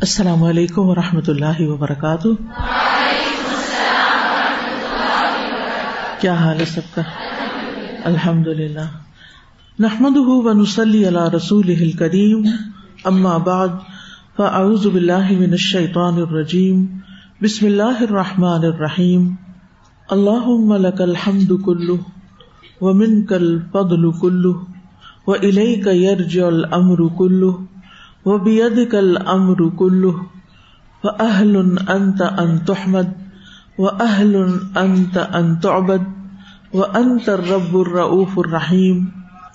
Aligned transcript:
السلام 0.00 0.42
علیکم 0.42 0.88
و 0.88 0.94
رحمۃ 0.94 1.28
اللہ 1.28 1.60
وبرکاتہ۔ 1.60 2.28
کیا 6.20 6.34
حال 6.34 6.60
ہے 6.60 6.64
سب 6.64 6.94
کا؟ 6.94 7.02
الحمد 8.04 8.46
للہ 8.46 8.84
نحمد 9.78 10.16
و 10.16 10.52
نسلی 10.52 11.06
اللہ 11.06 11.28
رسول 11.34 11.92
کریم 11.92 12.42
اما 13.04 13.36
بعد، 13.36 13.68
فاعوذ 14.36 14.86
باللہ 14.86 15.32
من 15.32 15.50
الشیطان 15.50 16.14
الرجیم۔ 16.14 16.86
بسم 17.42 17.66
اللہ 17.66 18.02
الرحمٰن 18.02 18.64
الرحیم۔ 18.64 19.34
اللہ 20.10 20.76
لک 20.78 21.00
الحمد 21.00 21.52
کلو 21.64 21.96
و 22.80 22.92
من 22.92 23.26
کل 23.26 23.58
فضل 23.72 24.10
کلو 24.20 24.52
و 25.26 25.32
الیک 25.32 25.86
یرجع 28.32 28.34
الامر 28.34 28.34
کلو 28.34 28.34
و 28.34 28.38
بید 28.38 28.90
کل 28.90 29.16
امر 29.26 29.76
کلو 29.78 30.12
و 31.04 31.08
اہل 31.08 31.56
انت 31.88 32.22
ان 32.22 32.58
تحمد 32.58 33.12
و 33.78 33.88
اہل 33.88 34.36
انت 34.76 35.18
ان 35.34 35.56
تعبد 35.56 36.02
و 36.74 36.84
انت 36.84 37.28
الرب 37.28 37.76
الرؤوف 37.76 38.38
الرحیم 38.38 39.08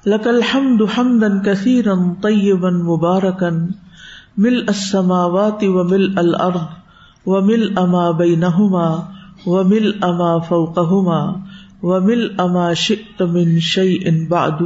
لك 0.05 0.27
الحمد 0.27 0.81
حمدا 0.95 1.41
كثيرا 1.45 2.13
طيبا 2.21 2.69
مباركا، 2.69 3.67
ملء 4.37 4.69
السماوات 4.69 5.63
وملء 5.63 6.19
الارض 6.19 6.65
وملء 7.25 7.85
ما 7.85 8.11
بينهما، 8.11 9.07
وملء 9.47 9.99
ما 10.05 10.39
فوقهما، 10.39 11.33
وملء 11.83 12.47
ما 12.47 12.73
شئت 12.73 13.21
من 13.21 13.59
شيء 13.59 14.27
بعد. 14.29 14.61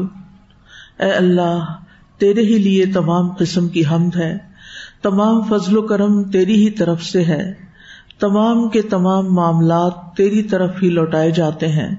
اے 1.00 1.12
اللہ 1.12 1.78
تیرے 2.18 2.42
ہی 2.42 2.58
لیے 2.58 2.86
تمام 2.86 3.34
قسم 3.34 3.68
کی 3.68 3.84
حمد 3.92 4.16
ہے۔ 4.16 4.38
تمام 5.02 5.42
فضل 5.42 5.78
و 5.78 5.82
کرم 5.82 6.24
تیری 6.24 6.66
ہی 6.66 6.70
طرف 6.70 7.04
سے 7.04 7.24
ہے۔ 7.24 7.54
تمام 8.20 8.70
کے 8.70 8.82
تمام 8.82 9.34
معاملات 9.34 10.16
تیری 10.18 10.44
طرف 10.44 10.72
ہی 10.84 10.90
لوٹائے 10.90 11.32
جاتے 11.32 11.68
ہیں 11.68 11.96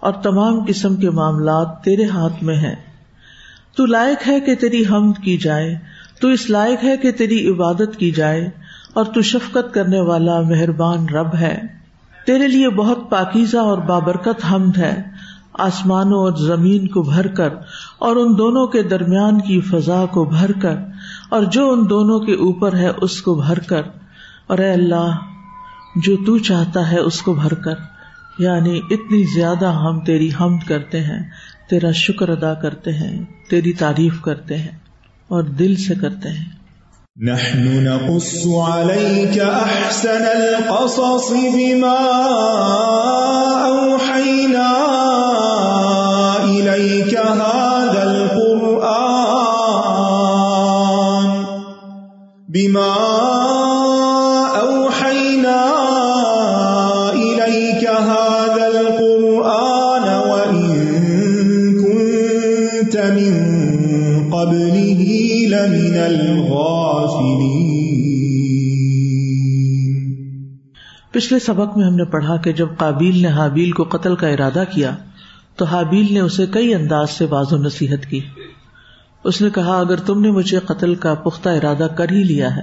اور 0.00 0.12
تمام 0.12 0.64
قسم 0.68 0.96
کے 0.96 1.10
معاملات 1.10 1.84
تیرے 1.84 2.04
ہاتھ 2.04 2.44
میں 2.44 2.56
ہیں۔ 2.56 2.76
تو 3.76 3.86
لائق 3.86 4.28
ہے 4.28 4.40
کہ 4.40 4.54
تیری 4.54 4.82
حمد 4.90 5.22
کی 5.22 5.36
جائے، 5.36 5.78
تو 6.20 6.28
اس 6.28 6.50
لائق 6.50 6.84
ہے 6.84 6.96
کہ 6.96 7.12
تیری 7.12 7.50
عبادت 7.50 7.96
کی 7.98 8.10
جائے 8.10 8.50
اور 8.94 9.04
تو 9.04 9.22
شفقت 9.22 9.74
کرنے 9.74 10.00
والا 10.00 10.40
مہربان 10.40 11.08
رب 11.08 11.34
ہے۔ 11.34 11.58
تیرے 12.26 12.48
لیے 12.48 12.68
بہت 12.68 13.10
پاکیزہ 13.10 13.56
اور 13.56 13.78
بابرکت 13.78 14.52
حمد 14.52 14.78
ہے۔ 14.78 15.02
آسمانوں 15.58 16.18
اور 16.18 16.32
زمین 16.32 16.88
کو 16.88 17.02
بھر 17.02 17.26
کر 17.26 17.48
اور 17.98 18.16
ان 18.16 18.38
دونوں 18.38 18.66
کے 18.66 18.82
درمیان 18.82 19.40
کی 19.40 19.60
فضا 19.60 20.06
کو 20.06 20.24
بھر 20.24 20.52
کر 20.52 20.76
اور 21.28 21.42
جو 21.42 21.72
ان 21.72 21.90
دونوں 21.90 22.20
کے 22.20 22.32
اوپر 22.32 22.76
ہے 22.76 22.90
اس 23.00 23.22
کو 23.22 23.34
بھر 23.34 23.58
کر 23.58 23.82
اور 24.46 24.58
اے 24.58 24.72
اللہ، 24.72 25.16
جو 25.96 26.16
تو 26.26 26.38
چاہتا 26.38 26.92
ہے 26.92 26.98
اس 26.98 27.22
کو 27.22 27.34
بھر 27.34 27.54
کر۔ 27.54 27.74
یعنی 28.38 28.80
اتنی 28.90 29.34
زیادہ 29.34 29.66
ہم 29.66 30.00
تیری 30.00 30.30
حمد 30.40 30.68
کرتے 30.68 31.00
ہیں، 31.00 31.30
تیرا 31.70 31.90
شکر 31.90 32.28
ادا 32.28 32.54
کرتے 32.54 32.92
ہیں، 32.92 33.24
تیری 33.50 33.72
تعریف 33.72 34.20
کرتے 34.20 34.58
ہیں 34.58 34.78
اور 35.28 35.42
دل 35.42 35.76
سے 35.76 35.94
کرتے 35.94 36.28
ہیں۔ 36.28 36.44
نحن 37.22 37.84
نقص 37.84 38.46
عليك 38.46 39.38
أحسن 39.38 40.22
القصص 40.22 41.32
بما 41.32 41.98
أوحينا 43.66 44.70
إليك 46.44 47.18
هذا 47.18 48.02
القرآن 48.02 49.18
بما 52.48 52.94
أوحينا 52.94 53.57
پچھلے 71.18 71.38
سبق 71.38 71.78
میں 71.78 71.86
ہم 71.86 71.94
نے 71.94 72.04
پڑھا 72.04 72.36
کہ 72.36 72.52
جب 72.52 72.68
قابیل 72.78 73.22
نے 73.22 73.28
حابیل 73.28 73.72
کو 73.72 73.84
قتل 73.84 74.16
کا 74.16 74.28
ارادہ 74.28 74.62
کیا، 74.70 74.96
تو 75.56 75.64
حابیل 75.64 76.14
نے 76.14 76.20
اسے 76.20 76.46
کئی 76.46 76.74
انداز 76.74 77.10
سے 77.10 77.26
باز 77.26 77.52
و 77.52 77.56
نصیحت 77.56 78.06
کی۔ 78.06 78.20
اس 79.24 79.40
نے 79.40 79.50
کہا، 79.50 79.78
اگر 79.78 79.96
تم 79.96 80.20
نے 80.20 80.30
مجھے 80.30 80.58
قتل 80.58 80.94
کا 80.94 81.14
پختہ 81.14 81.48
ارادہ 81.48 81.86
کر 81.96 82.12
ہی 82.12 82.22
لیا 82.22 82.56
ہے، 82.56 82.62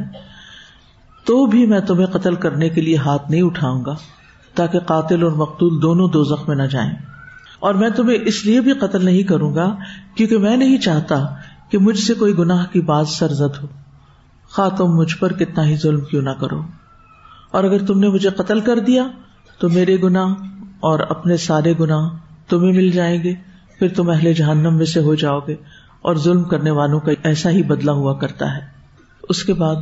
تو 1.26 1.46
بھی 1.46 1.66
میں 1.66 1.80
تمہیں 1.80 2.06
قتل 2.06 2.36
کرنے 2.36 2.70
کے 2.70 2.82
لیے 2.82 2.98
ہاتھ 2.98 3.32
نہیں 3.32 3.42
اٹھاؤں 3.42 3.86
گا، 3.86 3.96
تاکہ 4.56 4.80
قاتل 4.80 5.24
اور 5.24 5.32
مقتول 5.32 5.82
دونوں 5.82 6.10
دو 6.10 6.24
زخم 6.24 6.54
نہ 6.54 6.64
جائیں۔ 6.64 6.92
اور 7.60 7.74
میں 7.74 7.90
تمہیں 7.90 8.18
اس 8.26 8.46
لیے 8.46 8.62
بھی 8.62 8.74
قتل 8.74 9.06
نہیں 9.06 9.24
کروں 9.24 9.56
گا، 9.56 9.76
کیونکہ 10.16 10.38
میں 10.38 10.58
نہیں 10.58 10.78
چاہتا 10.78 11.26
کہ 11.70 11.78
مجھ 11.78 12.00
سے 12.00 12.14
کوئی 12.14 12.38
گناہ 12.38 12.66
کی 12.66 12.82
بات 12.82 13.08
سرزد 13.08 13.64
ہو۔ 13.64 13.68
خواہ 14.50 14.70
تم 14.70 14.86
مجھ 14.86 15.18
پر 15.18 15.34
کتنا 15.34 15.66
ہی 15.66 15.76
ظلم 15.76 16.02
کیوں 16.02 16.22
نہ 16.22 16.30
کرو۔ 16.30 16.85
اور 17.52 17.64
اگر 17.64 17.86
تم 17.86 18.00
نے 18.00 18.10
مجھے 18.10 18.30
قتل 18.30 18.60
کر 18.60 18.80
دیا 18.80 19.08
تو 19.60 19.70
میرے 19.70 19.98
گنا 20.04 20.24
اور 20.80 21.00
اپنے 21.00 21.38
سارے 21.38 21.74
گنا 21.80 22.00
تمہیں 22.50 22.72
مل 22.72 22.90
جائیں 22.90 23.24
گے، 23.24 23.34
پھر 23.80 23.88
تم 23.96 24.10
اہل 24.10 24.34
جہنم 24.34 24.78
میں 24.78 24.86
سے 24.86 25.00
ہو 25.00 25.16
جاؤ 25.16 25.40
گے 25.40 25.56
اور 26.02 26.16
ظلم 26.16 26.44
کرنے 26.44 26.72
والوں 26.72 27.00
کا 27.00 27.12
ایسا 27.24 27.50
ہی 27.50 27.64
بدلا 27.64 27.92
ہوا 27.92 28.14
کرتا 28.14 28.56
ہے۔ 28.56 28.62
اس 29.30 29.44
کے 29.44 29.54
بعد 29.54 29.76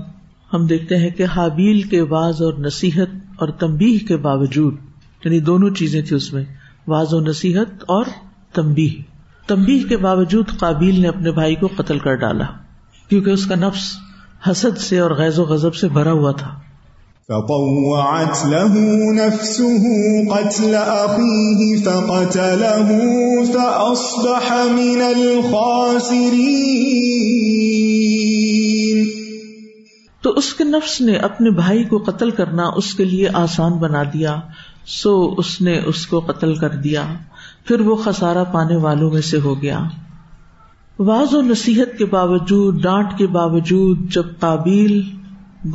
ہم 0.53 0.65
دیکھتے 0.65 0.97
ہیں 0.97 1.09
کہ 1.09 1.25
حابیل 1.25 1.81
کے 1.81 2.01
واض 2.01 2.41
اور 2.41 2.53
نصیحت 2.53 3.15
اور 3.35 3.49
تمبی 3.49 3.97
کے 3.97 4.17
باوجود 4.17 4.75
یعنی 5.25 5.39
دونوں 5.39 5.69
چیزیں 5.69 6.01
تھی 6.01 6.15
اس 6.15 6.33
میں 6.33 6.43
واض 6.87 7.13
و 7.13 7.19
نصیحت 7.19 7.83
اور 7.87 8.05
تمبی 8.53 8.89
تمبی 9.47 9.79
کے 9.79 9.97
باوجود 9.97 10.47
قابیل 10.59 11.01
نے 11.01 11.07
اپنے 11.07 11.31
بھائی 11.31 11.55
کو 11.55 11.67
قتل 11.77 11.99
کر 11.99 12.15
ڈالا، 12.15 12.45
کیونکہ 13.09 13.29
اس 13.29 13.45
کا 13.45 13.55
نفس 13.55 13.91
حسد 14.51 14.77
سے 14.77 14.99
اور 14.99 15.11
غیظ 15.11 15.39
و 15.39 15.43
غذب 15.43 15.75
سے 15.75 15.87
بھرا 15.87 16.11
ہوا 16.11 16.31
تھا۔ 16.31 16.59
فطوعت 17.29 18.45
له 18.45 18.73
نفسه 19.13 19.83
قتل 20.35 20.75
أخيه 20.87 21.83
فقتله 21.83 22.89
فأصبح 23.45 24.53
من 24.53 25.01
الخاسرين 25.01 26.23
تو 30.21 30.29
اس 30.29 30.53
کے 30.53 30.63
نفس 30.63 31.01
نے 31.01 31.15
اپنے 31.15 31.49
بھائی 31.49 31.83
کو 31.83 31.97
قتل 31.97 32.31
کرنا 32.31 32.63
اس 32.75 32.93
کے 32.93 33.05
لیے 33.05 33.27
آسان 33.33 33.71
بنا 33.71 34.03
دیا۔ 34.03 34.39
سو 34.85 35.35
اس 35.37 35.61
نے 35.61 35.79
اس 35.85 36.07
کو 36.07 36.19
قتل 36.19 36.55
کر 36.55 36.69
دیا۔ 36.69 37.03
پھر 37.67 37.81
وہ 37.81 37.95
خسارا 37.95 38.43
پانے 38.43 38.75
والوں 38.75 39.11
میں 39.11 39.21
سے 39.21 39.39
ہو 39.39 39.61
گیا۔ 39.61 39.79
واض 40.99 41.33
و 41.33 41.41
نصیحت 41.41 41.97
کے 41.97 42.05
باوجود، 42.05 42.83
ڈانٹ 42.83 43.17
کے 43.17 43.27
باوجود، 43.27 44.11
جب 44.11 44.23
قابیل 44.39 45.01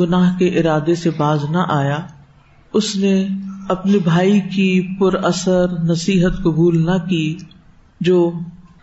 گناہ 0.00 0.38
کے 0.38 0.46
ارادے 0.46 0.94
سے 0.94 1.10
باز 1.10 1.44
نہ 1.50 1.58
آیا۔ 1.68 1.98
اس 2.72 2.96
نے 2.96 3.28
اپنے 3.68 3.98
بھائی 4.04 4.40
کی 4.40 4.96
پر 4.98 5.24
اثر 5.24 5.66
نصیحت 5.84 6.38
قبول 6.38 6.86
نہ 6.86 7.06
کی، 7.10 7.36
جو 8.00 8.32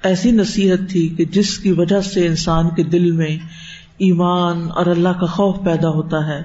ایسی 0.03 0.31
نصیحت 0.31 0.89
تھی 0.89 1.07
کہ 1.07 1.25
جس 1.25 1.57
کی 1.57 1.71
وجہ 1.71 2.01
سے 2.01 2.27
انسان 2.27 2.69
کے 2.75 2.83
دل 2.83 3.11
میں 3.11 3.38
ایمان 3.97 4.67
اور 4.75 4.85
اللہ 4.85 5.09
کا 5.09 5.25
خوف 5.25 5.55
پیدا 5.66 5.89
ہوتا 5.89 6.27
ہے، 6.27 6.41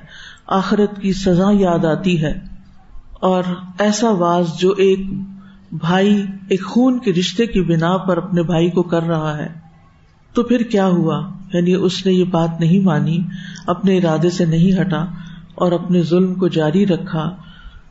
آخرت 0.46 1.00
کی 1.00 1.12
سزا 1.12 1.50
یاد 1.52 1.84
آتی 1.84 2.22
ہے۔ 2.22 2.34
اور 3.20 3.42
ایسا 3.78 4.10
واز 4.10 4.46
جو 4.58 4.74
ایک 4.78 5.00
بھائی، 5.72 6.24
ایک 6.48 6.64
خون 6.66 6.98
کے 6.98 7.12
رشتے 7.12 7.46
کی 7.46 7.60
بنا 7.60 7.96
پر 7.96 8.16
اپنے 8.16 8.42
بھائی 8.42 8.70
کو 8.70 8.82
کر 8.82 9.02
رہا 9.02 9.38
ہے۔ 9.38 9.48
تو 10.32 10.42
پھر 10.42 10.60
کیا 10.60 10.86
ہوا؟ 10.86 11.39
یعنی 11.52 11.74
اس 11.74 12.06
نے 12.06 12.12
یہ 12.12 12.24
بات 12.24 12.50
نہیں 12.60 12.80
مانی، 12.80 13.18
اپنے 13.66 13.98
ارادے 13.98 14.30
سے 14.30 14.44
نہیں 14.44 14.80
ہٹا 14.80 15.04
اور 15.54 15.72
اپنے 15.72 16.02
ظلم 16.02 16.34
کو 16.34 16.48
جاری 16.48 16.86
رکھا۔ 16.86 17.36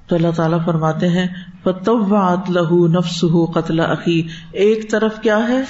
تو 0.07 0.15
اللہ 0.15 0.31
تعالیٰ 0.35 0.65
فرماتے 0.65 1.07
ہیں 1.07 1.27
لہو 2.49 2.87
نفس 2.87 3.23
ہو 3.23 3.45
قتل 3.45 3.79
عقی 3.79 4.27
ایک 4.51 4.91
طرف 4.91 5.21
کیا 5.21 5.37
ہے؟ 5.37 5.63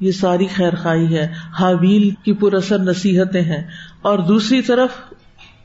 یہ 0.00 0.12
ساری 0.12 0.46
خیر 0.46 0.74
خائی 0.74 1.16
ہے۔ 1.16 1.32
حاویل 1.60 2.10
کی 2.10 2.32
پر 2.32 2.52
اثر 2.52 2.78
نصیحتیں 2.78 3.42
ہیں۔ 3.42 3.62
اور 4.02 4.18
دوسری 4.18 4.62
طرف 4.62 4.90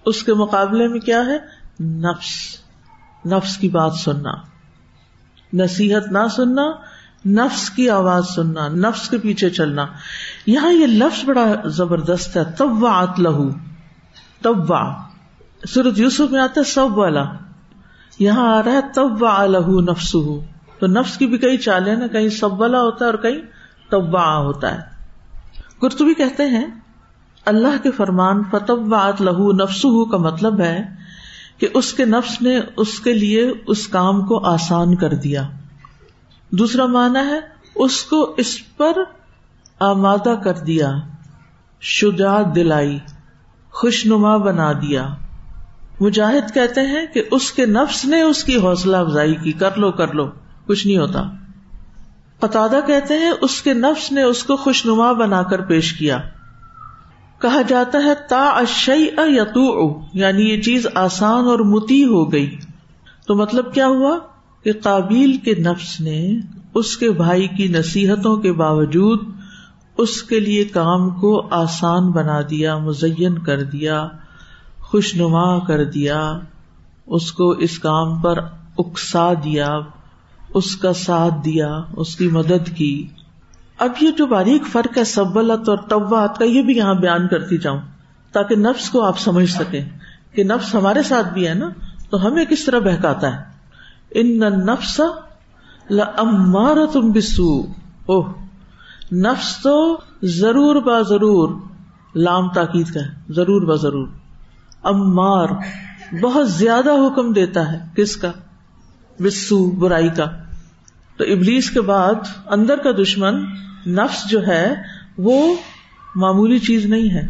اس 0.05 0.23
کے 0.23 0.33
مقابلے 0.33 0.87
میں 0.87 0.99
کیا 0.99 1.21
ہے؟ 1.25 1.37
نفس۔ 1.83 2.55
نفس 3.25 3.57
کی 3.57 3.69
بات 3.69 3.93
سننا۔ 3.93 4.31
نصیحت 5.53 6.11
نہ 6.11 6.27
سننا 6.35 6.71
نفس 7.25 7.69
کی 7.69 7.89
آواز 7.89 8.25
سننا، 8.35 8.67
نفس 8.67 9.09
کے 9.09 9.17
پیچھے 9.17 9.49
چلنا۔ 9.49 9.85
یہاں 10.45 10.71
یہ 10.71 10.85
لفظ 10.85 11.25
بڑا 11.25 11.55
زبردست 11.65 12.37
ہے، 12.37 12.41
طوعت 12.57 13.19
لہو، 13.19 13.49
طوع۔ 14.41 14.91
سورت 15.67 15.99
یوسف 15.99 16.31
میں 16.31 16.39
آتا 16.39 16.61
ہے 16.61 16.71
سب 16.71 16.97
والا 16.97 17.25
یہاں 18.19 18.57
آ 18.57 18.63
رہا 18.63 18.71
ہے 18.71 18.79
طوع 18.95 19.45
لہو 19.45 19.81
نفس 19.81 20.11
تو 20.79 20.87
نفس 20.87 21.17
کی 21.17 21.27
بھی 21.27 21.37
کئی 21.37 21.57
چالیں 21.57 21.95
نا 21.95 22.07
کہیں 22.07 22.29
سب 22.29 22.61
والا 22.61 22.81
ہوتا 22.81 23.05
ہے 23.05 23.09
اور 23.09 23.19
کہیں 23.19 23.41
طوع 23.91 24.19
ہوتا 24.19 24.75
ہے۔ 24.75 24.79
کرتبی 25.81 26.13
کہتے 26.13 26.43
ہیں، 26.45 26.67
اللہ 27.45 27.83
کے 27.83 27.91
فرمان 27.91 28.43
فتب 28.51 28.95
لہو 29.19 29.51
نفس 29.51 29.85
کا 30.11 30.17
مطلب 30.17 30.61
ہے 30.61 30.95
کہ 31.57 31.67
اس 31.73 31.93
کے 31.93 32.05
نفس 32.05 32.41
نے 32.41 32.59
اس 32.77 32.99
کے 32.99 33.13
لیے 33.13 33.51
اس 33.67 33.87
کام 33.87 34.25
کو 34.25 34.45
آسان 34.45 34.95
کر 34.95 35.13
دیا۔ 35.13 35.49
دوسرا 36.51 36.85
مانا 36.85 37.25
ہے 37.25 37.39
اس 37.75 38.03
کو 38.03 38.35
اس 38.37 38.77
پر 38.77 38.91
آمادہ 39.79 40.33
کر 40.43 40.53
دیا 40.53 40.91
شجاعت 41.81 42.55
دلائی، 42.55 42.99
خوشنما 43.71 44.37
بنا 44.37 44.71
دیا۔ 44.71 45.07
مجاہد 45.99 46.53
کہتے 46.53 46.81
ہیں 46.81 47.05
کہ 47.13 47.23
اس 47.31 47.51
کے 47.51 47.65
نفس 47.65 48.05
نے 48.05 48.21
اس 48.21 48.43
کی 48.43 48.57
حوصلہ 48.57 48.97
افزائی 48.97 49.35
کی، 49.35 49.51
کر 49.51 49.77
لو 49.77 49.91
کر 49.91 50.13
لو، 50.13 50.29
کچھ 50.67 50.87
نہیں 50.87 50.97
ہوتا۔ 50.97 51.23
قطع 52.39 52.67
کہتے 52.87 53.17
ہیں 53.17 53.31
اس 53.41 53.61
کے 53.61 53.73
نفس 53.73 54.11
نے 54.11 54.23
اس 54.23 54.43
کو 54.43 54.55
خوشنما 54.55 55.11
بنا 55.11 55.43
کر 55.43 55.61
پیش 55.61 55.93
کیا۔ 55.93 56.17
کہا 57.41 57.61
جاتا 57.67 57.97
ہے، 58.03 58.13
تا 58.29 58.49
اشئی 58.49 59.09
یتو 59.17 59.99
یعنی 60.13 60.49
یہ 60.49 60.61
چیز 60.61 60.87
آسان 60.95 61.45
اور 61.45 61.59
متی 61.59 62.03
ہو 62.03 62.31
گئی۔ 62.31 62.57
تو 63.27 63.35
مطلب 63.35 63.73
کیا 63.73 63.87
ہوا؟ 63.87 64.19
کہ 64.63 64.73
قابیل 64.73 65.37
کے 65.37 65.55
نفس 65.55 66.01
نے 66.01 66.35
اس 66.73 66.97
کے 66.97 67.11
بھائی 67.11 67.47
کی 67.47 67.67
نصیحتوں 67.67 68.37
کے 68.37 68.53
باوجود 68.53 69.19
اس 69.97 70.23
کے 70.23 70.39
لیے 70.39 70.63
کام 70.63 71.09
کو 71.09 71.47
آسان 71.51 72.11
بنا 72.11 72.41
دیا، 72.49 72.77
مزین 72.77 73.39
کر 73.39 73.63
دیا 73.63 74.07
خوش 74.79 75.15
نما 75.15 75.59
کر 75.59 75.83
دیا، 75.83 76.39
اس 77.07 77.31
کو 77.31 77.49
اس 77.49 77.79
کام 77.79 78.21
پر 78.21 78.37
اکسا 78.77 79.33
دیا، 79.33 79.79
اس 80.53 80.75
کا 80.75 80.93
ساتھ 80.93 81.45
دیا، 81.45 81.81
اس 81.97 82.15
کی 82.15 82.27
مدد 82.27 82.75
کی۔ 82.75 83.07
اب 83.77 83.91
یہ 84.01 84.11
جو 84.17 84.25
باریک 84.25 84.63
فرق 84.71 84.97
ہے 84.97 85.03
سبلت 85.03 85.69
اور 85.69 85.77
طوات 85.77 86.37
کا، 86.37 86.45
یہ 86.45 86.61
بھی 86.61 86.77
یہاں 86.77 86.93
بیان 86.93 87.27
کرتی 87.27 87.57
جاؤں 87.57 87.79
تاکہ 88.31 88.55
نفس 88.55 88.89
کو 88.89 89.01
آپ 89.01 89.19
سمجھ 89.19 89.49
سکیں 89.49 89.89
کہ 90.33 90.43
نفس 90.43 90.75
ہمارے 90.75 91.03
ساتھ 91.03 91.33
بھی 91.33 91.47
ہے 91.47 91.53
نا، 91.53 91.69
تو 92.09 92.27
ہمیں 92.27 92.45
کس 92.45 92.65
طرح 92.65 92.79
بہکاتا 92.79 93.37
ہے؟ 93.37 93.48
ان 94.11 94.39
نفس 94.39 95.01
لمار 95.89 96.77
تم 96.93 97.11
بسو 97.11 97.61
اوہ، 98.05 98.33
نفس 99.11 99.57
تو 99.63 99.97
ضرور 100.23 100.75
با 100.75 101.01
ضرور 101.01 101.49
لام 102.15 102.49
تاکید 102.49 102.87
کا 102.89 102.99
ہے، 102.99 103.33
ضرور 103.33 103.61
با 103.61 103.75
ضرور۔ 103.75 104.07
امار، 104.83 105.47
بہت 106.21 106.51
زیادہ 106.51 106.89
حکم 106.89 107.33
دیتا 107.33 107.71
ہے۔ 107.71 107.85
کس 107.95 108.17
کا؟ 108.17 108.31
بسو 109.19 109.71
برائی 109.71 110.09
کا۔ 110.09 110.25
تو 111.17 111.23
ابلیس 111.23 111.69
کے 111.69 111.81
بعد 111.81 112.13
اندر 112.47 112.77
کا 112.77 112.91
دشمن، 112.91 113.43
نفس 113.87 114.29
جو 114.29 114.47
ہے، 114.47 114.75
وہ 115.17 115.55
معمولی 116.15 116.59
چیز 116.59 116.85
نہیں 116.85 117.09
ہے۔ 117.09 117.27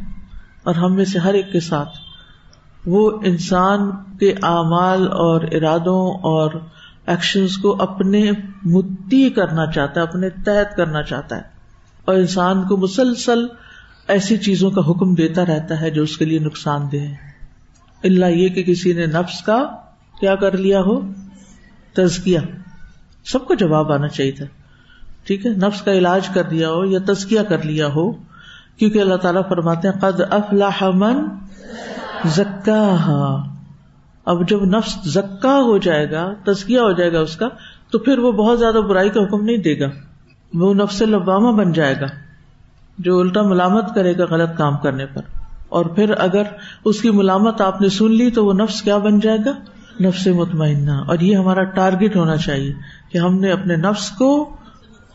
اور 0.64 0.76
ہم 0.76 0.96
میں 0.96 1.06
سے 1.06 1.20
ہر 1.20 1.34
ایک 1.34 1.52
کے 1.52 1.60
ساتھ۔ 1.60 2.09
وہ 2.86 3.12
انسان 3.24 3.92
کے 4.20 4.32
اعمال 4.32 5.08
اور 5.08 5.42
ارادوں 5.42 6.12
اور 6.12 6.52
ایکشن 7.08 7.46
کو 7.62 7.82
اپنے 7.82 8.32
متی 8.64 9.30
کرنا 9.30 9.72
چاہتا 9.72 10.02
ہے، 10.02 10.06
اپنے 10.06 10.30
تحت 10.30 10.78
کرنا 10.78 11.04
چاہتا 11.04 11.36
ہے۔ 11.38 11.42
اور 12.06 12.16
انسان 12.16 12.68
کو 12.68 12.78
مسلسل 12.78 13.48
ایسی 14.08 14.38
چیزوں 14.38 14.72
کا 14.72 14.82
حکم 14.82 15.16
دیتا 15.16 15.46
رہتا 15.46 15.82
ہے 15.82 15.92
جو 15.92 16.04
اس 16.04 16.18
کے 16.18 16.26
لیے 16.26 16.40
نقصان 16.40 16.82
دہ 16.92 16.98
ہے 16.98 17.16
اللہ 18.04 18.26
یہ 18.26 18.50
کہ 18.50 18.64
کسی 18.64 18.94
نے 18.94 19.06
نفس 19.06 19.42
کا 19.42 19.64
کیا 20.20 20.36
کر 20.36 20.58
لیا 20.58 20.82
ہو؟ 20.82 21.00
تزکیا 21.94 22.42
سب 23.26 23.46
کو 23.46 23.54
جواب 23.54 23.92
آنا 23.92 24.08
چاہیے 24.08 24.32
تھا۔ 24.32 24.46
ٹھیک 25.24 25.46
ہے، 25.46 25.52
نفس 25.52 25.82
کا 25.82 25.92
علاج 25.92 26.28
کر 26.28 26.44
دیا 26.44 26.70
ہو 26.70 26.86
یا 26.86 27.00
تزکیا 27.08 27.44
کر 27.44 27.66
لیا 27.66 27.88
ہو؟ 27.88 28.12
کیونکہ 28.78 29.02
اللہ 29.02 29.16
تعالیٰ 29.16 29.42
فرماتے 29.50 29.88
ہیں، 29.88 30.00
قد 30.00 30.22
افلاح 30.30 30.84
من 30.94 31.28
زکا 32.26 33.44
اب 34.26 34.50
جب 34.50 34.66
نفس 34.66 34.98
زکا 35.06 35.60
ہو 35.60 35.78
جائے 35.78 36.12
گا 36.12 36.34
تزکیا 36.44 36.82
ہو 36.82 36.92
جائے 36.92 37.14
گا 37.14 37.20
اس 37.20 37.36
کا، 37.36 37.48
تو 37.92 38.00
پھر 38.00 38.18
وہ 38.18 38.32
بہت 38.32 38.60
زیادہ 38.60 38.76
برائی 38.76 39.10
کا 39.10 39.24
حکم 39.24 39.46
نہیں 39.46 39.58
دے 39.58 39.80
گا۔ 39.80 39.90
وہ 40.54 40.74
نفس 40.74 41.02
لبامہ 41.02 41.58
بن 41.58 41.72
جائے 41.72 41.96
گا، 42.02 42.06
جو 43.00 43.20
الٹا 43.20 43.42
ملامت 43.42 43.96
کرے 43.96 44.18
گا 44.18 44.26
غلط 44.30 44.58
کام 44.58 44.78
کرنے 44.78 45.06
پر۔ 45.06 45.22
اور 45.70 45.86
پھر 45.86 46.14
اگر 46.20 46.44
اس 46.86 47.02
کی 47.02 47.10
ملامت 47.12 47.62
آپ 47.62 47.82
نے 47.82 47.90
سن 47.90 48.12
لی، 48.12 48.32
تو 48.32 48.46
وہ 48.46 48.54
نفس 48.54 48.82
کیا 48.82 48.98
بن 48.98 49.20
جائے 49.20 49.38
گا؟ 49.46 49.52
نفس 50.04 50.28
مطمئنہ۔ 50.28 50.92
اور 50.92 51.20
یہ 51.20 51.38
ہمارا 51.38 51.64
ٹارگیٹ 51.64 52.16
ہونا 52.16 52.38
چاہیے 52.38 52.74
کہ 53.12 53.18
ہم 53.18 53.40
نے 53.40 53.52
اپنے 53.52 53.76
نفس 53.76 54.12
کو 54.12 54.56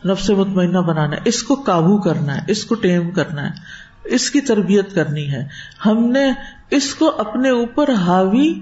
نفس 0.05 0.29
مطمئنہ 0.29 0.77
بنانا 0.77 1.15
ہے۔ 1.15 1.21
اس 1.25 1.43
کو 1.43 1.55
قابو 1.55 1.97
کرنا 1.97 2.35
ہے، 2.35 2.41
اس 2.47 2.65
کو 2.65 2.75
ٹیم 2.75 3.11
کرنا 3.11 3.45
ہے۔ 3.45 3.85
اس 4.03 4.31
کی 4.31 4.41
تربیت 4.41 4.95
کرنی 4.95 5.31
ہے۔ 5.31 5.47
ہم 5.85 6.05
نے 6.05 6.31
اس 6.71 6.95
کو 6.95 7.11
اپنے 7.17 7.49
اوپر 7.49 7.93
حاوی 7.93 8.53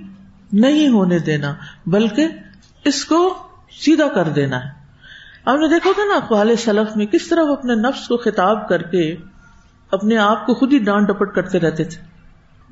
نہیں 0.54 0.90
ہونے 0.90 1.20
دینا، 1.20 1.56
بلکہ 1.86 2.28
اس 2.86 3.06
کو 3.06 3.34
سیدھا 3.82 4.08
کر 4.08 4.30
دینا 4.30 4.66
ہے۔ 4.66 4.84
ہم 5.48 5.60
نے 5.60 5.68
دیکھا 5.68 5.90
تھا 5.96 6.06
نا، 6.06 6.14
اقوال 6.14 6.56
سلف 6.56 6.98
میں 6.98 7.06
کس 7.06 7.28
طرح 7.28 7.42
وہ 7.42 7.54
اپنے 7.54 7.76
نفس 7.76 8.08
کو 8.08 8.18
خطاب 8.18 8.70
کر 8.70 8.82
کے 8.82 9.16
اپنے 9.92 10.18
آپ 10.18 10.46
کو 10.46 10.54
خود 10.54 10.74
ہی 10.74 10.78
ڈانٹ 10.80 11.08
ڈپٹ 11.08 11.36
کرتے 11.36 11.60
رہتے 11.60 11.84
تھے۔ 11.84 12.02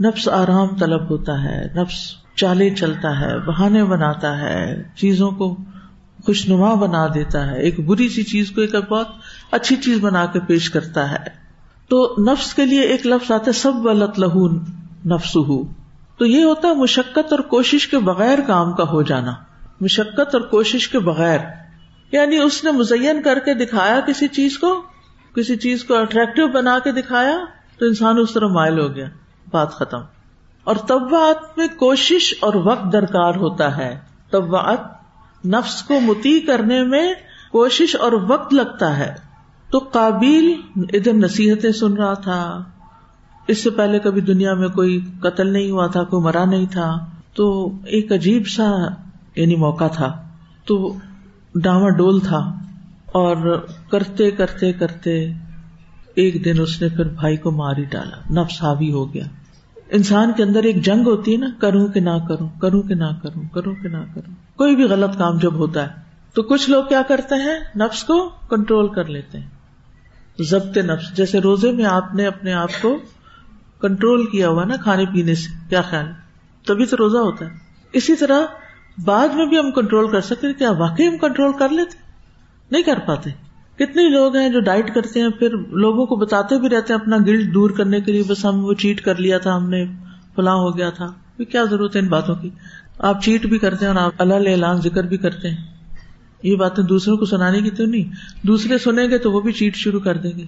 نفس 0.07 0.27
آرام 0.27 0.75
طلب 0.75 1.09
ہوتا 1.09 1.43
ہے، 1.43 1.67
نفس 1.75 2.15
چالے 2.35 2.69
چلتا 2.69 3.19
ہے، 3.19 3.39
بہانے 3.39 3.83
بناتا 3.83 4.37
ہے، 4.37 4.83
چیزوں 4.95 5.31
کو 5.31 5.57
خوش 6.25 6.49
نما 6.49 6.73
بنا 6.73 7.07
دیتا 7.07 7.51
ہے۔ 7.51 7.61
ایک 7.61 7.85
بری 7.85 8.09
سی 8.09 8.23
چیز 8.23 8.51
کو 8.51 8.61
ایک 8.61 8.75
بہت 8.75 9.07
اچھی 9.51 9.75
چیز 9.75 9.97
بنا 10.01 10.25
کے 10.25 10.39
پیش 10.39 10.69
کرتا 10.69 11.11
ہے۔ 11.11 11.41
تو 11.89 12.15
نفس 12.19 12.53
کے 12.53 12.65
لیے 12.65 12.81
ایک 12.81 13.07
لفظ 13.07 13.31
آتا 13.31 13.43
ہے 13.47 13.51
سب 13.51 13.85
ولط 13.85 14.19
لہو 14.19 14.80
نفس 15.05 15.35
ہو 15.35 15.63
تو 16.17 16.25
یہ 16.25 16.43
ہوتا 16.43 16.67
ہے 16.67 16.73
مشقت 16.73 17.33
اور 17.33 17.39
کوشش 17.39 17.87
کے 17.87 17.97
بغیر 17.97 18.39
کام 18.47 18.73
کا 18.73 18.83
ہو 18.83 19.01
جانا۔ 19.01 19.33
مشقت 19.81 20.35
اور 20.35 20.41
کوشش 20.41 20.87
کے 20.87 20.99
بغیر۔ 20.99 21.39
یعنی 22.11 22.37
اس 22.37 22.63
نے 22.63 22.71
مزین 22.71 23.21
کر 23.21 23.39
کے 23.39 23.53
دکھایا 23.53 23.99
کسی 23.99 24.27
چیز 24.27 24.57
کو، 24.59 24.81
کسی 25.35 25.55
چیز 25.55 25.83
کو 25.83 25.97
اٹریکٹو 25.97 26.47
بنا 26.47 26.79
کے 26.79 26.91
دکھایا، 26.91 27.37
تو 27.79 27.85
انسان 27.85 28.17
اس 28.17 28.33
طرح 28.33 28.47
مائل 28.47 28.79
ہو 28.79 28.95
گیا۔ 28.95 29.05
بات 29.51 29.71
ختم۔ 29.71 29.99
اور 30.63 30.75
طبعات 30.75 31.57
میں 31.57 31.67
کوشش 31.67 32.33
اور 32.39 32.53
وقت 32.53 32.93
درکار 32.93 33.35
ہوتا 33.35 33.77
ہے۔ 33.77 33.99
طبعات 34.31 34.79
نفس 35.45 35.83
کو 35.83 35.99
متی 35.99 36.39
کرنے 36.39 36.83
میں 36.83 37.13
کوشش 37.51 37.95
اور 37.95 38.11
وقت 38.11 38.53
لگتا 38.53 38.97
ہے۔ 38.97 39.13
تو 39.71 39.77
قابل، 39.77 40.53
ادھر 40.75 41.13
نصیحتیں 41.13 41.71
سن 41.71 41.93
رہا 41.93 42.13
تھا۔ 42.13 42.63
اس 43.51 43.63
سے 43.63 43.69
پہلے 43.69 43.99
کبھی 43.99 44.21
دنیا 44.21 44.53
میں 44.53 44.67
کوئی 44.67 44.99
قتل 45.19 45.53
نہیں 45.53 45.71
ہوا 45.71 45.87
تھا، 45.87 46.03
کوئی 46.03 46.23
مرا 46.23 46.45
نہیں 46.45 46.65
تھا، 46.71 46.89
تو 47.33 47.71
ایک 47.85 48.11
عجیب 48.11 48.47
سا 48.47 48.71
یعنی 49.35 49.55
موقع 49.55 49.87
تھا۔ 49.87 50.23
تو 50.65 50.93
ڈاما 51.55 51.89
ڈول 51.89 52.19
تھا 52.19 52.39
اور 53.05 53.67
کرتے 53.91 54.31
کرتے 54.31 54.73
کرتے 54.73 55.33
ایک 56.15 56.45
دن 56.45 56.61
اس 56.61 56.81
نے 56.81 56.89
پھر 56.89 57.05
بھائی 57.05 57.37
کو 57.37 57.51
مار 57.51 57.77
ہی 57.77 57.83
ڈالا، 57.83 58.41
نفس 58.41 58.63
حاوی 58.63 58.91
ہو 58.91 59.13
گیا۔ 59.13 59.23
انسان 59.89 60.31
کے 60.37 60.43
اندر 60.43 60.63
ایک 60.63 60.85
جنگ 60.85 61.07
ہوتی 61.07 61.31
ہے 61.31 61.37
نا، 61.37 61.49
کروں 61.59 61.87
کہ 61.87 61.99
نہ 61.99 62.17
کروں 62.29 62.49
کروں 62.61 62.81
کہ 62.81 62.95
نہ 62.95 63.09
کروں 63.23 63.43
کروں 63.53 63.75
کہ 63.75 63.89
نہ 63.89 64.03
کروں۔ 64.15 64.33
کوئی 64.55 64.75
بھی 64.75 64.83
غلط 64.83 65.17
کام 65.17 65.37
جب 65.37 65.53
ہوتا 65.53 65.83
ہے، 65.83 65.87
تو 66.33 66.41
کچھ 66.43 66.69
لوگ 66.69 66.83
کیا 66.89 67.01
کرتے 67.07 67.35
ہیں، 67.35 67.59
نفس 67.75 68.03
کو 68.03 68.29
کنٹرول 68.49 68.87
کر 68.87 69.05
لیتے 69.05 69.39
ہیں۔ 69.39 69.49
ضبط 70.39 70.77
نفس، 70.77 71.17
جیسے 71.17 71.39
روزے 71.39 71.71
میں 71.71 71.85
آپ 71.85 72.15
نے 72.15 72.25
اپنے 72.25 72.53
آپ 72.53 72.81
کو 72.81 72.97
کنٹرول 73.81 74.25
کیا 74.25 74.49
ہوا 74.49 74.65
نا 74.65 74.75
کھانے 74.75 75.05
پینے 75.05 75.35
سے، 75.35 75.49
کیا 75.69 75.81
خیال؟ 75.81 76.05
تبھی 76.65 76.85
تو 76.85 76.97
روزہ 76.97 77.17
ہوتا 77.17 77.45
ہے۔ 77.45 77.49
اسی 77.93 78.15
طرح 78.15 78.39
بعد 79.03 79.27
میں 79.27 79.45
بھی 79.45 79.57
ہم 79.57 79.71
کنٹرول 79.71 80.11
کر 80.11 80.21
سکتے 80.21 80.53
کیا 80.53 80.71
واقعی 80.71 81.07
ہم 81.07 81.17
کنٹرول 81.17 81.51
کر 81.59 81.69
لیتے؟ 81.69 81.97
نہیں 82.71 82.83
کر 82.83 82.99
پاتے۔ 82.99 83.29
کتنے 83.75 84.09
لوگ 84.09 84.35
ہیں 84.35 84.49
جو 84.49 84.59
ڈائٹ 84.59 84.95
کرتے 84.95 85.21
ہیں، 85.21 85.29
پھر 85.29 85.49
لوگوں 85.71 86.05
کو 86.05 86.15
بتاتے 86.15 86.59
بھی 86.59 86.69
رہتے 86.69 86.93
ہیں، 86.93 87.01
اپنا 87.01 87.17
گلٹ 87.17 87.53
دور 87.53 87.69
کرنے 87.69 88.01
کے 88.01 88.11
لیے 88.11 88.23
بس 88.27 88.45
ہم 88.45 88.65
وہ 88.65 88.73
چیٹ 88.73 89.01
کر 89.01 89.15
لیا 89.15 89.37
تھا، 89.37 89.55
ہم 89.55 89.69
نے 89.69 89.85
فلاں 90.35 90.55
ہو 90.55 90.77
گیا 90.77 90.89
تھا۔ 90.89 91.05
کیا 91.51 91.63
ضرورت 91.63 91.95
ہے 91.95 92.01
ان 92.01 92.07
باتوں 92.07 92.35
کی؟ 92.35 92.49
آپ 92.99 93.23
چیٹ 93.23 93.45
بھی 93.45 93.57
کرتے 93.57 93.85
ہیں 93.85 93.93
اور 93.93 94.05
آپ 94.05 94.11
اللہ 94.17 94.33
اعلان، 94.33 94.81
ذکر 94.81 95.03
بھی 95.03 95.17
کرتے 95.17 95.49
ہیں۔ 95.49 95.57
یہ 96.43 96.55
باتیں 96.55 96.83
دوسروں 96.83 97.17
کو 97.17 97.25
سنانے 97.25 97.61
کی 97.61 97.69
تو 97.69 97.85
نہیں، 97.85 98.03
دوسرے 98.47 98.77
سنیں 98.77 99.07
گے 99.09 99.17
تو 99.17 99.31
وہ 99.31 99.41
بھی 99.41 99.51
چیٹ 99.51 99.75
شروع 99.75 99.99
کر 99.99 100.17
دیں 100.17 100.31
گے۔ 100.37 100.45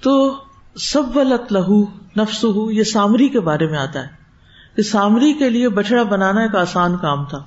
تو 0.00 0.36
سب 0.74 1.16
ولت 1.16 1.52
لہو 1.52 1.82
نفس 2.18 2.44
ہو 2.44 2.70
یہ 2.70 2.82
سامری 2.82 3.28
کے 3.28 3.40
بارے 3.40 3.66
میں 3.66 3.78
آتا 3.78 4.02
ہے۔ 4.02 4.20
کہ 4.76 4.82
سامری 4.82 5.32
کے 5.32 5.50
لیے 5.50 5.68
بچڑا 5.68 6.02
بنانا 6.02 6.40
ایک 6.40 6.56
آسان 6.56 6.96
کام 6.96 7.24
تھا۔ 7.24 7.44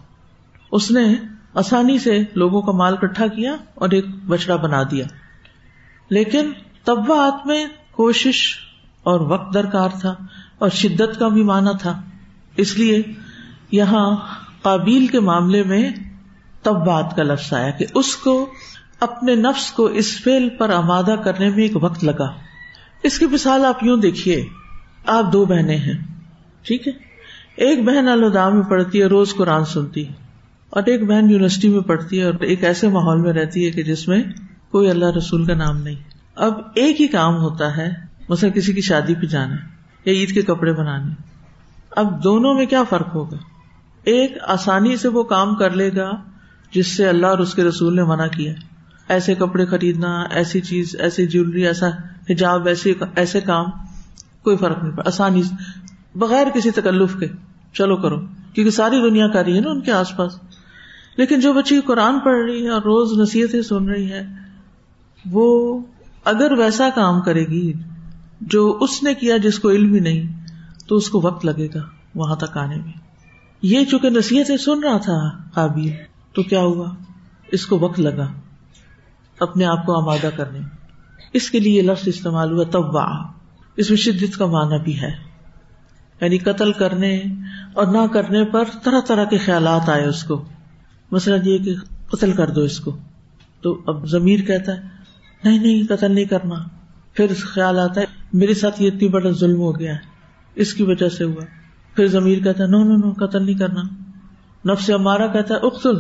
اس 0.72 0.92
نے 0.92 1.16
آسانی 1.54 2.00
سے 2.00 2.24
لوگوں 2.36 2.62
کا 2.62 2.72
مال 2.72 2.98
کٹھا 2.98 3.28
کیا 3.28 3.56
اور 3.76 3.90
ایک 3.90 4.06
بچڑا 4.28 4.56
بنا 4.56 4.84
دیا۔ 4.92 5.06
لیکن 6.10 6.52
طبعات 6.86 7.48
میں 7.48 7.66
کوشش 7.92 8.56
اور 9.04 9.20
وقت 9.20 9.54
درکار 9.54 9.90
تھا 10.02 10.16
اور 10.60 10.70
شدت 10.70 11.20
کا 11.20 11.28
بھی 11.28 11.44
مانا 11.44 11.72
تھا۔ 11.72 12.02
اس 12.58 12.78
لیے 12.78 13.02
یہاں 13.72 14.16
قابیل 14.62 15.08
کے 15.08 15.20
معاملے 15.20 15.64
میں 15.64 15.90
تب 16.62 16.86
بات 16.86 17.16
کا 17.16 17.24
لفظ 17.24 17.54
آیا 17.54 17.70
کہ 17.70 17.86
اس 17.96 18.16
کو 18.16 18.50
اپنے 19.00 19.36
نفس 19.36 19.72
کو 19.72 19.86
اس 19.86 20.22
فیل 20.24 20.50
پر 20.50 20.70
آمادہ 20.70 21.16
کرنے 21.24 21.50
میں 21.50 21.64
ایک 21.64 21.84
وقت 21.84 22.04
لگا۔ 22.04 22.53
اس 23.04 23.18
کی 23.20 23.26
مثال 23.26 23.66
آپ 23.66 23.84
یوں 23.84 23.98
دیکھیے، 23.98 24.44
آپ 25.06 25.32
دو 25.34 25.44
بہنیں 25.46 25.78
ہیں، 25.78 25.98
ٹھیک 26.62 26.88
ہے؟ 26.88 26.92
ایک 27.56 27.84
بہن 27.84 28.08
الدا 28.08 28.50
میں 28.50 28.64
پڑھتی 28.64 29.02
ہے، 29.02 29.06
روز 29.06 29.34
قرآن 29.36 29.66
سنتی 29.66 30.08
ہے، 30.08 30.14
اور 30.70 30.84
ایک 30.86 31.04
بہن 31.04 31.30
یونیورسٹی 31.30 31.70
میں 31.70 31.82
پڑھتی 31.82 32.20
ہے، 32.20 32.24
اور 32.24 32.34
ایک 32.42 32.64
ایسے 32.64 32.88
ماحول 32.88 33.22
میں 33.22 33.34
رہتی 33.34 33.66
ہے 33.66 33.72
کہ 33.72 33.84
جس 33.84 34.08
میں 34.08 34.22
کوئی 34.72 34.90
اللہ 34.90 35.16
رسول 35.18 35.46
کا 35.46 35.54
نام 35.56 35.82
نہیں۔ 35.82 35.96
اب 36.38 36.62
ایک 36.76 37.02
ہی 37.02 37.08
کام 37.08 37.36
ہوتا 37.38 37.76
ہے، 37.78 37.90
مثلا 38.30 38.50
کسی 38.50 38.74
کی 38.74 38.82
شادی 38.82 39.16
پہ 39.16 39.26
جانا 39.26 39.56
یا 40.06 40.14
عید 40.14 40.34
کے 40.34 40.42
کپڑے 40.42 40.74
بنانے۔ 40.74 41.14
اب 41.92 42.24
دونوں 42.24 42.54
میں 42.54 42.66
کیا 42.66 42.84
فرق 42.84 43.14
ہوگا؟ 43.16 43.38
ایک 44.04 44.38
آسانی 44.48 44.96
سے 44.98 45.08
وہ 45.08 45.24
کام 45.24 45.54
کر 45.56 45.72
لے 45.72 45.90
گا 45.96 46.10
جس 46.74 46.96
سے 46.98 47.08
اللہ 47.08 47.28
اور 47.28 47.40
اس 47.40 47.54
کے 47.56 47.64
رسول 47.64 47.96
نے 47.96 48.04
منع 48.04 48.28
کیا۔ 48.28 48.54
ایسے 49.10 49.36
کپڑے 49.36 49.66
خریدنا، 49.66 50.10
ایسی 50.32 50.62
چیز، 50.62 50.96
ایسی 51.00 51.28
جیولری 51.28 51.66
ایسا 51.68 51.90
حجاب 52.30 52.68
ایسے 52.68 52.94
ایسے 53.16 53.42
کام 53.42 53.66
کوئی 54.44 54.58
فرق 54.58 54.84
نہیں 54.84 54.96
پڑا، 54.96 55.08
آسانی 55.08 55.42
بغیر 56.16 56.48
کسی 56.54 56.72
تکلف 56.72 57.16
کے، 57.20 57.28
چلو 57.74 57.98
کرو، 57.98 58.18
کیونکہ 58.54 58.70
ساری 58.70 59.10
دنیا 59.10 59.28
کر 59.28 59.44
رہی 59.44 59.56
ہے 59.56 59.62
نا 59.62 59.70
ان 59.70 59.82
کے 59.82 59.92
آس 59.92 60.18
پاس۔ 60.18 60.40
لیکن 61.18 61.40
جو 61.40 61.54
بچی 61.54 61.82
قرآن 61.82 62.20
پڑھ 62.20 62.50
رہی 62.50 62.64
ہے 62.64 62.70
اور 62.70 62.82
روز 62.82 63.20
نصیحتیں 63.20 63.62
سن 63.62 63.90
رہی 63.90 64.12
ہے، 64.12 64.28
وہ 65.32 65.80
اگر 66.26 66.52
ویسا 66.52 66.90
کام 66.96 67.22
کرے 67.22 67.44
گی، 67.44 67.74
جو 68.42 68.78
اس 68.82 69.04
نے 69.04 69.14
کیا 69.14 69.38
جس 69.38 69.60
کو 69.60 69.70
علم 69.70 69.94
ہی 69.94 70.00
نہیں، 70.00 70.46
تو 70.88 70.96
اس 70.96 71.10
کو 71.10 71.22
وقت 71.24 71.46
لگے 71.46 71.68
گا 71.76 71.82
وہاں 72.16 72.36
تک 72.36 72.58
آنے 72.58 72.76
میں۔ 72.76 72.94
یہ 73.62 73.86
چونکہ 73.86 74.10
نصیحتیں 74.10 74.58
سن 74.58 74.84
رہا 74.84 74.98
تھا 74.98 75.38
قابل، 75.54 75.90
تو 76.34 76.44
کیا 76.44 76.62
ہوا؟ 76.62 76.96
اس 77.48 77.66
کو 77.66 77.80
وقت 77.80 78.00
لگا 78.00 78.32
اپنے 79.40 79.66
آپ 79.66 79.86
کو 79.86 80.02
آمادہ 80.02 80.30
کرنے 80.36 80.60
میں۔ 80.60 80.83
اس 81.34 81.52
کے 81.52 81.60
لیے 81.60 81.82
لفظ 81.82 82.08
استعمال 82.08 82.52
ہوا 82.52 82.64
تب 82.64 82.98
اس 83.78 83.90
میں 83.90 83.98
شدت 83.98 84.38
کا 84.38 84.46
معنی 84.46 84.84
بھی 84.84 85.02
ہے۔ 85.02 85.34
یعنی 86.22 86.38
قتل 86.38 86.72
کرنے 86.72 87.22
اور 87.74 87.88
نہ 87.88 88.08
کرنے 88.14 88.46
پر 88.46 88.64
طرح 88.84 89.00
طرح 89.08 89.24
کے 89.24 89.38
خیالات 89.38 89.90
آئے 89.90 90.06
اس 90.06 90.24
کو۔ 90.24 90.46
مثلاً 91.12 91.40
یہ 91.44 91.58
کہ 91.58 91.76
قتل 92.12 92.32
کر 92.32 92.50
دو 92.50 92.62
اس 92.62 92.80
کو۔ 92.80 92.98
تو 93.62 93.82
اب 93.88 94.08
ضمیر 94.08 94.40
کہتا 94.40 94.72
ہے، 94.72 94.82
نہیں 95.44 95.60
نہیں، 95.60 95.84
قتل 95.90 96.12
نہیں 96.12 96.26
کرنا۔ 96.26 96.56
پھر 97.14 97.26
خیال 97.40 97.80
آتا 97.80 98.02
ہے، 98.02 98.06
میرے 98.34 98.54
ساتھ 98.54 98.82
یہ 98.82 98.88
اتنی 98.88 99.08
بڑا 99.08 99.30
ظلم 99.30 99.60
ہو 99.60 99.80
گیا 99.80 99.94
ہے۔ 99.94 100.00
اس 100.56 100.74
کی 100.74 100.84
وجہ 100.84 101.10
سے 101.10 101.24
ہوا۔ 101.24 101.44
پھر 101.96 102.08
ضمیر 102.08 102.40
کہتا 102.40 102.64
ہے، 102.64 102.70
نو 102.70 102.84
نو 102.84 102.98
نو، 102.98 103.26
قتل 103.26 103.46
نہیں 103.46 103.58
کرنا۔ 103.58 103.82
نفس 104.72 104.90
ہمارا 104.90 105.28
کہتا 105.28 105.54
ہے 105.54 105.60
اختل 105.60 105.96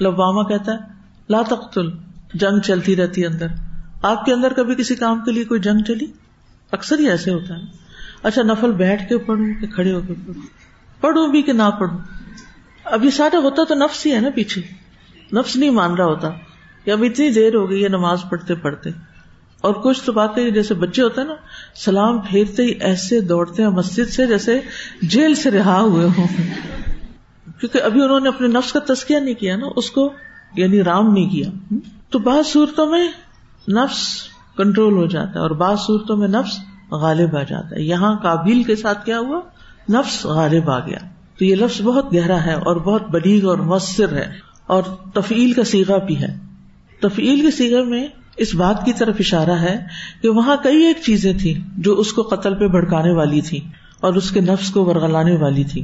لباما 0.00 0.42
کہتا 0.42 0.72
ہے، 0.72 0.78
لا 1.28 1.42
تختل 1.42 1.90
جنگ 2.34 2.60
چلتی 2.60 2.96
رہتی 2.96 3.22
ہے 3.22 3.26
اندر۔ 3.26 3.46
آپ 4.04 4.24
کے 4.24 4.32
اندر 4.32 4.52
کبھی 4.52 4.74
کسی 4.74 4.94
کام 4.94 5.24
کے 5.24 5.32
لیے 5.32 5.44
کوئی 5.44 5.60
جنگ 5.60 5.82
چلی؟ 5.82 6.06
اکثر 6.72 6.98
ہی 6.98 7.08
ایسے 7.08 7.30
ہوتا 7.30 7.56
ہے۔ 7.56 7.62
اچھا 8.22 8.42
نفل 8.42 8.72
بیٹھ 8.72 9.08
کے 9.08 9.18
پڑھوں 9.18 9.60
کہ 9.60 9.66
کھڑے 9.66 9.92
ہو 9.92 10.00
کے 10.08 10.14
پڑھوں؟ 10.26 10.42
پڑھوں 11.00 11.28
بھی 11.28 11.42
کہ 11.42 11.52
نہ 11.52 11.62
پڑھوں؟ 11.80 11.98
اب 12.84 13.04
یہ 13.04 13.10
سارا 13.10 13.38
ہوتا 13.38 13.64
تو 13.64 13.74
نفس 13.74 14.06
ہی 14.06 14.14
ہے 14.14 14.20
نا 14.20 14.28
پیچھے۔ 14.34 14.62
نفس 15.32 15.56
نہیں 15.56 15.70
مان 15.70 15.94
رہا 15.94 16.04
ہوتا۔ 16.04 16.28
کہ 16.84 16.90
اب 16.90 17.02
اتنی 17.02 17.30
دیر 17.30 17.54
ہو 17.54 17.70
گئی 17.70 17.84
ہے 17.84 17.88
نماز 17.88 18.18
پڑھتے 18.30 18.54
پڑھتے۔ 18.54 18.90
اور 19.60 19.74
کچھ 19.74 20.02
تو 20.04 20.12
باتیں 20.12 20.50
جیسے 20.50 20.74
بچے 20.74 21.02
ہوتے 21.02 21.20
ہیں 21.20 21.28
نا، 21.28 21.34
سلام 21.74 22.20
پھیرتے 22.20 22.62
ہی 22.62 22.68
ایسے 22.68 23.20
دوڑتے 23.20 23.62
ہیں 23.62 23.70
مسجد 23.70 24.10
سے 24.12 24.26
جیسے 24.26 24.60
جیل 25.02 25.34
سے 25.34 25.50
رہا 25.50 25.80
ہوئے 25.80 26.06
ہوں۔ 26.06 26.26
کیونکہ 27.60 27.82
ابھی 27.82 28.02
انہوں 28.02 28.20
نے 28.20 28.28
اپنے 28.28 28.48
نفس 28.48 28.72
کا 28.72 28.94
تسکیہ 28.94 29.16
نہیں 29.16 29.34
کیا 29.34 29.56
نا، 29.56 29.66
اس 29.76 29.90
کو 29.90 30.12
یعنی 30.56 30.82
رام 30.82 31.12
نہیں 31.12 31.30
کیا۔ 31.30 31.74
تو 32.10 32.18
بعض 32.18 32.46
صورتوں 32.46 32.86
میں 32.86 33.08
نفس 33.68 34.06
کنٹرول 34.56 34.92
ہو 34.92 35.06
جاتا 35.06 35.30
ہے 35.30 35.38
اور 35.38 35.50
بعض 35.50 35.78
صورتوں 35.78 36.16
میں 36.16 36.28
نفس 36.28 36.58
غالب 36.90 37.36
آ 37.36 37.42
جاتا 37.42 37.76
ہے۔ 37.76 37.82
یہاں 37.82 38.16
کابل 38.16 38.62
کے 38.62 38.76
ساتھ 38.76 39.04
کیا 39.04 39.18
ہوا؟ 39.18 39.40
نفس 39.88 40.24
غالب 40.24 40.70
آ 40.70 40.78
گیا۔ 40.78 40.98
تو 41.38 41.44
یہ 41.44 41.54
لفظ 41.54 41.82
بہت 41.82 42.14
گہرا 42.14 42.44
ہے 42.44 42.54
اور 42.54 42.76
بہت 42.76 43.10
بلیغ 43.10 43.48
اور 43.48 43.58
مؤثر 43.58 44.12
ہے 44.12 44.32
اور 44.66 44.82
تفیل 45.14 45.52
کا 45.52 45.64
سیگا 45.64 45.98
بھی 45.98 46.20
ہے۔ 46.20 46.38
تفیل 47.00 47.40
کے 47.40 47.50
سیگا 47.50 47.82
میں 47.84 48.06
اس 48.36 48.54
بات 48.54 48.84
کی 48.84 48.92
طرف 48.92 49.16
اشارہ 49.18 49.50
ہے 49.50 49.78
کہ 50.22 50.28
وہاں 50.28 50.56
کئی 50.62 50.82
ایک 50.82 50.96
چیزیں 51.04 51.32
تھی 51.40 51.62
جو 51.78 51.94
اس 51.94 52.12
کو 52.12 52.22
قتل 52.22 52.54
پہ 52.54 52.68
بھڑکانے 52.68 53.12
والی 53.12 53.40
تھی 53.40 53.60
اور 54.00 54.14
اس 54.14 54.30
کے 54.30 54.40
نفس 54.40 54.70
کو 54.70 54.84
ورگلانے 54.84 55.36
والی 55.36 55.64
تھی 55.64 55.82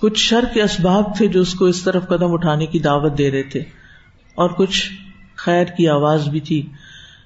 کچھ 0.00 0.18
شر 0.18 0.44
کے 0.54 0.62
اسباب 0.62 1.16
تھے 1.16 1.26
جو 1.26 1.40
اس 1.40 1.54
کو 1.54 1.64
اس 1.64 1.82
طرف 1.82 2.08
قدم 2.08 2.32
اٹھانے 2.32 2.66
کی 2.66 2.78
دعوت 2.78 3.18
دے 3.18 3.30
رہے 3.30 3.42
تھے 3.42 3.60
اور 4.34 4.50
کچھ 4.50 4.90
خیر 5.36 5.64
کی 5.64 5.88
آواز 5.88 6.28
بھی 6.28 6.40
تھی۔ 6.40 6.70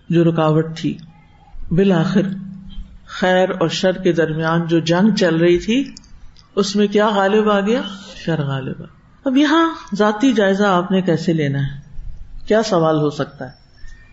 جو 0.09 0.25
رکاوٹ 0.25 0.77
تھی۔ 0.77 0.99
بالآخر، 1.71 2.21
خیر 3.07 3.51
اور 3.51 3.69
شر 3.69 3.93
کے 3.93 4.13
درمیان 4.13 4.67
جو 4.67 4.79
جنگ 4.79 5.15
چل 5.15 5.37
رہی 5.37 5.59
تھی، 5.59 5.95
اس 6.57 6.77
میں 6.77 6.87
کیا 6.87 7.09
غالب 7.09 7.51
آ 7.51 7.61
گیا؟ 7.61 7.81
شر 8.17 8.43
غالب 8.43 8.83
اب 9.25 9.37
یہاں 9.37 9.75
ذاتی 9.95 10.33
جائزہ 10.33 10.65
آپ 10.65 10.91
نے 10.91 11.03
کیسے 11.03 11.33
لینا 11.33 11.59
ہے؟ 11.59 11.81
کیا 12.47 12.63
سوال 12.63 12.97
ہو 12.97 13.11
سکتا 13.11 13.45
ہے؟ 13.45 13.51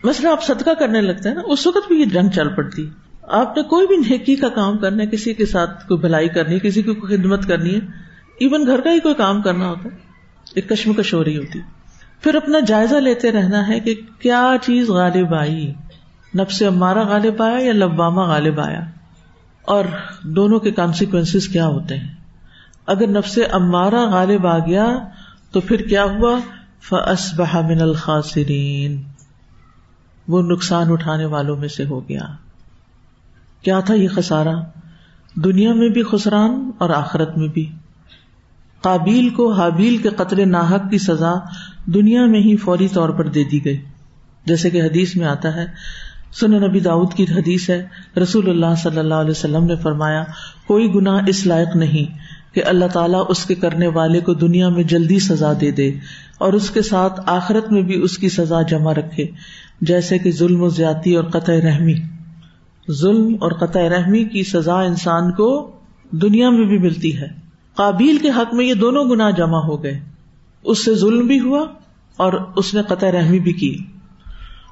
مثلا 0.04 0.32
آپ 0.32 0.44
صدقہ 0.44 0.70
کرنے 0.80 1.02
لگتے 1.02 1.30
ہیں 1.30 1.36
نا، 1.36 1.42
اس 1.46 1.68
وقت 1.68 1.88
بھی 1.88 2.00
یہ 2.00 2.06
جنگ 2.06 2.30
چل 2.30 2.50
پڑتی۔ 2.50 2.90
آپ 3.24 3.58
نے 3.58 3.64
کوئی 3.64 3.88
بھی 3.88 3.96
نیکی 3.96 4.36
کا 4.36 4.50
کام 4.50 4.78
کرنا 4.78 5.04
ہے، 5.04 5.08
کسی 5.08 5.34
کے 5.34 5.46
ساتھ 5.46 5.88
کوئی 5.88 6.00
بھلائی 6.00 6.30
کرنی 6.30 6.54
ہے، 6.54 6.60
کسی 6.60 6.82
کی 6.82 6.94
کوئی 6.94 7.18
خدمت 7.18 7.48
کرنی 7.48 7.70
ہے، 7.70 7.80
ایون 8.40 8.66
گھر 8.68 8.82
کا 8.82 8.92
ہی 8.92 9.00
کوئی 9.00 9.16
کام 9.16 9.42
کرنا 9.42 9.68
ہوتا 9.68 9.84
ہے، 9.84 9.90
ایک 10.56 10.70
کشمکش 10.70 11.14
ہو 11.14 11.24
رہی 11.24 11.38
ہوتی۔ 11.38 11.60
پھر 12.22 12.36
اپنا 12.36 12.60
جائزہ 12.60 12.96
لیتے 12.96 13.32
رہنا 13.32 13.68
ہے 13.68 13.80
کہ 13.80 13.96
کیا 14.20 14.52
چیز 14.62 14.90
غالب 14.90 15.34
آئی؟ 15.34 15.74
نب 16.36 16.50
سے 16.50 16.68
ہمارا 16.68 17.04
غالب 17.04 17.42
آیا 17.42 17.60
یا 17.60 17.74
لبامہ 17.74 18.22
غالب 18.22 18.60
آیا؟ 18.60 18.80
اور 19.62 19.86
دونوں 20.24 20.60
کے 20.60 20.72
کانسیکوینس 20.72 21.48
کیا 21.48 21.68
ہوتے 21.68 21.98
ہیں؟ 21.98 22.14
اگر 22.86 23.08
نفس 23.08 23.40
امارا 23.52 24.06
غالب 24.06 24.48
آ 24.48 24.58
گیا 24.58 24.98
تو 25.52 25.60
پھر 25.60 25.78
کیا 25.78 26.04
ہوا؟ 26.04 26.40
فس 26.82 27.40
من 27.40 27.82
الخاصرین 27.82 29.04
وہ 30.28 30.42
نقصان 30.42 30.92
اٹھانے 30.92 31.26
والوں 31.26 31.56
میں 31.56 31.68
سے 31.68 31.86
ہو 31.86 32.10
گیا۔ 32.10 32.22
کیا 33.62 33.80
تھا 33.80 33.94
یہ 33.94 34.08
خسارا 34.08 34.54
دنیا 35.36 35.74
میں 35.74 35.90
بھی 35.90 36.04
خسران 36.04 36.72
اور 36.78 36.90
آخرت 36.90 37.38
میں 37.38 37.48
بھی۔ 37.48 37.74
قابیل 38.82 39.30
کو 39.30 39.52
حابیل 39.52 39.98
کے 39.98 40.10
قطر 40.10 40.46
ناحک 40.46 40.92
کی 40.92 40.98
سزا 40.98 41.34
دنیا 41.86 42.26
میں 42.26 42.40
ہی 42.40 42.58
فوری 42.58 42.88
طور 42.88 43.10
پر 43.10 43.28
دے 43.28 43.44
دی 43.44 43.66
گئی۔ 43.66 43.78
جیسے 44.46 44.70
کہ 44.70 44.82
حدیث 44.82 45.16
میں 45.16 45.28
آتا 45.28 45.56
ہے 45.56 45.66
سن 46.32 46.52
نبی 46.52 46.80
داؤد 46.80 47.14
کی 47.14 47.24
حدیث 47.24 47.70
ہے، 47.70 47.88
رسول 48.22 48.50
اللہ 48.50 48.76
صلی 48.78 49.00
اللہ 49.00 49.14
علیہ 49.14 49.32
وسلم 49.32 49.64
نے 49.64 49.76
فرمایا، 49.76 50.24
کوئی 50.68 50.94
گنا 50.94 51.20
اس 51.28 51.48
لائق 51.48 51.76
نہیں 51.76 52.18
کہ 52.56 52.64
اللہ 52.66 52.86
تعالیٰ 52.86 53.26
اس 53.30 53.46
کے 53.46 53.56
کرنے 53.56 53.88
والے 53.88 54.20
کو 54.20 54.34
دنیا 54.34 54.70
میں 54.70 54.84
جلدی 54.84 55.20
سزا 55.20 55.54
دے 55.62 55.72
دے 55.72 55.92
اور 56.38 56.54
اس 56.54 56.70
کے 56.70 56.82
ساتھ 56.82 57.22
آخرت 57.26 57.72
میں 57.72 57.82
بھی 57.82 58.02
اس 58.02 58.18
کی 58.18 58.30
سزا 58.30 58.62
جمع 58.62 58.94
رکھے، 58.94 59.26
جیسے 59.82 60.18
کہ 60.18 60.32
ظلم 60.32 60.62
و 60.62 60.70
زیادتی 60.70 61.16
اور 61.16 61.24
قطع 61.24 61.54
رحمی۔ 61.54 61.96
ظلم 62.92 63.36
اور 63.42 63.52
قطع 63.52 63.80
رحمی 63.80 64.24
کی 64.24 64.44
سزا 64.44 64.82
انسان 64.82 65.32
کو 65.32 65.72
دنیا 66.12 66.50
میں 66.50 66.66
بھی 66.66 66.78
ملتی 66.78 67.18
ہے۔ 67.18 67.49
قابیل 67.80 68.18
کے 68.18 68.30
حق 68.30 68.54
میں 68.54 68.66
یہ 68.66 68.74
دونوں 68.74 69.06
گنا 69.06 69.30
جمع 69.30 69.58
ہو 69.58 69.84
گئے۔ 69.84 70.00
اس 70.64 70.86
سے 70.86 70.96
ظلم 70.96 71.28
بھی 71.28 71.40
ہوا 71.40 71.66
اور 72.18 72.34
اس 72.56 72.74
نے 72.74 72.82
قطع 72.88 73.12
رحمی 73.12 73.40
بھی 73.40 73.54
کی۔ 73.54 73.78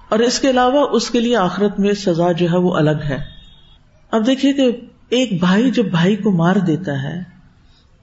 اور 0.09 0.19
اس 0.19 0.39
کے 0.39 0.49
علاوہ 0.49 0.87
اس 0.91 1.09
کے 1.09 1.19
لیے 1.19 1.35
آخرت 1.35 1.79
میں 1.79 1.93
سزا 1.93 2.31
جو 2.31 2.45
ہے 2.51 2.57
وہ 2.57 2.75
الگ 2.75 3.03
ہے۔ 3.09 3.17
اب 4.11 4.25
دیکھیے 4.25 4.53
کہ 4.53 4.71
ایک 5.09 5.39
بھائی 5.39 5.71
جب 5.71 5.85
بھائی 5.85 6.15
کو 6.15 6.31
مار 6.31 6.55
دیتا 6.55 7.03
ہے 7.03 7.23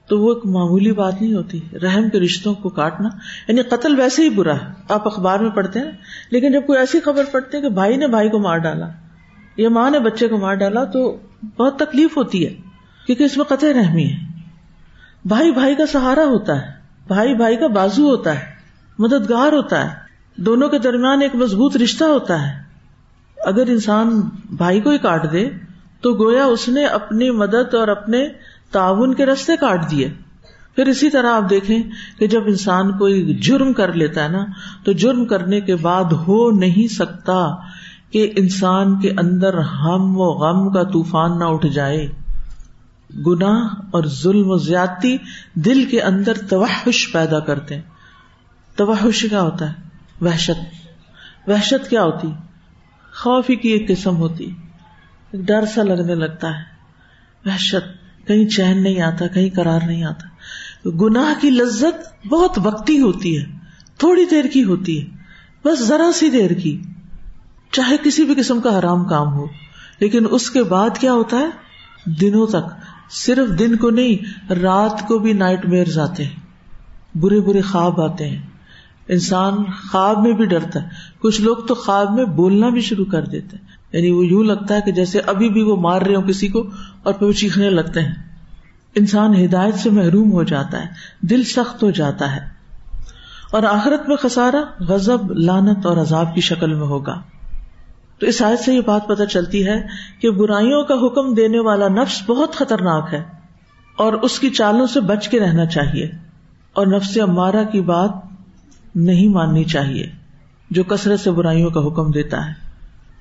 تو 0.07 0.19
وہ 0.19 0.33
ایک 0.33 0.45
معمولی 0.45 0.91
بات 0.91 1.21
نہیں 1.21 1.33
ہوتی۔ 1.33 1.59
رحم 1.81 2.09
کے 2.09 2.19
رشتوں 2.19 2.53
کو 2.53 2.69
کاٹنا 2.69 3.09
یعنی 3.47 3.61
قتل 3.61 3.99
ویسے 3.99 4.23
ہی 4.23 4.29
برا۔ 4.29 4.53
ہے 4.53 4.71
آپ 4.89 5.07
اخبار 5.07 5.39
میں 5.39 5.49
پڑھتے 5.49 5.79
ہیں، 5.79 5.91
لیکن 6.31 6.51
جب 6.51 6.65
کوئی 6.67 6.79
ایسی 6.79 6.99
خبر 6.99 7.23
پڑھتے 7.31 7.57
ہیں 7.57 7.61
کہ 7.61 7.69
بھائی 7.69 7.97
نے 7.97 8.07
بھائی 8.07 8.29
کو 8.29 8.39
مار 8.39 8.57
ڈالا 8.57 8.89
یا 9.57 9.69
ماں 9.69 9.89
نے 9.91 9.99
بچے 9.99 10.27
کو 10.27 10.37
مار 10.37 10.53
ڈالا 10.53 10.83
تو 10.83 11.17
بہت 11.57 11.79
تکلیف 11.79 12.17
ہوتی 12.17 12.45
ہے، 12.45 12.53
کیونکہ 13.05 13.23
اس 13.23 13.37
میں 13.37 13.45
قطع 13.45 13.67
رحمی 13.67 14.05
ہے۔ 14.05 14.24
بھائی 15.25 15.51
بھائی 15.51 15.75
کا 15.75 15.85
سہارا 15.85 16.23
ہوتا 16.25 16.61
ہے، 16.61 16.71
بھائی 17.07 17.35
بھائی 17.35 17.57
کا 17.57 17.67
بازو 17.67 18.07
ہوتا 18.07 18.35
ہے، 18.35 18.45
مددگار 18.99 19.53
ہوتا 19.53 19.85
ہے، 19.85 19.95
دونوں 20.35 20.69
کے 20.69 20.79
درمیان 20.79 21.21
ایک 21.21 21.35
مضبوط 21.35 21.77
رشتہ 21.77 22.03
ہوتا 22.03 22.41
ہے۔ 22.41 22.63
اگر 23.45 23.63
انسان 23.67 24.21
بھائی 24.51 24.81
کو 24.81 24.89
ہی 24.89 24.97
کاٹ 24.97 25.31
دے، 25.31 25.49
تو 26.01 26.13
گویا 26.13 26.45
اس 26.45 26.69
نے 26.69 26.85
اپنی 26.85 27.29
مدد 27.29 27.73
اور 27.73 27.87
اپنے 27.87 28.27
تعاون 28.71 29.13
کے 29.13 29.25
رستے 29.25 29.55
کاٹ 29.55 29.91
دیے۔ 29.91 30.13
پھر 30.75 30.87
اسی 30.87 31.09
طرح 31.09 31.31
آپ 31.31 31.49
دیکھیں 31.49 31.79
کہ 32.19 32.27
جب 32.27 32.41
انسان 32.45 32.97
کوئی 32.97 33.35
جرم 33.35 33.73
کر 33.73 33.93
لیتا 33.93 34.23
ہے 34.23 34.29
نا، 34.29 34.45
تو 34.83 34.91
جرم 34.91 35.25
کرنے 35.25 35.61
کے 35.61 35.75
بعد 35.75 36.03
ہو 36.03 36.51
نہیں 36.51 36.93
سکتا 36.93 37.55
کہ 38.11 38.33
انسان 38.35 38.99
کے 38.99 39.09
اندر 39.09 39.57
ہم 39.57 40.17
و 40.17 40.23
غم 40.23 40.73
کا 40.73 40.83
طوفان 40.83 41.39
نہ 41.39 41.43
اٹھ 41.43 41.67
جائے۔ 41.67 42.24
گنا 43.13 43.53
اور 43.91 44.03
ظلم 44.03 44.51
و 44.51 44.57
زیادتی 44.57 45.17
دل 45.53 45.85
کے 45.85 46.01
اندر 46.01 46.33
توحش 46.49 47.11
پیدا 47.11 47.39
کرتے 47.39 47.75
ہیں۔ 47.75 47.81
توحش 48.75 49.25
کیا 49.29 49.41
ہوتا 49.41 49.69
ہے؟ 49.69 49.73
وحشت۔ 50.21 50.89
وحشت 51.47 51.89
کیا 51.89 52.03
ہوتی؟ 52.03 52.27
خوف 53.13 53.49
ہی 53.49 53.55
کی 53.55 53.69
ایک 53.69 53.87
قسم 53.87 54.15
ہوتی۔ 54.15 54.51
ڈر 55.33 55.65
سا 55.65 55.83
لگنے 55.83 56.15
لگتا 56.15 56.47
ہے۔ 56.49 56.63
وحشت۔ 57.45 58.05
کہیں 58.27 58.47
چین 58.47 58.83
نہیں 58.83 59.01
آتا، 59.01 59.27
کہیں 59.27 59.49
کرار 59.49 59.79
نہیں 59.87 60.03
آتا۔ 60.03 60.27
گناہ 60.89 61.41
کی 61.41 61.49
لذت 61.49 62.27
بہت 62.27 62.59
وقتی 62.63 62.99
ہوتی 62.99 63.39
ہے۔ 63.39 63.45
تھوڑی 63.97 64.25
دیر 64.25 64.45
کی 64.53 64.63
ہوتی 64.63 65.01
ہے۔ 65.01 65.07
بس 65.65 65.79
ذرا 65.79 66.11
سی 66.11 66.29
دیر 66.29 66.51
کی۔ 66.51 66.81
چاہے 67.71 67.95
کسی 68.03 68.23
بھی 68.23 68.35
قسم 68.35 68.61
کا 68.61 68.79
حرام 68.79 69.05
کام 69.05 69.33
ہو۔ 69.33 69.45
لیکن 69.99 70.25
اس 70.31 70.51
کے 70.51 70.63
بعد 70.63 70.89
کیا 70.99 71.13
ہوتا 71.13 71.37
ہے؟ 71.37 71.47
دنوں 72.05 72.47
تک۔ 72.47 72.94
صرف 73.09 73.59
دن 73.59 73.75
کو 73.75 73.89
نہیں، 73.89 74.51
رات 74.53 75.07
کو 75.07 75.19
بھی 75.19 75.33
نائٹ 75.33 75.65
میئرز 75.65 75.99
آتے 75.99 76.23
ہیں۔ 76.23 76.45
برے 77.17 77.39
برے 77.39 77.61
خواب 77.61 78.01
آتے 78.01 78.29
ہیں۔ 78.29 78.41
انسان 79.07 79.53
خواب 79.91 80.21
میں 80.21 80.33
بھی 80.33 80.45
ڈرتا 80.45 80.83
ہے۔ 80.83 80.87
کچھ 81.19 81.41
لوگ 81.41 81.57
تو 81.57 81.75
خواب 81.75 82.13
میں 82.13 82.25
بولنا 82.25 82.69
بھی 82.69 82.81
شروع 82.81 83.05
کر 83.05 83.25
دیتے 83.25 83.57
ہیں۔ 83.57 83.65
یعنی 83.93 84.11
وہ 84.11 84.25
یوں 84.25 84.43
لگتا 84.43 84.75
ہے 84.75 84.79
کہ 84.85 84.91
جیسے 84.91 85.19
ابھی 85.19 85.49
بھی 85.49 85.61
وہ 85.61 85.75
مار 85.75 86.01
رہے 86.01 86.15
ہو 86.15 86.21
کسی 86.21 86.47
کو 86.47 86.63
اور 87.03 87.13
پھر 87.13 87.27
وہ 87.27 87.31
چیخنے 87.31 87.69
لگتے 87.69 88.01
ہیں۔ 88.01 88.15
انسان 88.95 89.45
ہدایت 89.45 89.75
سے 89.75 89.89
محروم 89.89 90.31
ہو 90.31 90.43
جاتا 90.43 90.81
ہے، 90.81 90.87
دل 91.21 91.43
سخت 91.43 91.83
ہو 91.83 91.91
جاتا 91.91 92.35
ہے۔ 92.35 92.55
اور 93.51 93.63
آخرت 93.63 94.09
میں 94.09 94.15
خسارا 94.15 94.83
غزب 94.83 95.31
لانت 95.31 95.85
اور 95.85 95.97
عذاب 95.97 96.35
کی 96.35 96.41
شکل 96.41 96.73
میں 96.73 96.87
ہوگا۔ 96.87 97.21
تو 98.19 98.25
اس 98.25 98.41
آیت 98.41 98.59
سے 98.59 98.73
یہ 98.73 98.81
بات 98.81 99.07
پتہ 99.07 99.23
چلتی 99.23 99.67
ہے 99.67 99.87
کہ 100.21 100.29
برائیوں 100.29 100.83
کا 100.83 100.93
حکم 100.93 101.33
دینے 101.33 101.59
والا 101.59 101.87
نفس 101.87 102.29
بہت 102.29 102.55
خطرناک 102.55 103.13
ہے 103.13 103.23
اور 103.97 104.13
اس 104.13 104.39
کی 104.39 104.49
چالوں 104.49 104.87
سے 104.87 105.01
بچ 105.01 105.29
کے 105.29 105.39
رہنا 105.39 105.65
چاہیے 105.65 106.05
اور 106.73 106.87
نفس 106.87 107.17
امارہ 107.21 107.63
کی 107.71 107.81
بات 107.81 108.11
نہیں 108.95 109.27
ماننی 109.27 109.63
چاہیے 109.63 110.09
جو 110.69 110.83
کثرت 110.83 111.19
سے 111.19 111.31
برائیوں 111.31 111.69
کا 111.69 111.87
حکم 111.87 112.11
دیتا 112.11 112.47
ہے 112.47 112.51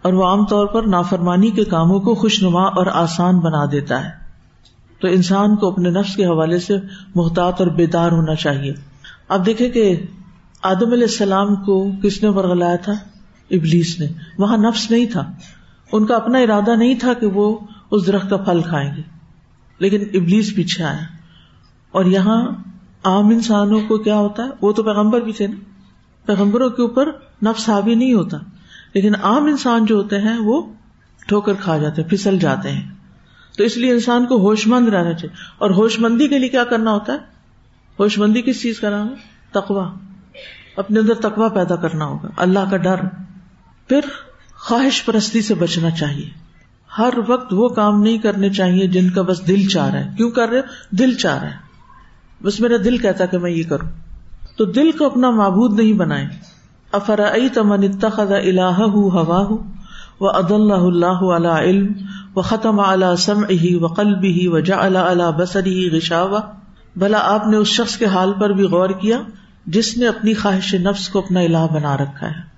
اور 0.03 0.13
وہ 0.13 0.27
عام 0.27 0.47
طور 0.47 0.67
پر 0.67 0.83
نافرمانی 0.83 1.51
کے 1.51 1.65
کاموں 1.65 2.01
کو 2.01 2.15
خوش 2.15 2.43
نما 2.43 2.63
اور 2.63 2.87
آسان 2.87 3.39
بنا 3.39 3.65
دیتا 3.73 4.05
ہے۔ 4.05 4.11
تو 5.01 5.09
انسان 5.09 5.57
کو 5.57 5.69
اپنے 5.69 5.91
نفس 5.91 6.17
کے 6.17 6.25
حوالے 6.25 6.59
سے 6.59 6.75
محتاط 7.15 7.61
اور 7.61 7.67
بیدار 7.67 8.13
ہونا 8.13 8.35
چاہیے۔ 8.35 8.75
اب 9.29 9.47
دیکھیں 9.47 9.71
کہ 9.71 10.03
آدم 10.63 10.93
علیہ 10.93 11.03
السلام 11.03 11.57
کو 11.57 11.91
کس 12.03 12.23
نے 12.23 12.31
برگلایا 12.31 12.77
تھا؟ 12.77 12.93
ابلیس 13.51 14.01
نے۔ 14.01 14.07
وہاں 14.39 14.57
نفس 14.57 14.91
نہیں 14.91 15.07
تھا۔ 15.07 15.33
ان 15.93 16.07
کا 16.07 16.17
اپنا 16.17 16.39
ارادہ 16.39 16.77
نہیں 16.77 16.95
تھا 16.95 17.15
کہ 17.15 17.27
وہ 17.27 17.59
اس 17.91 18.07
درخت 18.07 18.31
کا 18.31 18.37
پھل 18.37 18.61
کھائیں 18.63 18.97
گے۔ 18.97 19.03
لیکن 19.79 20.01
ابلیس 20.15 20.57
پیچھے 20.57 20.85
آیا۔ 20.85 20.99
اور 21.91 22.05
یہاں 22.05 22.49
عام 23.05 23.27
انسانوں 23.27 23.81
کو 23.89 23.99
کیا 23.99 24.17
ہوتا 24.17 24.45
ہے؟ 24.45 24.49
وہ 24.61 24.73
تو 24.73 24.83
پیغمبر 24.83 25.21
بھی 25.21 25.33
تھے 25.33 25.47
نا۔ 25.47 25.57
پیغمبروں 26.27 26.71
کے 26.71 26.83
اوپر 26.83 27.09
نفس 27.43 27.69
حاوی 27.69 27.95
نہیں 27.95 28.15
ہوتا۔ 28.15 28.39
لیکن 28.95 29.15
عام 29.23 29.45
انسان 29.45 29.87
جو 29.87 29.97
ہوتے 29.97 30.19
ہیں، 30.19 30.39
وہ 30.39 30.73
ٹھوکر 31.27 31.53
کھا 31.55 31.79
جاتے 31.79 32.03
ہیں، 32.03 32.09
پھسل 32.09 32.39
جاتے 32.39 32.71
ہیں۔ 32.71 32.91
تو 33.59 33.65
اس 33.65 33.77
لیے 33.77 33.93
انسان 33.93 34.27
کو 34.27 34.37
ہوش 34.37 34.67
مند 34.67 34.89
رہنا 34.89 35.13
چاہیے۔ 35.13 35.37
اور 35.59 35.71
ہوش 35.71 36.01
مندی 36.01 36.29
کے 36.29 36.39
لیے 36.39 36.49
کیا 36.49 36.65
کرنا 36.65 36.93
ہوتا 36.93 37.13
ہے؟ 37.13 37.19
ہوش 37.99 38.19
مندی 38.19 38.43
کس 38.43 38.63
چیز 38.63 38.81
کا 38.81 38.91
نام 38.91 39.09
ہے؟ 39.09 39.15
تقوا 39.51 39.95
اپنے 40.77 41.01
اندر 41.01 41.15
تقوا 41.15 41.49
پیدا 41.49 41.77
کرنا 41.77 42.05
ہوگا۔ 42.05 42.29
اللہ 42.37 42.59
کا 42.71 42.77
ڈر۔ 42.77 42.97
پھر 43.89 44.01
خواہش 44.61 45.05
پرستی 45.05 45.43
سے 45.43 45.55
بچنا 45.55 45.91
چاہیے۔ 45.91 46.31
ہر 46.99 47.11
وقت 47.29 47.53
وہ 47.53 47.69
کام 47.69 48.03
نہیں 48.03 48.19
کرنے 48.19 48.51
چاہیے 48.51 48.87
جن 48.87 49.11
کا 49.11 49.23
بس 49.23 49.49
دل 49.49 49.69
چاہ 49.69 49.91
رہا 49.91 50.01
ہے۔ 50.01 50.11
کیوں 50.17 50.31
کر 50.31 50.49
رہے 50.49 50.61
دل 50.91 51.15
چاہ 51.15 51.43
رہا 51.43 51.51
ہے۔ 51.51 51.57
بس 52.43 52.61
میرا 52.61 52.77
دل 52.85 52.99
کہتا 52.99 53.27
کہ 53.27 53.39
میں 53.39 53.51
یہ 53.51 53.63
کروں۔ 53.69 53.89
تو 54.57 54.65
دل 54.65 54.91
کو 54.93 55.07
اپنا 55.07 55.31
معبود 55.31 55.81
نہیں 55.81 55.93
بنائے 55.93 56.27
افرا 56.93 57.33
تمن 57.55 57.85
اتخذ 57.85 58.33
الہ 58.33 58.79
ہوا 58.79 59.57
و 60.21 60.39
عد 60.39 60.53
اللہ 60.53 60.73
اللہ 60.75 61.07
علیہ 61.07 61.71
علم 61.71 61.93
و 62.35 62.43
ختم 62.43 62.81
اعلی 62.81 63.17
سم 63.19 63.45
ہی 63.45 63.75
و 63.75 63.87
قلب 63.87 64.25
ہی 64.25 64.47
و 64.47 64.61
جا 64.61 64.77
اللہ 64.79 65.31
بسری 65.39 65.91
غشاوا 65.93 66.41
بھلا 66.97 67.19
آپ 67.23 67.47
نے 67.47 67.57
اس 67.57 67.69
شخص 67.69 67.97
کے 67.97 68.05
حال 68.05 68.33
پر 68.33 68.51
بھی 68.51 68.65
غور 68.65 68.91
کیا 68.91 69.19
جس 69.67 69.99
نے 69.99 70.09
اپنی 70.09 70.35
خواہش 70.35 70.75
نفس 70.75 71.09
کو 71.09 71.19
اپنا 71.19 71.41
الہ 71.41 71.67
بنا 71.75 71.97
رکھا 71.97 72.27
ہے۔ 72.27 72.54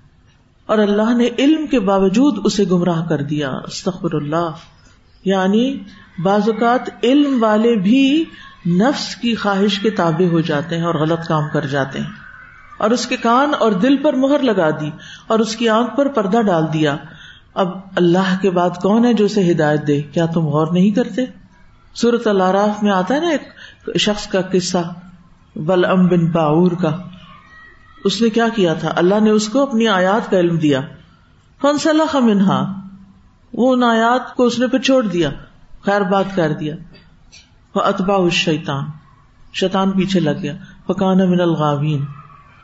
اور 0.67 0.77
اللہ 0.77 1.13
نے 1.13 1.29
علم 1.39 1.67
کے 1.67 1.79
باوجود 1.79 2.41
اسے 2.45 2.63
گمراہ 2.71 3.05
کر 3.07 3.21
دیا۔ 3.21 3.49
استغفر 3.49 4.13
اللہ۔ 4.13 4.49
یعنی 5.25 5.79
بعض 6.23 6.49
اوقات 6.49 6.89
علم 7.03 7.43
والے 7.43 7.75
بھی 7.75 8.25
نفس 8.65 9.15
کی 9.15 9.35
خواہش 9.35 9.79
کے 9.79 9.89
تابع 9.89 10.31
ہو 10.31 10.39
جاتے 10.39 10.77
ہیں 10.77 10.83
اور 10.83 10.95
غلط 10.95 11.27
کام 11.27 11.43
کر 11.53 11.65
جاتے 11.65 11.99
ہیں۔ 11.99 12.07
اور 12.77 12.89
اس 12.89 13.07
کے 13.07 13.17
کان 13.17 13.51
اور 13.59 13.71
دل 13.71 13.97
پر 13.97 14.13
مہر 14.13 14.39
لگا 14.39 14.69
دی 14.69 14.89
اور 15.27 15.39
اس 15.39 15.55
کی 15.55 15.69
آنکھ 15.69 15.95
پر 15.95 16.07
پردہ 16.07 16.41
ڈال 16.41 16.73
دیا۔ 16.73 16.97
اب 17.53 17.67
اللہ 17.95 18.35
کے 18.41 18.49
بعد 18.49 18.69
کون 18.69 19.05
ہے 19.05 19.13
جو 19.13 19.25
اسے 19.25 19.51
ہدایت 19.51 19.87
دے؟ 19.87 20.01
کیا 20.01 20.25
تم 20.25 20.45
غور 20.45 20.67
نہیں 20.71 20.91
کرتے؟ 20.91 21.25
سورت 21.93 22.27
اللہ 22.27 22.73
میں 22.81 22.91
آتا 22.91 23.15
ہے 23.15 23.19
نا 23.19 23.29
ایک 23.29 23.41
شخص 23.99 24.27
کا 24.27 24.41
قصہ، 24.41 24.93
بل 25.55 25.85
ام 25.85 26.07
بن 26.07 26.25
باور 26.25 26.71
کا۔ 26.71 26.97
اس 28.03 28.21
نے 28.21 28.29
کیا 28.29 28.47
کیا 28.55 28.73
تھا؟ 28.73 28.93
اللہ 28.95 29.19
نے 29.19 29.29
اس 29.29 29.49
کو 29.49 29.61
اپنی 29.61 29.87
آیات 29.87 30.31
کا 30.31 30.39
علم 30.39 30.57
دیا۔ 30.57 30.81
فن 31.61 31.77
صلاح 31.77 32.17
منہا 32.17 32.73
وہ 33.53 33.73
ان 33.73 33.83
آیات 33.83 34.35
کو 34.35 34.45
اس 34.45 34.59
نے 34.59 34.67
پھر 34.67 34.79
چھوڑ 34.79 35.03
دیا۔ 35.03 35.29
خیر 35.85 36.01
بات 36.01 36.25
کر 36.35 36.53
دیا۔ 36.53 36.75
وہ 37.75 37.81
اتبا 37.81 38.29
شیتان 38.29 38.83
شیتان 39.53 39.91
پیچھے 39.91 40.19
لگ 40.19 40.39
گیا۔ 40.41 40.53
فکان 40.87 41.31
من 41.31 41.41
الغاوین 41.41 42.05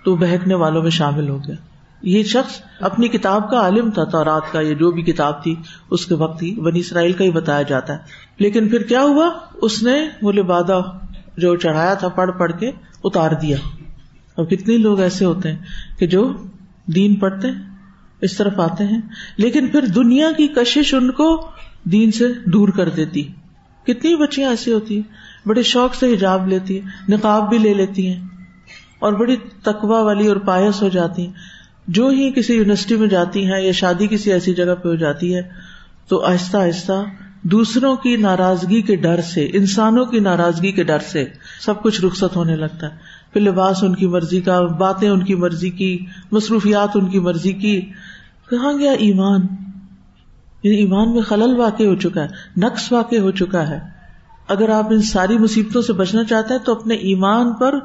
تو 0.06 0.16
بہکنے 0.16 0.54
والوں 0.54 0.82
میں 0.82 0.92
شامل 0.92 1.30
ہو 1.30 1.38
گیا۔ 1.38 1.56
یہ 2.02 2.24
شخص 2.24 2.62
اپنی 2.80 3.08
کتاب 3.08 3.50
کا 3.50 3.58
عالم 3.60 3.92
تھا۔ 3.92 4.04
تو 4.04 4.24
رات 4.24 4.52
کا 4.52 4.60
یہ 4.60 4.76
جو 4.76 4.92
بھی 4.92 5.02
کتاب 5.02 5.44
تھی، 5.44 5.56
اس 5.92 6.06
کے 6.06 6.16
وقت 6.16 6.44
ہی 6.44 6.56
بنی 6.56 6.80
اسرائیل 6.80 7.14
کا 7.14 7.24
ہی 7.24 7.32
بتایا 7.32 7.62
جاتا 7.62 7.94
ہے۔ 7.94 7.98
لیکن 8.38 8.70
پھر 8.70 8.82
کیا 8.82 9.02
ہوا؟ 9.02 9.30
اس 9.54 9.84
نے 9.84 10.10
وہ 10.22 10.32
لبادہ 10.32 10.82
جو 11.38 11.56
چڑھایا 11.56 11.94
تھا، 11.94 12.08
پڑھ 12.08 12.32
پڑھ 12.38 12.52
کے 12.60 12.72
اتار 13.04 13.32
دیا۔ 13.42 13.58
اور 14.36 14.46
کتنے 14.46 14.78
لوگ 14.78 15.00
ایسے 15.00 15.26
ہوتے 15.26 15.52
ہیں 15.52 15.60
کہ 16.00 16.08
جو 16.08 16.34
دین 16.86 17.16
پڑھتے 17.16 17.48
ہیں، 17.48 17.62
اس 18.22 18.38
طرف 18.38 18.60
آتے 18.60 18.84
ہیں۔ 18.84 19.02
لیکن 19.38 19.68
پھر 19.68 19.86
دنیا 19.86 20.32
کی 20.38 20.48
کشش 20.48 20.94
ان 20.94 21.12
کو 21.12 21.50
دین 21.84 22.12
سے 22.12 22.28
دور 22.46 22.70
کر 22.70 22.90
دیتی۔ 22.90 23.24
کتنی 23.88 24.16
بچیاں 24.16 24.50
ایسی 24.50 24.74
ہوتی 24.74 24.96
ہیں، 24.96 25.04
بڑے 25.48 25.64
شوق 25.64 25.96
سے 25.96 26.14
حجاب 26.14 26.48
لیتی 26.48 26.80
ہیں، 26.80 27.12
نقاب 27.12 27.50
بھی 27.50 27.58
لے 27.58 27.74
لیتی 27.74 28.08
ہیں 28.08 28.28
اور 29.00 29.14
بڑی 29.14 29.36
تقوا 29.64 30.02
والی 30.02 30.28
اور 30.28 30.36
پایس 30.36 30.82
ہو 30.82 30.90
جاتی 30.90 31.26
ہیں۔ 31.26 31.34
جو 31.88 32.08
ہی 32.08 32.32
کسی 32.32 32.54
یونیورسٹی 32.54 32.96
میں 32.96 33.08
جاتی 33.08 33.52
ہیں 33.52 33.62
یا 33.62 33.72
شادی 33.72 34.08
کسی 34.08 34.32
ایسی 34.32 34.54
جگہ 34.54 34.76
پہ 34.76 34.90
ہو 34.90 34.96
جاتی 34.96 35.36
ہے، 35.36 35.42
تو 36.08 36.26
آہستہ 36.26 36.58
آہستہ 36.58 37.04
دوسروں 37.42 37.96
کی 37.96 38.16
ناراضگی 38.16 38.82
کے 38.82 38.96
ڈر 38.96 39.22
سے، 39.22 39.50
انسانوں 39.54 40.06
کی 40.06 40.20
ناراضگی 40.20 40.72
کے 40.72 40.84
ڈر 40.84 41.00
سے 41.00 41.26
سب 41.62 41.84
کچھ 41.84 42.02
رخصت 42.02 42.36
ہونے 42.36 42.56
لگتا 42.56 42.88
ہے۔ 42.88 43.23
پھر 43.34 43.42
لباس 43.42 43.84
ان 43.84 43.96
کی 43.96 44.08
مرضی 44.08 44.42
کا، 44.42 44.62
باتیں 44.62 45.10
ان 45.10 45.24
کی 45.24 45.36
مرضی 45.36 45.70
کی، 45.70 46.06
مصروفیات 46.32 46.90
ان 46.96 47.10
کی 47.10 47.20
مرضی 47.20 47.52
کی۔ 47.52 47.82
کہاں 48.50 48.74
گیا 48.78 48.92
ایمان؟ 48.92 49.42
یعنی 50.64 50.78
ایمان 50.78 51.14
میں 51.14 51.22
خلل 51.22 51.60
واقع 51.60 51.84
ہو 51.84 51.96
چکا 51.96 52.22
ہے، 52.22 52.28
نقص 52.58 52.92
واقع 52.92 53.16
ہو 53.16 53.32
چکا 53.32 53.70
ہے۔ 53.70 53.80
اگر 54.48 54.70
آپ 54.70 54.88
ان 54.90 55.02
ساری 55.02 55.38
مصیبتوں 55.38 55.82
سے 55.82 55.94
بچنا 55.94 56.24
چاہتے 56.24 56.54
ہیں 56.54 56.66
تو 56.66 56.72
اپنے 56.72 56.96
ایمان 56.96 57.54
پر 57.54 57.80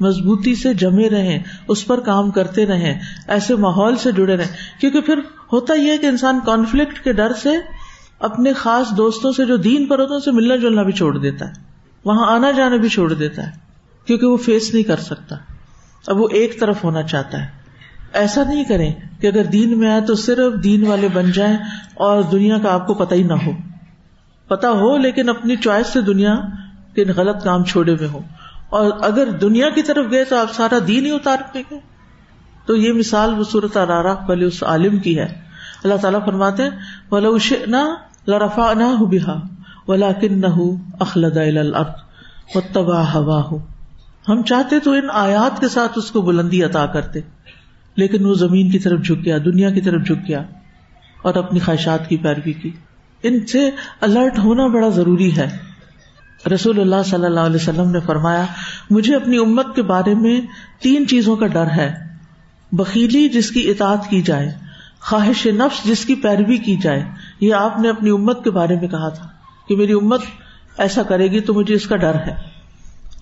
مضبوطی 0.00 0.54
سے 0.54 0.74
جمے 0.74 1.10
رہیں، 1.10 1.38
اس 1.68 1.86
پر 1.86 2.00
کام 2.00 2.30
کرتے 2.30 2.66
رہیں، 2.66 3.00
ایسے 3.28 3.56
ماحول 3.56 3.96
سے 3.96 4.12
جڑے 4.12 4.36
رہیں۔ 4.36 4.80
کیونکہ 4.80 5.00
پھر 5.00 5.18
ہوتا 5.52 5.74
یہ 5.74 5.92
ہے 5.92 5.98
کہ 5.98 6.06
انسان 6.06 6.38
کانفلکٹ 6.46 7.04
کے 7.04 7.12
ڈر 7.12 7.32
سے 7.32 7.50
اپنے 8.18 8.52
خاص 8.52 8.96
دوستوں 8.96 9.32
سے 9.32 9.44
جو 9.44 9.56
دین 9.56 9.86
پر 9.86 9.98
ہوتا 9.98 10.12
ہے 10.12 10.18
اسے 10.18 10.30
ملنا 10.30 10.56
جلنا 10.56 10.82
بھی 10.82 10.92
چھوڑ 10.92 11.18
دیتا 11.18 11.48
ہے۔ 11.48 11.52
وہاں 12.04 12.26
آنا 12.26 12.50
جانا 12.50 12.76
بھی 12.76 12.88
چھوڑ 12.88 13.12
دیتا 13.12 13.46
ہے۔ 13.46 13.71
کیونکہ 14.06 14.26
وہ 14.26 14.36
فیس 14.36 14.74
نہیں 14.74 14.82
کر 14.82 14.96
سکتا۔ 14.96 15.36
اب 16.06 16.20
وہ 16.20 16.28
ایک 16.32 16.60
طرف 16.60 16.84
ہونا 16.84 17.02
چاہتا 17.02 17.42
ہے۔ 17.42 17.46
ایسا 18.12 18.44
نہیں 18.44 18.64
کریں 18.64 18.92
کہ 19.20 19.26
اگر 19.26 19.44
دین 19.44 19.78
میں 19.78 19.90
آئے 19.90 20.00
تو 20.00 20.14
صرف 20.14 20.64
دین 20.64 20.86
والے 20.86 21.08
بن 21.08 21.30
جائیں 21.30 21.56
اور 21.94 22.22
دنیا 22.22 22.58
کا 22.58 22.74
آپ 22.74 22.86
کو 22.86 22.94
پتا 22.94 23.14
ہی 23.14 23.22
نہ 23.22 23.32
ہو۔ 23.32 23.50
پتا 24.48 24.70
ہو 24.70 24.96
لیکن 24.96 25.28
اپنی 25.28 25.56
چوائس 25.56 25.86
سے 25.86 26.00
دنیا 26.00 26.34
کے 26.94 27.04
غلط 27.04 27.44
کام 27.44 27.64
چھوڑے 27.64 27.92
ہوئے 27.92 28.08
ہو 28.08 28.20
اور 28.70 28.90
اگر 29.00 29.30
دنیا 29.30 29.68
کی 29.70 29.82
طرف 29.82 30.06
گئے 30.10 30.24
تو 30.24 30.36
آپ 30.36 30.52
سارا 30.52 30.78
دین 30.86 31.06
ہی 31.06 31.10
اتار 31.10 31.36
پہ 31.52 31.62
گے۔ 31.70 31.78
تو 32.66 32.76
یہ 32.76 32.92
مثال 32.92 33.38
وہ 33.38 33.44
صورت 33.44 33.76
ارارا 33.76 34.14
والے 34.28 34.44
اس 34.44 34.62
عالم 34.62 34.98
کی 34.98 35.18
ہے۔ 35.18 35.42
اللہ 35.84 35.94
تعالیٰ 35.94 36.24
فرماتے 36.24 36.62
نہ 37.66 37.94
لرفا 38.28 38.72
نہ 38.72 38.82
ہو 38.82 39.06
بہا 39.06 39.40
ولا 39.88 40.12
کن 40.12 40.40
نہ 40.40 40.46
اخلد 41.00 41.36
تباہ 42.72 43.16
ہم 44.28 44.42
چاہتے 44.42 44.78
تو 44.78 44.92
ان 44.92 45.06
آیات 45.12 45.60
کے 45.60 45.68
ساتھ 45.68 45.92
اس 45.96 46.10
کو 46.10 46.20
بلندی 46.22 46.62
عطا 46.62 46.86
کرتے، 46.86 47.20
لیکن 47.96 48.26
وہ 48.26 48.34
زمین 48.34 48.70
کی 48.70 48.78
طرف 48.78 49.00
جھک 49.00 49.24
گیا، 49.24 49.38
دنیا 49.44 49.70
کی 49.70 49.80
طرف 49.80 50.02
جھک 50.06 50.28
گیا 50.28 50.42
اور 51.22 51.34
اپنی 51.34 51.58
خواہشات 51.58 52.08
کی 52.08 52.16
پیروی 52.16 52.52
کی۔ 52.52 52.70
ان 53.22 53.46
سے 53.46 53.70
الرٹ 54.00 54.38
ہونا 54.38 54.66
بڑا 54.66 54.88
ضروری 54.88 55.36
ہے۔ 55.36 55.58
رسول 56.54 56.80
اللہ 56.80 57.02
صلی 57.04 57.24
اللہ 57.24 57.40
علیہ 57.40 57.56
وسلم 57.56 57.90
نے 57.90 58.00
فرمایا، 58.00 58.44
مجھے 58.90 59.16
اپنی 59.16 59.38
امت 59.38 59.66
کے 59.74 59.82
بارے 59.82 60.14
میں 60.14 60.40
تین 60.80 61.06
چیزوں 61.06 61.36
کا 61.36 61.46
ڈر 61.46 61.66
ہے۔ 61.66 61.94
بکیلی 62.72 63.28
جس 63.28 63.50
کی 63.50 63.70
اطاعت 63.70 64.10
کی 64.10 64.22
جائے، 64.22 64.52
خواہش 65.00 65.46
نفس 65.46 65.84
جس 65.84 66.04
کی 66.04 66.14
پیروی 66.14 66.56
کی 66.56 66.76
جائے۔ 66.76 67.04
یہ 67.40 67.54
آپ 67.54 67.80
نے 67.80 67.88
اپنی 67.88 68.10
امت 68.10 68.44
کے 68.44 68.50
بارے 68.50 68.76
میں 68.76 68.88
کہا 68.88 69.08
تھا 69.08 69.28
کہ 69.68 69.76
میری 69.76 69.92
امت 69.92 70.20
ایسا 70.78 71.02
کرے 71.02 71.26
گی 71.26 71.40
تو 71.40 71.54
مجھے 71.54 71.74
اس 71.74 71.86
کا 71.86 71.96
ڈر 71.96 72.14
ہے۔ 72.14 72.51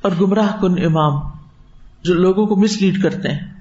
اور 0.02 0.12
گمراہ 0.20 0.60
کن 0.60 0.84
امام 0.84 1.20
جو 2.02 2.14
لوگوں 2.14 2.46
کو 2.46 2.56
مس 2.56 2.82
لیڈ 2.82 3.02
کرتے 3.02 3.28
ہیں۔ 3.28 3.60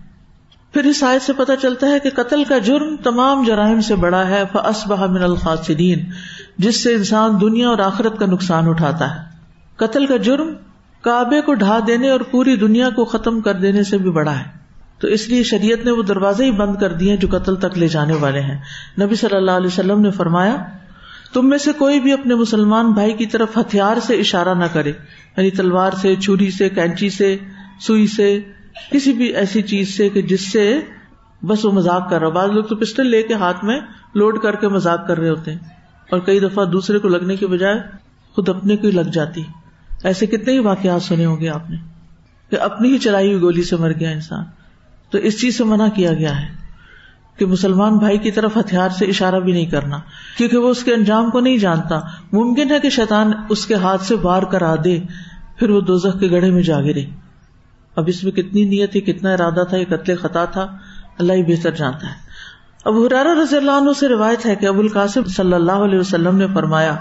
پھر 0.74 0.84
اس 0.84 1.04
آیت 1.04 1.22
سے 1.22 1.34
پتا 1.34 1.56
چلتا 1.56 1.88
ہے 1.88 2.00
کہ 2.00 2.10
قتل 2.16 2.44
کا 2.44 2.58
جرم 2.58 2.96
تمام 3.04 3.44
جرائم 3.44 3.82
سے 3.82 3.96
بڑا 3.96 4.28
ہے 4.28 4.44
فصبہ 4.54 5.06
من 5.06 5.24
الخاصرین 5.24 6.12
جس 6.58 6.84
سے 6.84 6.94
انسان 6.94 7.42
دنیا 7.42 7.70
اور 7.70 7.80
آخرت 7.80 8.20
کا 8.20 8.26
نقصان 8.26 8.68
اٹھاتا 8.68 9.16
ہے۔ 9.16 9.20
قتل 9.76 10.06
کا 10.06 10.18
جرم 10.18 10.54
کعبے 11.02 11.42
کو 11.42 11.54
ڈھا 11.54 11.80
دینے 11.88 12.10
اور 12.10 12.20
پوری 12.20 12.56
دنیا 12.56 12.90
کو 12.90 13.06
ختم 13.06 13.42
کر 13.42 13.54
دینے 13.54 13.84
سے 13.84 13.98
بھی 13.98 14.12
بڑا 14.12 14.40
ہے۔ 14.40 14.44
تو 15.00 15.08
اس 15.08 15.30
لیے 15.30 15.44
شریعت 15.44 15.86
نے 15.86 15.92
وہ 15.92 16.04
دروازے 16.04 16.46
ہی 16.46 16.52
بند 16.52 16.76
کر 16.76 16.94
دیے 16.94 17.18
جو 17.18 17.28
قتل 17.32 17.56
تک 17.56 17.78
لے 17.78 17.88
جانے 17.88 18.14
والے 18.14 18.40
ہیں۔ 18.40 18.62
نبی 19.02 19.16
صلی 19.16 19.36
اللہ 19.36 19.52
علیہ 19.52 19.68
وسلم 19.68 20.02
نے 20.02 20.12
فرمایا 20.12 20.56
تم 21.34 21.50
میں 21.50 21.58
سے 21.58 21.72
کوئی 21.74 22.00
بھی 22.00 22.14
اپنے 22.14 22.36
مسلمان 22.36 22.92
بھائی 22.92 23.14
کی 23.14 23.26
طرف 23.26 23.58
ہتھیار 23.58 23.98
سے 24.00 24.16
اشارہ 24.16 24.54
نہ 24.54 24.66
کرے 24.74 24.90
یعنی 25.38 25.52
تلوار 25.52 25.92
سے، 25.92 26.16
چھری 26.16 26.52
سے، 26.52 26.70
کینچی 26.70 27.10
سے، 27.10 27.38
سوئی 27.80 28.08
سے، 28.08 28.40
کسی 28.92 29.14
بھی 29.14 29.26
ایسی 29.26 29.62
چیز 29.62 29.98
سے 29.98 30.10
کہ 30.10 30.22
جس 30.22 30.52
سے 30.52 30.80
بس 31.44 31.66
وہ 31.66 31.72
مزاق 31.72 32.10
کر 32.10 32.20
رہا 32.20 32.30
بعض 32.30 32.50
لوگ 32.50 32.64
تو 32.64 32.76
پسٹل 32.76 33.08
لے 33.08 33.24
کے 33.24 33.34
ہاتھ 33.34 33.66
میں 33.66 33.80
لوڈ 34.16 34.40
کر 34.40 34.56
کے 34.56 34.68
مزاق 34.68 35.08
کر 35.08 35.20
رہے 35.20 35.30
ہوتے 35.30 35.52
ہیں 35.52 35.60
اور 36.10 36.20
کئی 36.20 36.40
دفعہ 36.40 36.66
دوسرے 36.66 37.00
کو 37.00 37.08
لگنے 37.08 37.36
کے 37.36 37.48
بجائے 37.48 37.82
خود 38.36 38.50
اپنے 38.50 38.78
کو 38.78 38.88
ہی 38.88 38.92
لگ 38.92 39.10
جاتی۔ 39.14 39.44
ایسے 40.04 40.26
کتنے 40.26 40.54
ہی 40.54 40.60
واقعات 40.60 41.02
سنے 41.02 41.26
ہوں 41.26 41.40
گے 41.40 41.50
آپ 41.50 41.70
نے 41.70 41.78
کہ 42.50 42.56
اپنی 42.60 42.94
ہی 42.94 42.98
چلائی 42.98 43.30
ہوئی 43.30 43.42
گولی 43.42 43.64
سے 43.64 43.76
مر 43.76 43.92
گیا 44.00 44.10
انسان۔ 44.10 44.44
تو 45.10 45.18
اس 45.18 45.42
چیز 45.42 45.58
سے 45.58 45.64
منع 45.64 45.88
کیا 45.88 46.14
گیا 46.14 46.42
ہے۔ 46.42 46.69
کہ 47.40 47.46
مسلمان 47.46 47.98
بھائی 47.98 48.18
کی 48.18 48.32
طرف 48.32 48.58
ہتھیار 48.58 48.90
سے 48.90 49.06
اشارہ 49.06 49.40
بھی 49.40 49.52
نہیں 49.52 49.66
کرنا، 49.66 50.00
کیونکہ 50.38 50.58
وہ 50.58 50.70
اس 50.70 50.84
کے 50.84 50.94
انجام 50.94 51.30
کو 51.30 51.40
نہیں 51.40 51.58
جانتا۔ 51.58 52.00
ممکن 52.32 52.72
ہے 52.72 52.80
کہ 52.80 52.90
شیطان 52.90 53.32
اس 53.50 53.66
کے 53.66 53.74
ہاتھ 53.74 54.02
سے 54.02 54.16
وار 54.22 54.44
کرا 54.44 54.76
دے، 54.84 55.00
پھر 55.58 55.70
وہ 55.70 55.82
دوزخ 55.82 56.20
کے 56.20 56.32
گڑھے 56.32 56.52
میں 56.52 56.64
جا 56.64 56.82
گرے۔ 56.82 57.06
اب 57.96 58.04
اس 58.08 58.24
میں 58.24 58.32
کتنی 58.32 58.66
نیت 58.66 58.92
تھی، 58.92 59.02
کتنا 59.02 59.34
ارادہ 59.34 59.64
تھا، 59.70 59.78
یہ 59.78 59.86
قتل 59.90 60.16
خطا 60.16 60.46
تھا، 60.46 60.68
اللہ 61.18 61.34
ہی 61.34 61.44
بہتر 61.44 61.72
جانتا 61.72 62.08
ہے۔ 62.08 62.30
اب 62.86 62.94
حرارا 62.96 63.34
رضی 63.44 63.58
اللہ 63.58 63.72
عنہ 63.72 63.90
سے 64.00 64.08
روایت 64.08 64.46
ہے 64.46 64.56
کہ 64.56 64.66
ابو 64.66 64.80
القاسم 64.80 65.24
صلی 65.24 65.54
اللہ 65.54 65.72
علیہ 65.72 66.00
وسلم 66.00 66.38
نے 66.38 66.48
فرمایا، 66.54 66.96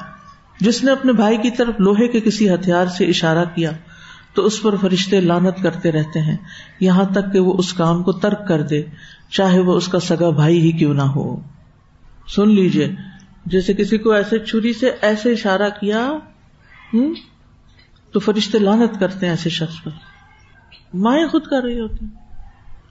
جس 0.61 0.85
نے 0.85 0.93
اپنے 0.93 1.13
بھائی 1.13 1.37
کی 1.37 1.51
طرف 1.51 1.75
لوہے 1.79 2.09
کے 2.09 2.21
کسی 2.21 2.55
ہتھیار 2.55 2.87
سے 2.87 3.05
اشارہ 3.05 3.45
کیا، 3.55 3.71
تو 4.35 4.45
اس 4.45 4.63
پر 4.63 4.75
فرشتے 4.81 5.21
لانت 5.21 5.63
کرتے 5.63 5.93
رہتے 5.93 6.21
ہیں۔ 6.21 6.37
یہاں 6.81 7.05
تک 7.05 7.33
کہ 7.33 7.39
وہ 7.39 7.55
اس 7.59 7.73
کام 7.73 8.03
کو 8.03 8.13
ترک 8.13 8.49
کر 8.49 8.63
دے۔ 8.63 8.83
چاہے 9.31 9.61
وہ 9.61 9.75
اس 9.75 9.89
کا 9.89 10.01
سگا 10.01 10.31
بھائی 10.31 10.61
ہی 10.61 10.73
کیوں 10.73 10.95
نہ 10.95 11.03
ہو۔ 11.03 11.41
سن 12.29 12.51
لیجیے 12.51 12.95
جیسے 13.47 13.75
کسی 13.75 13.99
کو 13.99 14.11
ایسے 14.11 14.39
چھری 14.39 14.73
سے 14.73 14.91
ایسے 15.03 15.33
اشارہ 15.33 15.69
کیا 15.81 16.11
ہوں 16.93 17.15
تو 18.13 18.21
فرشتے 18.21 18.59
لانت 18.59 19.01
کرتے 19.01 19.27
ہیں 19.27 19.33
ایسے 19.33 19.51
شخص 19.51 19.85
پر۔ 19.85 19.91
مائیں 20.95 21.27
خود 21.27 21.47
کر 21.47 21.63
رہی 21.63 21.81
ہوتی 21.81 22.07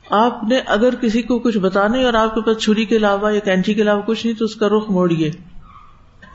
آپ 0.09 0.43
نے 0.43 0.57
اگر 0.57 0.95
کسی 0.95 1.21
کو 1.21 1.39
کچھ 1.39 1.57
بتانے 1.57 2.03
اور 2.03 2.13
آپ 2.13 2.35
کے 2.35 2.41
پاس 2.41 2.57
چھری 2.57 2.85
کے 2.85 2.97
علاوہ 2.97 3.33
یا 3.33 3.39
کینچی 3.39 3.73
کے 3.73 3.81
علاوہ 3.81 4.01
کچھ 4.01 4.25
نہیں، 4.25 4.39
تو 4.39 4.45
اس 4.45 4.55
کا 4.55 4.67
رخ 4.67 4.89
موڑیے۔ 4.89 5.31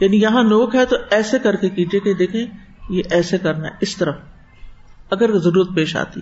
یعنی 0.00 0.22
یہاں 0.22 0.42
نوک 0.42 0.74
ہے 0.74 0.86
تو 0.86 0.96
ایسے 1.10 1.38
کر 1.38 1.56
کے 1.56 1.68
کیجیے 1.68 2.00
کہ 2.00 2.14
دیکھیں 2.14 2.46
یہ 2.90 3.02
ایسے 3.10 3.38
کرنا 3.38 3.66
ہے، 3.66 3.72
اس 3.80 3.96
طرف۔ 3.96 4.16
اگر 5.10 5.38
ضرورت 5.38 5.68
پیش 5.74 5.96
آتی۔ 5.96 6.20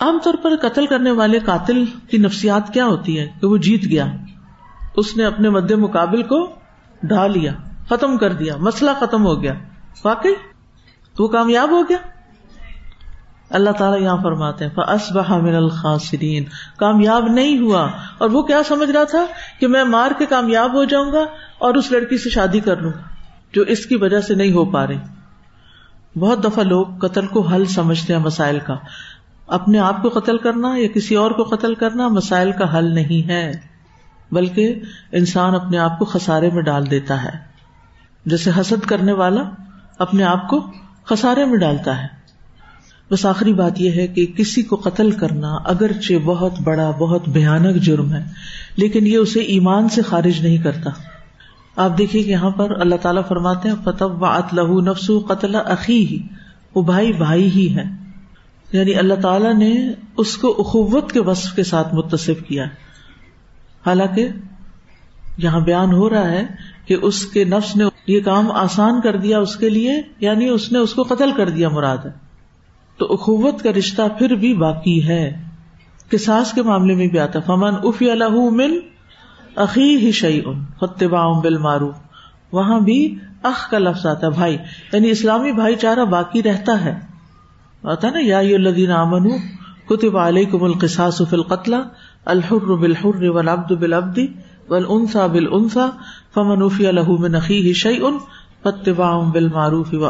عام 0.00 0.18
طور 0.24 0.34
پر 0.42 0.56
قتل 0.56 0.86
کرنے 0.86 1.10
والے 1.10 1.38
قاتل 1.38 1.84
کی 2.10 2.16
نفسیات 2.16 2.72
کیا 2.72 2.86
ہوتی 2.86 3.20
ہے 3.20 3.28
کہ 3.40 3.46
وہ 3.46 3.56
جیت 3.56 3.84
گیا؟ 3.84 4.06
اس 4.96 5.16
نے 5.16 5.24
اپنے 5.24 5.50
مد 5.50 5.70
مقابل 5.70 6.22
کو 6.22 6.52
ڈھا 7.02 7.26
لیا، 7.26 7.52
ختم 7.88 8.16
کر 8.16 8.32
دیا، 8.32 8.56
مسئلہ 8.56 8.90
ختم 9.00 9.26
ہو 9.26 9.42
گیا۔ 9.42 9.54
واقعی؟ 10.04 10.34
تو 11.16 11.24
وہ 11.24 11.28
کامیاب 11.28 11.70
ہو 11.70 11.82
گیا؟ 11.82 11.96
اللہ 13.50 13.70
تعالیٰ 13.70 14.00
یہاں 14.00 14.16
فرماتے 14.22 14.64
ہیں 14.64 14.72
من 15.40 15.54
الخاصرین 15.54 16.44
کامیاب 16.78 17.26
نہیں 17.26 17.58
ہوا۔ 17.58 17.90
اور 18.18 18.30
وہ 18.30 18.42
کیا 18.42 18.62
سمجھ 18.62 18.90
رہا 18.90 19.04
تھا؟ 19.04 19.26
کہ 19.60 19.66
میں 19.66 19.84
مار 19.84 20.10
کے 20.18 20.26
کامیاب 20.26 20.74
ہو 20.74 20.84
جاؤں 20.84 21.12
گا 21.12 21.24
اور 21.58 21.74
اس 21.74 21.92
لڑکی 21.92 22.18
سے 22.18 22.30
شادی 22.30 22.60
کر 22.60 22.76
لوں، 22.76 22.92
جو 23.52 23.62
اس 23.62 23.86
کی 23.86 23.96
وجہ 23.96 24.20
سے 24.20 24.34
نہیں 24.34 24.52
ہو 24.52 24.64
پا 24.64 24.86
رہی۔ 24.86 24.98
بہت 26.18 26.44
دفعہ 26.44 26.64
لوگ 26.64 26.86
قتل 26.86 27.26
کو 27.26 27.40
حل 27.40 27.64
سمجھتے 27.64 28.14
ہیں 28.14 28.20
مسائل 28.20 28.58
کا۔ 28.58 28.76
اپنے 29.48 29.78
آپ 29.78 30.02
کو 30.02 30.08
قتل 30.08 30.38
کرنا 30.38 30.76
یا 30.76 30.88
کسی 30.88 31.14
اور 31.14 31.30
کو 31.30 31.42
قتل 31.42 31.74
کرنا 31.74 32.08
مسائل 32.08 32.52
کا 32.52 32.78
حل 32.78 32.94
نہیں 32.94 33.28
ہے، 33.28 33.52
بلکہ 34.32 34.74
انسان 35.12 35.54
اپنے 35.54 35.78
آپ 35.78 35.98
کو 35.98 36.04
خسارے 36.04 36.50
میں 36.50 36.62
ڈال 36.62 36.90
دیتا 36.90 37.22
ہے۔ 37.22 37.30
جیسے 38.26 38.50
حسد 38.60 38.86
کرنے 38.86 39.12
والا 39.12 39.42
اپنے 39.98 40.24
آپ 40.24 40.48
کو 40.48 40.72
خسارے 41.04 41.44
میں 41.44 41.58
ڈالتا 41.58 42.02
ہے۔ 42.02 42.06
بس 43.10 43.26
آخری 43.26 43.52
بات 43.52 43.80
یہ 43.80 43.90
ہے 43.90 44.06
کہ 44.06 44.26
کسی 44.26 44.62
کو 44.62 44.76
قتل 44.76 45.10
کرنا 45.10 45.54
اگرچہ 45.54 46.14
بہت 46.24 46.52
بڑا، 46.64 46.90
بہت 46.90 47.28
بھیانک 47.28 47.76
جرم 47.76 48.14
ہے، 48.14 48.24
لیکن 48.76 49.06
یہ 49.06 49.16
اسے 49.16 49.40
ایمان 49.40 49.88
سے 49.88 50.02
خارج 50.02 50.46
نہیں 50.46 50.58
کرتا۔ 50.58 50.90
آپ 51.76 51.98
دیکھیے 51.98 52.22
کہ 52.22 52.30
یہاں 52.30 52.50
پر 52.50 52.80
اللہ 52.80 52.94
تعالیٰ 52.94 53.22
فرماتے 53.28 53.68
ہیں 53.68 53.76
فتح 53.84 54.04
و 54.04 54.36
لہو 54.52 54.80
نفس 54.80 55.10
قتل 55.28 55.54
عقی 55.54 56.06
ہی 56.06 56.22
وہ 56.74 56.82
بھائی 56.82 57.12
بھائی 57.12 57.50
ہی 57.50 57.76
ہے۔ 57.76 58.07
یعنی 58.72 58.94
اللہ 58.94 59.14
تعالیٰ 59.14 59.54
نے 59.54 59.92
اس 60.16 60.36
کو 60.36 60.48
اخوت 60.58 61.12
کے 61.12 61.20
وصف 61.20 61.54
کے 61.54 61.62
ساتھ 61.62 61.94
متصف 61.94 62.42
کیا 62.48 62.64
حالانکہ 63.86 64.28
یہاں 65.38 65.60
بیان 65.60 65.92
ہو 65.92 66.10
رہا 66.10 66.30
ہے 66.30 66.46
کہ 66.86 66.96
اس 67.02 67.26
کے 67.26 67.44
نفس 67.44 67.76
نے 67.76 67.84
یہ 68.06 68.20
کام 68.20 68.50
آسان 68.50 69.00
کر 69.00 69.16
دیا 69.16 69.38
اس 69.38 69.56
کے 69.56 69.68
لیے 69.68 70.02
یعنی 70.20 70.48
اس 70.48 70.72
نے 70.72 70.78
اس 70.78 70.94
کو 70.94 71.02
قتل 71.02 71.32
کر 71.32 71.48
دیا 71.48 71.68
مراد 71.68 71.98
ہے۔ 71.98 72.10
تو 72.98 73.06
اخوت 73.12 73.62
کا 73.62 73.70
رشتہ 73.70 74.02
پھر 74.18 74.34
بھی 74.34 74.54
باقی 74.54 75.08
ہے۔ 75.08 75.42
کساس 76.10 76.52
کے 76.52 76.62
معاملے 76.62 76.94
میں 76.94 77.06
بھی 77.06 77.18
آتا 77.18 77.40
فمن 77.40 77.74
اف 77.82 77.96
الح 78.00 78.50
من 78.50 78.70
عقی 79.56 79.96
ہی 79.96 80.12
شعی 80.12 80.40
ان 80.44 80.64
فتبا 80.80 81.40
بل 81.40 81.58
مارو 81.58 81.92
وہاں 82.52 82.80
بھی 82.80 83.14
اخ 83.42 83.70
کا 83.70 83.78
لفظ 83.78 84.06
آتا 84.06 84.26
ہے، 84.26 84.32
بھائی۔ 84.32 84.56
یعنی 84.92 85.10
اسلامی 85.10 85.52
بھائی 85.52 85.76
چارہ 85.76 86.04
باقی 86.04 86.42
رہتا 86.42 86.84
ہے۔ 86.84 87.07
آتا 87.82 88.10
نا، 88.10 88.18
یا 88.22 88.38
الدین 88.38 88.90
امن 88.90 89.28
کتب 89.86 90.16
علیہ 90.18 90.46
کم 90.46 90.64
القساس 90.64 91.22
فل 91.30 91.42
قتل 91.42 91.74
الحر 92.24 92.74
بالحر 92.74 93.22
ولابد 93.22 93.72
بالابدی 93.72 94.26
ول 94.68 94.84
انسا 94.88 95.26
بل 95.26 95.46
انسا 95.52 95.88
فمن 96.34 96.62
افی 96.62 96.86
الح 96.86 97.10
من 97.18 97.34
عقی 97.34 97.60
ہی 97.62 97.72
شعی 97.72 97.98
ان 98.02 98.18
فتبا 98.62 99.30
بل 99.30 99.48
معروف 99.48 99.94
و 99.94 100.08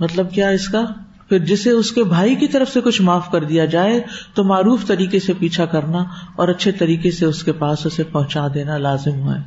مطلب 0.00 0.32
کیا 0.32 0.48
اس 0.48 0.68
کا؟ 0.68 0.84
پھر 1.28 1.38
جسے 1.38 1.70
اس 1.70 1.92
کے 1.92 2.04
بھائی 2.04 2.34
کی 2.34 2.46
طرف 2.46 2.68
سے 2.68 2.80
کچھ 2.80 3.02
معاف 3.02 3.30
کر 3.30 3.44
دیا 3.44 3.64
جائے، 3.64 4.00
تو 4.34 4.44
معروف 4.44 4.86
طریقے 4.86 5.20
سے 5.20 5.32
پیچھا 5.38 5.64
کرنا 5.64 6.04
اور 6.36 6.48
اچھے 6.48 6.72
طریقے 6.72 7.10
سے 7.10 7.26
اس 7.26 7.44
کے 7.44 7.52
پاس 7.52 7.86
اسے 7.86 8.02
پہنچا 8.02 8.46
دینا 8.54 8.78
لازم 8.78 9.20
ہوا 9.20 9.34
ہے. 9.36 9.42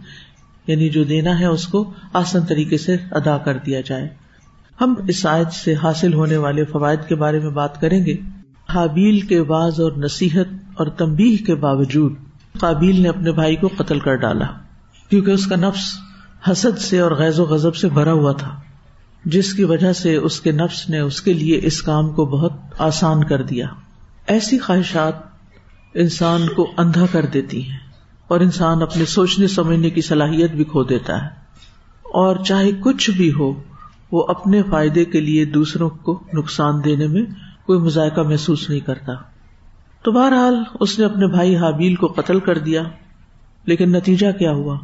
یعنی 0.67 0.89
جو 0.89 1.03
دینا 1.03 1.39
ہے 1.39 1.45
اس 1.45 1.67
کو 1.67 1.93
آسن 2.13 2.45
طریقے 2.45 2.77
سے 2.77 2.97
ادا 3.11 3.37
کر 3.37 3.57
دیا 3.57 3.81
جائے. 3.81 4.28
ہم 4.81 4.95
اس 5.07 5.25
آیت 5.25 5.53
سے 5.53 5.75
حاصل 5.75 6.13
ہونے 6.13 6.37
والے 6.37 6.65
فوائد 6.65 6.99
کے 7.07 7.15
بارے 7.15 7.39
میں 7.39 7.49
بات 7.49 7.81
کریں 7.81 8.05
گے۔ 8.05 8.15
حابیل 8.69 9.19
کے 9.19 9.43
باز 9.43 9.79
اور 9.79 9.91
نصیحت 9.91 10.53
اور 10.73 10.87
تمبیح 10.87 11.37
کے 11.45 11.55
باوجود 11.55 12.15
قابیل 12.59 13.01
نے 13.01 13.09
اپنے 13.09 13.31
بھائی 13.31 13.55
کو 13.55 13.69
قتل 13.77 13.99
کر 13.99 14.15
ڈالا، 14.15 14.45
کیونکہ 15.09 15.31
اس 15.31 15.47
کا 15.47 15.55
نفس 15.55 15.99
حسد 16.51 16.77
سے 16.77 16.99
اور 16.99 17.11
غیر 17.11 17.39
و 17.39 17.43
غذب 17.43 17.75
سے 17.75 17.89
بھرا 17.89 18.11
ہوا 18.11 18.31
تھا، 18.31 18.59
جس 19.25 19.53
کی 19.53 19.63
وجہ 19.63 19.93
سے 19.93 20.15
اس 20.15 20.41
کے 20.41 20.51
نفس 20.51 20.89
نے 20.89 20.99
اس 20.99 21.21
کے 21.21 21.33
لیے 21.33 21.59
اس 21.63 21.81
کام 21.81 22.11
کو 22.11 22.25
بہت 22.25 22.51
آسان 22.77 23.23
کر 23.23 23.41
دیا۔ 23.41 23.65
ایسی 24.27 24.59
خواہشات 24.59 25.13
انسان 25.93 26.47
کو 26.55 26.71
اندھا 26.77 27.05
کر 27.11 27.25
دیتی 27.25 27.69
ہیں 27.69 27.77
اور 28.27 28.39
انسان 28.39 28.81
اپنے 28.81 29.05
سوچنے 29.05 29.47
سمجھنے 29.47 29.89
کی 29.89 30.01
صلاحیت 30.01 30.51
بھی 30.51 30.63
کھو 30.63 30.83
دیتا 30.83 31.23
ہے۔ 31.23 31.27
اور 32.03 32.35
چاہے 32.35 32.71
کچھ 32.71 33.09
بھی 33.09 33.31
ہو 33.33 33.53
وہ 34.11 34.25
اپنے 34.27 34.63
فائدے 34.63 35.05
کے 35.05 35.21
لیے 35.21 35.45
دوسروں 35.45 35.89
کو 35.89 36.23
نقصان 36.33 36.83
دینے 36.85 37.07
میں 37.07 37.21
کوئی 37.65 37.79
مذائقہ 37.79 38.21
محسوس 38.21 38.69
نہیں 38.69 38.79
کرتا۔ 38.79 39.13
تو 40.03 40.11
بہرحال 40.11 40.63
اس 40.79 40.99
نے 40.99 41.05
اپنے 41.05 41.27
بھائی 41.27 41.55
حابیل 41.55 41.95
کو 41.95 42.07
قتل 42.07 42.39
کر 42.39 42.57
دیا، 42.57 42.83
لیکن 43.65 43.91
نتیجہ 43.91 44.31
کیا 44.31 44.51
ہوا؟ 44.51 44.77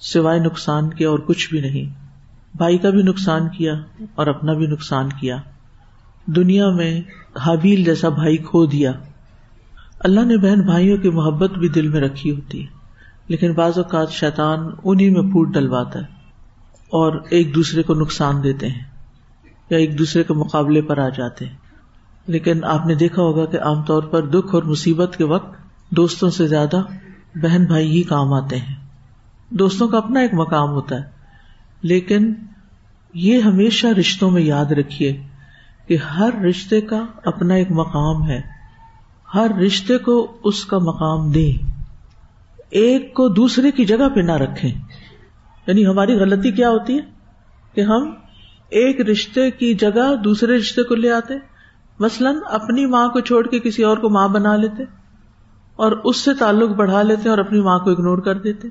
سوائے 0.00 0.40
نقصان 0.40 0.90
کے 0.90 1.04
اور 1.04 1.18
کچھ 1.18 1.50
بھی 1.50 1.60
نہیں۔ 1.60 2.06
بھائی 2.56 2.78
کا 2.78 2.90
بھی 2.90 3.02
نقصان 3.02 3.48
کیا 3.48 3.74
اور 4.14 4.26
اپنا 4.26 4.52
بھی 4.52 4.66
نقصان 4.66 5.08
کیا۔ 5.20 5.36
دنیا 6.26 6.70
میں 6.70 7.00
حابیل 7.38 7.84
جیسا 7.84 8.08
بھائی 8.08 8.36
کھو 8.36 8.66
دیا۔ 8.66 8.92
اللہ 10.00 10.20
نے 10.20 10.36
بہن 10.36 10.60
بھائیوں 10.60 10.96
کی 10.96 11.10
محبت 11.10 11.50
بھی 11.50 11.68
دل 11.68 11.88
میں 11.88 12.00
رکھی 12.00 12.30
ہوتی 12.30 12.60
ہے 12.60 12.66
لیکن 13.28 13.52
بعض 13.52 13.78
اوقات 13.78 14.10
شیطان 14.10 14.58
انہیں 14.84 15.10
میں 15.10 15.22
پھوٹ 15.22 15.48
ڈلواتا 15.48 15.98
ہے۔ 15.98 16.15
اور 16.88 17.22
ایک 17.30 17.54
دوسرے 17.54 17.82
کو 17.82 17.94
نقصان 17.94 18.42
دیتے 18.42 18.68
ہیں 18.68 18.82
یا 19.70 19.78
ایک 19.78 19.98
دوسرے 19.98 20.24
کے 20.24 20.34
مقابلے 20.34 20.82
پر 20.82 20.98
آ 20.98 21.08
جاتے 21.08 21.46
ہیں۔ 21.46 21.56
لیکن 22.26 22.64
آپ 22.64 22.86
نے 22.86 22.94
دیکھا 22.94 23.22
ہوگا 23.22 23.46
کہ 23.46 23.56
عام 23.56 23.82
طور 23.82 24.02
پر 24.02 24.26
دکھ 24.26 24.54
اور 24.54 24.62
مصیبت 24.62 25.16
کے 25.16 25.24
وقت 25.24 25.56
دوستوں 25.90 26.30
سے 26.30 26.46
زیادہ 26.46 26.82
بہن 27.34 27.64
بھائی 27.64 27.90
ہی 27.90 28.02
کام 28.02 28.32
آتے 28.32 28.56
ہیں۔ 28.56 28.74
دوستوں 29.50 29.88
کا 29.88 29.98
اپنا 29.98 30.20
ایک 30.20 30.34
مقام 30.34 30.70
ہوتا 30.70 30.96
ہے۔ 30.96 31.02
لیکن 31.82 32.34
یہ 33.14 33.40
ہمیشہ 33.40 33.86
رشتوں 33.86 34.30
میں 34.30 34.42
یاد 34.42 34.64
رکھیے 34.64 35.22
کہ 35.86 35.96
ہر 35.96 36.30
رشتے 36.48 36.80
کا 36.80 37.06
اپنا 37.24 37.54
ایک 37.54 37.70
مقام 37.70 38.28
ہے۔ 38.28 38.40
ہر 39.34 39.50
رشتے 39.66 39.98
کو 39.98 40.36
اس 40.44 40.64
کا 40.64 40.78
مقام 40.78 41.30
دیں۔ 41.30 41.70
ایک 42.70 43.14
کو 43.14 43.28
دوسرے 43.28 43.70
کی 43.70 43.84
جگہ 43.84 44.08
پہ 44.14 44.20
نہ 44.20 44.32
رکھیں۔ 44.32 44.72
یعنی 45.66 45.86
ہماری 45.86 46.12
غلطی 46.14 46.50
کیا 46.50 46.70
ہوتی 46.70 46.94
ہے؟ 46.94 47.02
کہ 47.74 47.80
ہم 47.80 48.14
ایک 48.70 49.00
رشتے 49.00 49.50
کی 49.50 49.74
جگہ 49.74 50.16
دوسرے 50.16 50.56
رشتے 50.58 50.82
کو 50.82 50.94
لے 50.94 51.12
آتے، 51.12 51.34
مثلاً 51.98 52.36
اپنی 52.50 52.86
ماں 52.86 53.08
کو 53.08 53.20
چھوڑ 53.20 53.46
کے 53.46 53.58
کسی 53.58 53.82
اور 53.82 53.96
کو 53.96 54.08
ماں 54.08 54.28
بنا 54.28 54.56
لیتے 54.56 54.82
اور 55.76 55.92
اس 55.92 56.16
سے 56.16 56.34
تعلق 56.34 56.70
بڑھا 56.70 57.02
لیتے 57.02 57.28
اور 57.28 57.38
اپنی 57.38 57.60
ماں 57.60 57.78
کو 57.78 57.90
اگنور 57.90 58.18
کر 58.18 58.34
دیتے۔ 58.34 58.68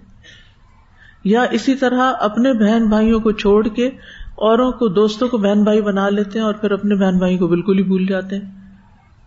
یا 1.24 1.42
اسی 1.42 1.76
طرح 1.76 2.14
اپنے 2.20 2.54
بہن 2.54 2.90
بھائیوں 2.90 3.20
کو 3.20 3.32
چھوڑ 3.32 3.68
کے 3.68 3.88
اوروں 4.36 4.72
کو 4.72 4.88
دوستوں 4.88 5.28
کو 5.28 5.38
بہن 5.38 5.64
بھائی 5.64 5.82
بنا 5.82 6.10
لیتے 6.10 6.40
ہیں 6.40 6.46
اور 6.46 6.54
پھر 6.54 6.72
اپنے 6.72 6.96
بہن 6.96 7.18
بھائی 7.18 7.38
کو 7.38 7.48
بالکل 7.48 7.78
ہی 7.78 7.84
بھول 7.84 8.06
جاتے۔ 8.06 8.36
ہیں 8.36 8.76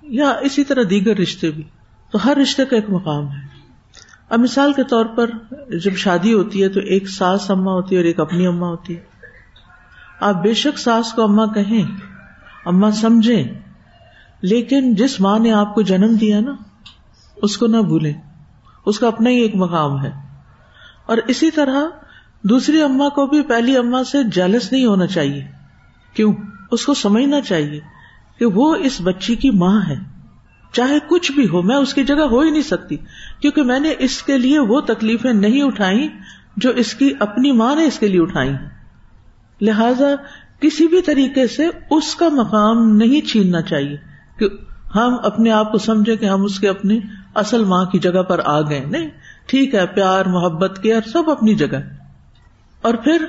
یا 0.03 0.29
اسی 0.31 0.65
طرح 0.65 0.83
دیگر 0.91 1.17
رشتے 1.17 1.51
بھی۔ 1.51 1.63
تو 2.13 2.19
ہر 2.25 2.39
رشتے 2.43 2.65
کا 2.65 2.77
ایک 2.77 2.91
مقام 2.91 3.29
ہے۔ 3.29 3.48
اب 4.31 4.41
مثال 4.41 4.73
کے 4.73 4.85
طور 4.85 5.05
پر 5.05 5.31
جب 5.77 5.97
شادی 5.97 6.35
ہوتی 6.35 6.63
ہے 6.63 6.69
تو 6.69 6.81
ایک 6.81 7.09
ساس 7.09 7.51
اما 7.51 7.73
ہوتی 7.73 7.95
ہے 7.95 8.01
اور 8.01 8.07
ایک 8.07 8.21
اپنی 8.21 8.47
اما 8.47 8.69
ہوتی 8.69 8.97
ہے۔ 8.97 9.01
آپ 10.21 10.35
بے 10.43 10.55
شک 10.55 10.79
ساس 10.79 11.13
کو 11.13 11.23
اما 11.23 11.47
کہیں 11.47 11.83
اما 12.65 12.91
سمجھیں، 12.91 13.45
لیکن 14.41 14.95
جس 14.95 15.21
ماں 15.21 15.39
نے 15.39 15.53
آپ 15.53 15.75
کو 15.75 15.83
جنم 15.83 16.17
دیا 16.17 16.41
نا، 16.41 16.55
اس 17.37 17.57
کو 17.57 17.67
نہ 17.67 17.77
بھولیں۔ 17.77 18.13
اس 18.87 18.99
کا 18.99 19.07
اپنا 19.07 19.31
ہی 19.31 19.37
ایک 19.37 19.57
مقام 19.57 20.05
ہے۔ 20.05 20.11
اور 21.07 21.19
اسی 21.27 21.51
طرح 21.51 21.81
دوسری 22.43 22.83
اما 22.83 23.09
کو 23.09 23.27
بھی 23.27 23.43
پہلی 23.43 23.77
اما 23.77 24.05
سے 24.05 24.23
جیلس 24.23 24.73
نہیں 24.73 24.87
ہونا 24.87 25.07
چاہیے۔ 25.07 25.47
کیوں؟ 26.15 26.33
اس 26.71 26.87
کو 26.87 26.95
سمجھنا 26.95 27.41
چاہیے 27.41 27.81
کہ 28.39 28.47
وہ 28.47 28.75
اس 28.75 29.01
بچی 29.05 29.37
کی 29.37 29.51
ماں 29.51 29.81
ہے۔ 29.89 30.18
چاہے 30.73 30.99
کچھ 31.09 31.33
بھی 31.33 31.49
ہو، 31.49 31.63
میں 31.63 31.77
اس 31.77 31.95
کی 31.95 32.05
جگہ 32.05 32.23
ہو 32.23 32.41
ہی 32.41 32.51
نہیں 32.51 32.63
سکتی۔ 32.63 32.97
کیونکہ 33.41 33.63
میں 33.63 33.81
نے 33.81 33.95
اس 33.99 34.23
کے 34.23 34.39
لیے 34.39 34.59
وہ 34.59 34.81
تکلیفیں 34.81 35.33
نہیں 35.33 35.63
اٹھائی 35.63 36.09
جو 36.57 36.71
اس 36.71 36.95
کی 36.95 37.13
اپنی 37.21 37.53
ماں 37.53 37.77
نے 37.77 37.85
اس 37.85 37.99
کے 37.99 38.09
لیے 38.09 38.21
اٹھائی۔ 38.21 38.53
لہذا 39.61 40.15
کسی 40.61 40.87
بھی 40.87 41.03
طریقے 41.03 41.47
سے 41.47 41.67
اس 41.91 42.15
کا 42.15 42.29
مقام 42.29 42.97
نہیں 42.97 43.29
چھیننا 43.29 43.63
چاہیے 43.63 43.97
کہ 44.39 44.49
ہم 44.95 45.17
اپنے 45.23 45.51
آپ 45.51 45.73
کو 45.73 45.79
سمجھے 45.79 46.17
کہ 46.17 46.25
ہم 46.25 46.45
اس 46.45 46.61
کے 46.61 46.69
اپنی 46.69 47.01
اصل 47.35 47.65
ماں 47.65 47.85
کی 47.85 47.99
جگہ 47.99 48.23
پر 48.23 48.41
آ 48.45 48.61
گئے۔ 48.61 48.85
نہیں، 48.85 49.09
ٹھیک 49.47 49.75
ہے، 49.75 49.87
پیار، 49.87 50.25
محبت 50.25 50.79
کے 50.83 50.95
سب 51.13 51.31
اپنی 51.31 51.55
جگہ۔ 51.55 51.79
اور 52.83 52.95
پھر 52.95 53.25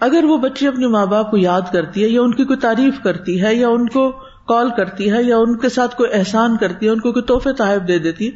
اگر 0.00 0.24
وہ 0.24 0.36
بچی 0.36 0.66
اپنے 0.66 0.86
ماں 0.86 1.06
باپ 1.06 1.30
کو 1.30 1.36
یاد 1.36 1.60
کرتی 1.72 2.02
ہے 2.02 2.08
یا 2.08 2.22
ان 2.22 2.34
کی 2.34 2.44
کوئی 2.44 2.58
تعریف 2.58 2.94
کرتی 3.02 3.42
ہے 3.42 3.54
یا 3.54 3.68
ان 3.68 3.88
کو 3.88 4.12
کال 4.50 4.70
کرتی 4.76 5.12
ہے 5.12 5.22
یا 5.22 5.36
ان 5.36 5.58
کے 5.58 5.68
ساتھ 5.68 5.96
کوئی 5.96 6.10
احسان 6.12 6.56
کرتی 6.56 6.86
ہے، 6.86 6.90
ان 6.90 7.00
کو 7.00 7.12
کوئی 7.12 7.22
تحفے 7.22 7.52
تحائف 7.52 7.88
دے 7.88 7.98
دیتی 7.98 8.26
ہے، 8.26 8.30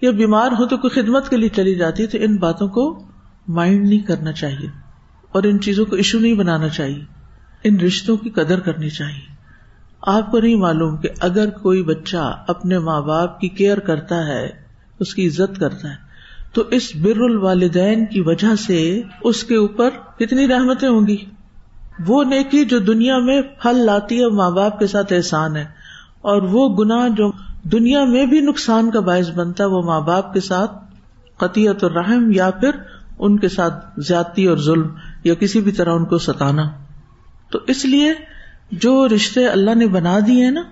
یا 0.00 0.10
بیمار 0.10 0.52
ہو 0.52 0.66
تو 0.66 0.76
کوئی 0.76 1.02
خدمت 1.02 1.28
کے 1.28 1.36
لیے 1.36 1.48
چلی 1.48 1.74
جاتی 1.74 2.02
ہے، 2.02 2.08
تو 2.08 2.18
ان 2.20 2.36
باتوں 2.36 2.68
کو 2.68 3.02
مائنڈ 3.48 3.88
نہیں 3.88 3.98
کرنا 3.98 4.32
چاہیے 4.32 4.68
اور 5.32 5.42
ان 5.42 5.60
چیزوں 5.60 5.84
کو 5.84 5.96
ایشو 5.96 6.18
نہیں 6.18 6.34
بنانا 6.34 6.68
چاہیے۔ 6.68 7.04
ان 7.64 7.80
رشتوں 7.80 8.16
کی 8.16 8.30
قدر 8.30 8.60
کرنی 8.60 8.90
چاہیے۔ 8.90 9.38
آپ 10.02 10.30
کو 10.30 10.38
نہیں 10.38 10.56
معلوم 10.56 10.96
کہ 10.96 11.08
اگر 11.20 11.50
کوئی 11.50 11.82
بچہ 11.82 12.44
اپنے 12.48 12.78
ماں 12.78 13.02
باپ 13.02 13.40
کی 13.40 13.48
کیئر 13.48 13.78
کرتا 13.78 14.26
ہے، 14.26 14.48
اس 15.00 15.14
کی 15.14 15.26
عزت 15.26 15.60
کرتا 15.60 15.90
ہے، 15.90 15.96
تو 16.52 16.62
اس 16.70 16.96
بر 16.96 17.20
الوالدین 17.20 18.06
کی 18.06 18.20
وجہ 18.20 18.54
سے 18.66 19.02
اس 19.20 19.44
کے 19.44 19.56
اوپر 19.56 19.90
کتنی 20.18 20.48
رحمتیں 20.48 20.88
ہوں 20.88 21.06
گی؟ 21.06 21.16
وہ 22.06 22.24
نیکی 22.24 22.64
جو 22.64 22.78
دنیا 22.78 23.18
میں 23.18 23.42
پھل 23.42 23.76
لاتی 23.76 24.20
ہے، 24.20 24.28
ماں 24.28 24.50
باپ 24.50 24.78
کے 24.78 24.86
ساتھ 24.86 25.12
احسان 25.12 25.56
ہے۔ 25.56 25.64
اور 26.20 26.42
وہ 26.42 26.76
گنا 26.76 27.08
جو 27.08 27.32
دنیا 27.62 28.04
میں 28.04 28.26
بھی 28.26 28.40
نقصان 28.40 28.90
کا 28.90 29.00
باعث 29.00 29.30
بنتا 29.30 29.64
ہے، 29.64 29.68
وہ 29.68 29.82
ماں 29.82 30.00
باپ 30.00 30.34
کے 30.34 30.40
ساتھ 30.40 30.70
قطیت 31.36 31.84
اور 31.84 31.92
رحم 31.92 32.32
یا 32.32 32.50
پھر 32.50 32.70
ان 33.18 33.38
کے 33.38 33.48
ساتھ 33.48 34.00
زیادتی 34.00 34.46
اور 34.46 34.56
ظلم 34.56 34.88
یا 35.24 35.34
کسی 35.34 35.60
بھی 35.60 35.72
طرح 35.72 35.92
ان 35.92 36.04
کو 36.04 36.18
ستانا۔ 36.18 36.62
تو 37.50 37.58
اس 37.66 37.84
لیے 37.84 38.12
جو 38.72 39.08
رشتے 39.08 39.46
اللہ 39.46 39.74
نے 39.74 39.86
بنا 39.86 40.18
دیے 40.26 40.44
ہیں 40.44 40.50
نا، 40.50 40.62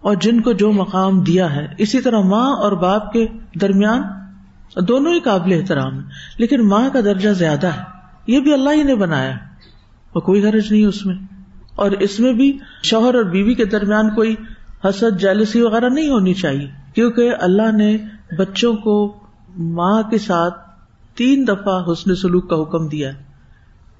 اور 0.00 0.16
جن 0.16 0.40
کو 0.40 0.52
جو 0.52 0.72
مقام 0.72 1.20
دیا 1.20 1.56
ہے، 1.56 1.74
اسی 1.78 2.00
طرح 2.00 2.20
ماں 2.20 2.50
اور 2.50 2.72
باپ 2.72 3.12
کے 3.12 3.26
درمیان 3.60 4.02
دونوں 4.88 5.14
ہی 5.14 5.20
قابل 5.20 5.52
احترام 5.52 5.98
ہے 5.98 6.04
لیکن 6.38 6.68
ماں 6.68 6.88
کا 6.92 7.00
درجہ 7.00 7.30
زیادہ 7.30 7.66
ہے۔ 7.66 7.82
یہ 8.26 8.40
بھی 8.40 8.52
اللہ 8.52 8.70
ہی 8.70 8.82
نے 8.82 8.94
بنایا۔ 8.94 9.34
اور 10.12 10.22
کوئی 10.22 10.42
غرض 10.42 10.72
نہیں 10.72 10.86
اس 10.86 11.06
میں۔ 11.06 11.14
اور 11.76 11.90
اس 11.90 12.20
میں 12.20 12.32
بھی 12.32 12.58
شوہر 12.82 13.14
اور 13.14 13.22
بیوی 13.22 13.54
کے 13.54 13.64
درمیان 13.64 14.14
کوئی 14.14 14.34
حسد 14.84 15.20
جیلسی 15.20 15.60
وغیرہ 15.60 15.88
نہیں 15.88 16.08
ہونی 16.08 16.34
چاہیے۔ 16.34 16.70
کیونکہ 16.94 17.30
اللہ 17.40 17.72
نے 17.76 17.98
بچوں 18.38 18.74
کو 18.74 19.16
ماں 19.58 20.02
کے 20.02 20.18
ساتھ 20.18 20.54
تین 21.14 21.48
دفعہ 21.48 21.92
حسن 21.92 22.14
سلوک 22.14 22.50
کا 22.50 22.62
حکم 22.62 22.88
دیا 22.88 23.10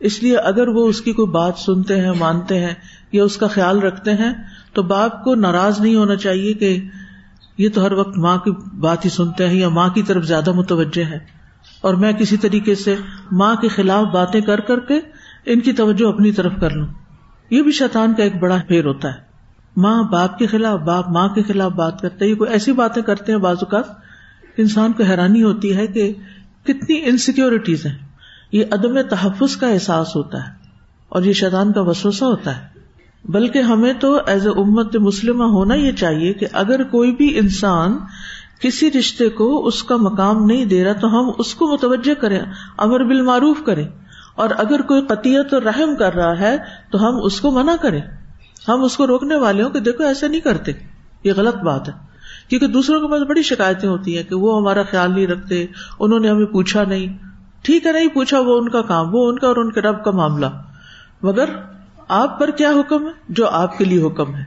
اس 0.00 0.22
لیے 0.22 0.36
اگر 0.36 0.68
وہ 0.68 0.88
اس 0.88 1.00
کی 1.00 1.12
کوئی 1.12 1.28
بات 1.28 1.52
سنتے 1.56 2.00
ہیں، 2.00 2.12
مانتے 2.18 2.58
ہیں 2.58 2.74
یا 3.12 3.24
اس 3.24 3.36
کا 3.36 3.46
خیال 3.46 3.78
رکھتے 3.78 4.14
ہیں، 4.14 4.32
تو 4.72 4.82
باپ 4.82 5.24
کو 5.24 5.34
ناراض 5.34 5.80
نہیں 5.80 5.94
ہونا 5.94 6.16
چاہیے 6.16 6.52
کہ 6.52 6.80
یہ 7.58 7.68
تو 7.74 7.86
ہر 7.86 7.92
وقت 7.92 8.18
ماں 8.18 8.38
کی 8.38 8.50
بات 8.80 9.04
ہی 9.04 9.10
سنتے 9.10 9.48
ہیں 9.48 9.54
یا 9.54 9.68
ماں 9.68 9.88
کی 9.88 10.02
طرف 10.02 10.24
زیادہ 10.24 10.52
متوجہ 10.52 11.04
ہے۔ 11.04 11.18
اور 11.80 11.94
میں 11.94 12.12
کسی 12.12 12.36
طریقے 12.36 12.74
سے 12.74 12.96
ماں 13.32 13.56
کے 13.56 13.68
خلاف 13.68 14.06
باتیں 14.06 14.40
کر 14.40 14.60
کر 14.60 14.80
کے 14.80 15.00
ان 15.46 15.60
کی 15.60 15.72
توجہ 15.72 16.06
اپنی 16.06 16.32
طرف 16.32 16.52
کر 16.60 16.70
لوں۔ 16.70 16.86
یہ 17.50 17.62
بھی 17.62 17.72
شیطان 17.72 18.14
کا 18.14 18.22
ایک 18.22 18.36
بڑا 18.40 18.56
پھیر 18.68 18.84
ہوتا 18.84 19.08
ہے۔ 19.08 19.32
ماں 19.76 20.02
باپ 20.02 20.38
کے 20.38 20.46
خلاف 20.46 20.80
باپ، 20.80 21.08
ماں 21.08 21.28
کے 21.28 21.42
خلاف 21.42 21.72
بات 21.72 22.00
کرتے 22.00 22.26
یہ 22.26 22.34
کوئی 22.34 22.50
ایسی 22.50 22.72
باتیں 22.72 23.02
کرتے 23.02 23.32
ہیں 23.32 23.38
بعض 23.38 23.56
اوقات 23.56 23.84
انسان 24.56 24.92
کو 24.92 25.02
حیرانی 25.02 25.42
ہوتی 25.42 25.76
ہے 25.76 25.86
کہ 25.86 26.14
کتنی 26.64 27.04
انسیکیورٹیز 27.04 27.86
ہیں۔ 27.86 27.94
یہ 28.52 28.64
عدم 28.70 29.02
تحفظ 29.02 29.56
کا 29.56 29.68
احساس 29.68 30.16
ہوتا 30.16 30.38
ہے 30.38 30.52
اور 31.08 31.22
یہ 31.22 31.32
شیطان 31.32 31.72
کا 31.72 31.80
وسوسہ 31.80 32.24
ہوتا 32.24 32.56
ہے۔ 32.56 32.72
بلکہ 33.24 33.58
ہمیں 33.58 33.92
تو 33.92 34.18
ایز 34.26 34.46
اے 34.46 34.60
امت 34.60 34.96
مسلمہ 34.96 35.44
ہونا 35.44 35.74
یہ 35.74 35.92
چاہیے 35.92 36.32
کہ 36.32 36.46
اگر 36.52 36.82
کوئی 36.82 37.12
بھی 37.12 37.38
انسان 37.38 37.98
کسی 38.60 38.90
رشتے 38.90 39.28
کو 39.28 39.66
اس 39.66 39.82
کا 39.82 39.96
مقام 39.96 40.46
نہیں 40.46 40.64
دے 40.64 40.84
رہا 40.84 40.92
تو 40.92 41.08
ہم 41.08 41.30
اس 41.38 41.54
کو 41.54 41.72
متوجہ 41.72 42.14
کریں، 42.14 42.40
امر 42.78 43.04
بالمعروف 43.04 43.56
کریں۔ 43.66 43.88
اور 44.34 44.50
اگر 44.58 44.82
کوئی 44.82 45.02
قطیت 45.02 45.54
اور 45.54 45.62
رحم 45.62 45.96
کر 45.96 46.14
رہا 46.14 46.38
ہے 46.38 46.56
تو 46.92 47.08
ہم 47.08 47.20
اس 47.22 47.40
کو 47.40 47.50
منع 47.50 47.76
کریں۔ 47.82 48.00
ہم 48.68 48.84
اس 48.84 48.96
کو 48.96 49.06
روکنے 49.06 49.36
والے 49.36 49.62
ہوں 49.62 49.70
کہ 49.70 49.80
دیکھو 49.80 50.04
ایسا 50.04 50.26
نہیں 50.26 50.40
کرتے۔ 50.40 50.72
یہ 51.24 51.32
غلط 51.36 51.56
بات 51.56 51.88
ہے۔ 51.88 52.12
کیونکہ 52.48 52.66
دوسروں 52.66 53.00
کے 53.00 53.08
پاس 53.08 53.22
بڑی 53.22 53.42
شکایتیں 53.42 53.88
ہوتی 53.88 54.16
ہیں 54.16 54.24
کہ 54.24 54.34
وہ 54.34 54.56
ہمارا 54.56 54.82
خیال 54.90 55.12
نہیں 55.14 55.26
رکھتے، 55.26 55.66
انہوں 56.00 56.20
نے 56.20 56.30
ہمیں 56.30 56.46
پوچھا 56.46 56.84
نہیں۔ 56.84 57.18
ٹھیک 57.62 57.86
ہے، 57.86 57.92
نہیں 57.92 58.08
پوچھا، 58.08 58.40
وہ 58.40 58.58
ان 58.58 58.68
کا 58.68 58.82
کام، 58.82 59.14
وہ 59.14 59.28
ان 59.28 59.38
کا 59.38 59.46
اور 59.46 59.56
ان 59.56 59.72
کے 59.72 59.80
رب 59.80 60.04
کا 60.04 60.10
معاملہ۔ 60.10 60.46
مگر 61.22 61.44
آپ 62.08 62.38
پر 62.38 62.50
کیا 62.50 62.70
حکم 62.70 63.06
ہے؟ 63.06 63.12
جو 63.28 63.48
آپ 63.48 63.78
کے 63.78 63.84
لیے 63.84 64.06
حکم 64.06 64.34
ہے۔ 64.34 64.44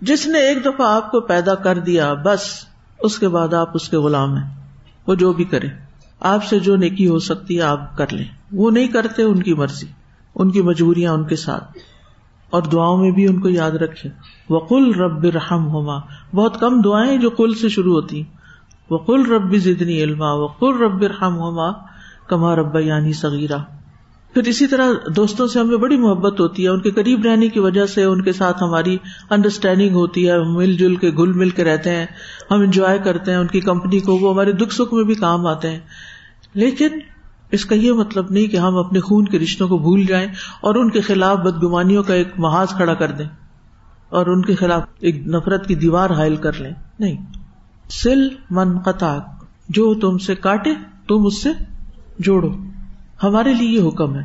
جس 0.00 0.26
نے 0.26 0.38
ایک 0.38 0.64
دفعہ 0.64 0.86
آپ 0.86 1.10
کو 1.10 1.20
پیدا 1.20 1.54
کر 1.54 1.78
دیا، 1.78 2.14
بس، 2.14 2.40
اس 3.00 3.18
کے 3.18 3.28
بعد 3.28 3.54
آپ 3.54 3.70
اس 3.74 3.88
کے 3.88 3.96
غلام 3.96 4.36
ہیں۔ 4.36 4.54
وہ 5.06 5.14
جو 5.14 5.32
بھی 5.32 5.44
کرے 5.44 5.66
آپ 6.24 6.44
سے 6.44 6.58
جو 6.58 6.76
نیکی 6.76 7.08
ہو 7.08 7.18
سکتی 7.18 7.56
ہے، 7.56 7.62
آپ 7.62 7.96
کر 7.96 8.12
لیں۔ 8.12 8.24
وہ 8.52 8.70
نہیں 8.70 8.88
کرتے 8.88 9.22
ان 9.22 9.42
کی 9.42 9.54
مرضی، 9.54 9.86
ان 10.34 10.50
کی 10.50 10.62
مجبوریاں 10.62 11.12
ان 11.12 11.24
کے 11.24 11.36
ساتھ۔ 11.36 11.64
اور 12.50 12.62
دعاؤں 12.62 12.98
میں 12.98 13.10
بھی 13.10 13.28
ان 13.28 13.40
کو 13.40 13.48
یاد 13.48 13.70
رکھے 13.70 14.08
وقل 14.50 14.94
رب 14.94 15.24
رحم 15.24 15.66
ہوما 15.66 15.98
بہت 16.34 16.60
کم 16.60 16.80
دعائیں 16.80 17.16
جو 17.16 17.30
کل 17.30 17.54
سے 17.54 17.68
شروع 17.68 17.92
ہوتی 17.92 18.22
وقل 18.90 19.32
رب 19.32 19.56
زدنی 19.56 20.02
علما۔ 20.02 20.32
وقل 20.32 20.82
رب 20.82 21.02
رحم 21.02 21.38
ہوما 21.38 21.72
کما 22.28 22.56
رب 22.56 22.76
یعنی 22.76 23.12
صغیرہ 23.12 23.56
پھر 24.34 24.42
اسی 24.42 24.66
طرح 24.66 24.90
دوستوں 25.16 25.46
سے 25.46 25.60
ہمیں 25.60 25.76
بڑی 25.76 25.96
محبت 25.96 26.40
ہوتی 26.40 26.64
ہے۔ 26.64 26.68
ان 26.68 26.80
کے 26.80 26.90
قریب 26.90 27.24
رہنے 27.24 27.48
کی 27.48 27.60
وجہ 27.60 27.86
سے 27.86 28.04
ان 28.04 28.22
کے 28.22 28.32
ساتھ 28.32 28.62
ہماری 28.62 28.96
انڈرسٹینڈنگ 29.30 29.94
ہوتی 29.94 30.28
ہے۔ 30.28 30.38
مل 30.38 30.76
جل 30.76 30.96
کے 30.96 31.10
گل 31.10 31.32
مل 31.32 31.50
کے 31.50 31.64
رہتے 31.64 31.90
ہیں۔ 31.90 32.06
ہم 32.50 32.60
انجوائے 32.60 32.98
کرتے 32.98 33.30
ہیں 33.30 33.38
ان 33.38 33.46
کی 33.46 33.60
کمپنی 33.60 34.00
کو۔ 34.00 34.16
وہ 34.16 34.32
ہمارے 34.32 34.52
دکھ 34.52 34.74
سکھ 34.74 34.94
میں 34.94 35.04
بھی 35.04 35.14
کام 35.14 35.46
آتے 35.46 35.70
ہیں۔ 35.70 35.80
لیکن 36.54 36.88
اس 37.50 37.64
کا 37.64 37.74
یہ 37.74 37.92
مطلب 37.92 38.26
نہیں 38.30 38.46
کہ 38.46 38.56
ہم 38.56 38.76
اپنے 38.76 39.00
خون 39.00 39.24
کے 39.24 39.38
رشتوں 39.38 39.68
کو 39.68 39.78
بھول 39.78 40.04
جائیں 40.04 40.28
اور 40.60 40.74
ان 40.74 40.90
کے 40.90 41.00
خلاف 41.00 41.38
بدگمانیوں 41.38 42.02
کا 42.02 42.14
ایک 42.14 42.28
محاذ 42.38 42.68
کھڑا 42.68 42.94
کر 42.94 43.10
دیں 43.10 43.26
اور 44.08 44.26
ان 44.26 44.42
کے 44.42 44.54
خلاف 44.54 44.82
ایک 44.98 45.26
نفرت 45.26 45.66
کی 45.66 45.74
دیوار 45.74 46.10
حائل 46.10 46.36
کر 46.36 46.52
لیں۔ 46.52 46.70
نہیں۔ 46.98 47.16
سل 47.90 48.28
من 48.50 48.78
قطع 48.78 49.18
جو 49.68 49.94
تم 49.94 50.18
سے 50.18 50.34
کاٹے، 50.34 50.70
تم 51.08 51.26
اس 51.26 51.42
سے 51.42 51.48
جوڑو۔ 52.18 52.48
ہمارے 53.22 53.54
لیے 53.54 53.68
یہ 53.68 53.88
حکم 53.88 54.16
ہے۔ 54.16 54.22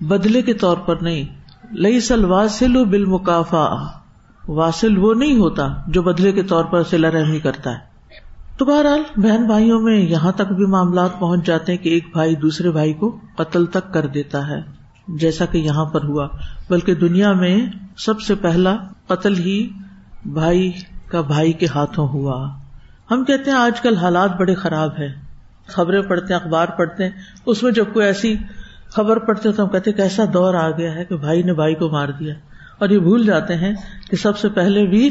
بدلے 0.00 0.42
کے 0.42 0.54
طور 0.54 0.76
پر 0.76 0.96
نہیں۔ 0.96 1.24
لئی 1.74 2.00
سل 2.00 2.24
واسل 2.24 2.84
بال 2.84 3.04
مقافا 3.04 3.86
واصل 4.48 4.98
وہ 4.98 5.14
نہیں 5.14 5.38
ہوتا 5.38 5.68
جو 5.86 6.02
بدلے 6.02 6.32
کے 6.32 6.42
طور 6.42 6.64
پر 6.64 6.82
سلا 6.82 7.10
رحمی 7.10 7.38
کرتا 7.38 7.70
ہے۔ 7.70 7.89
تو 8.60 8.66
بہرحال 8.66 9.02
بہن 9.16 9.46
بھائیوں 9.46 9.80
میں 9.80 9.96
یہاں 9.96 10.32
تک 10.32 10.52
بھی 10.52 10.66
معاملات 10.66 11.18
پہنچ 11.18 11.46
جاتے 11.46 11.72
ہیں 11.72 11.84
کہ 11.84 11.88
ایک 11.88 12.08
بھائی 12.12 12.34
دوسرے 12.34 12.70
بھائی 12.70 12.92
کو 12.92 13.18
قتل 13.36 13.66
تک 13.66 13.94
کر 13.94 14.06
دیتا 14.06 14.48
ہے۔ 14.48 14.60
جیسا 15.08 15.44
کہ 15.44 15.58
یہاں 15.58 15.84
پر 15.84 16.04
ہوا۔ 16.04 16.28
بلکہ 16.70 16.94
دنیا 16.94 17.32
میں 17.32 17.66
سب 17.96 18.20
سے 18.20 18.34
پہلا 18.34 18.76
قتل 19.06 19.38
ہی 19.38 19.68
بھائی 20.26 20.72
کا 21.08 21.20
بھائی 21.20 21.52
کے 21.52 21.66
ہاتھوں 21.74 22.08
ہوا۔ 22.08 22.50
ہم 23.10 23.24
کہتے 23.24 23.50
ہیں 23.50 23.58
آج 23.58 23.80
کل 23.80 23.96
حالات 23.96 24.36
بڑے 24.36 24.54
خراب 24.54 24.90
ہے 24.98 25.08
خبریں 25.66 26.02
پڑھتے 26.02 26.34
ہیں، 26.34 26.40
اخبار 26.40 26.68
پڑھتے 26.68 27.04
ہیں۔ 27.04 27.10
اس 27.46 27.62
میں 27.62 27.72
جب 27.72 27.84
کوئی 27.92 28.06
ایسی 28.06 28.36
خبر 28.88 29.18
پڑھتے 29.18 29.52
تو 29.52 29.62
ہم 29.62 29.68
کہتے 29.68 29.92
کیسا 29.92 30.24
دور 30.34 30.54
آ 30.54 30.70
گیا 30.70 30.94
ہے 30.94 31.04
کہ 31.04 31.16
بھائی 31.16 31.42
نے 31.42 31.54
بھائی 31.54 31.74
کو 31.74 31.88
مار 31.88 32.08
دیا۔ 32.08 32.34
اور 32.78 32.88
یہ 32.88 32.98
بھول 32.98 33.26
جاتے 33.26 33.54
ہیں 33.54 33.72
کہ 34.10 34.16
سب 34.16 34.38
سے 34.38 34.48
پہلے 34.48 34.86
بھی 34.86 35.10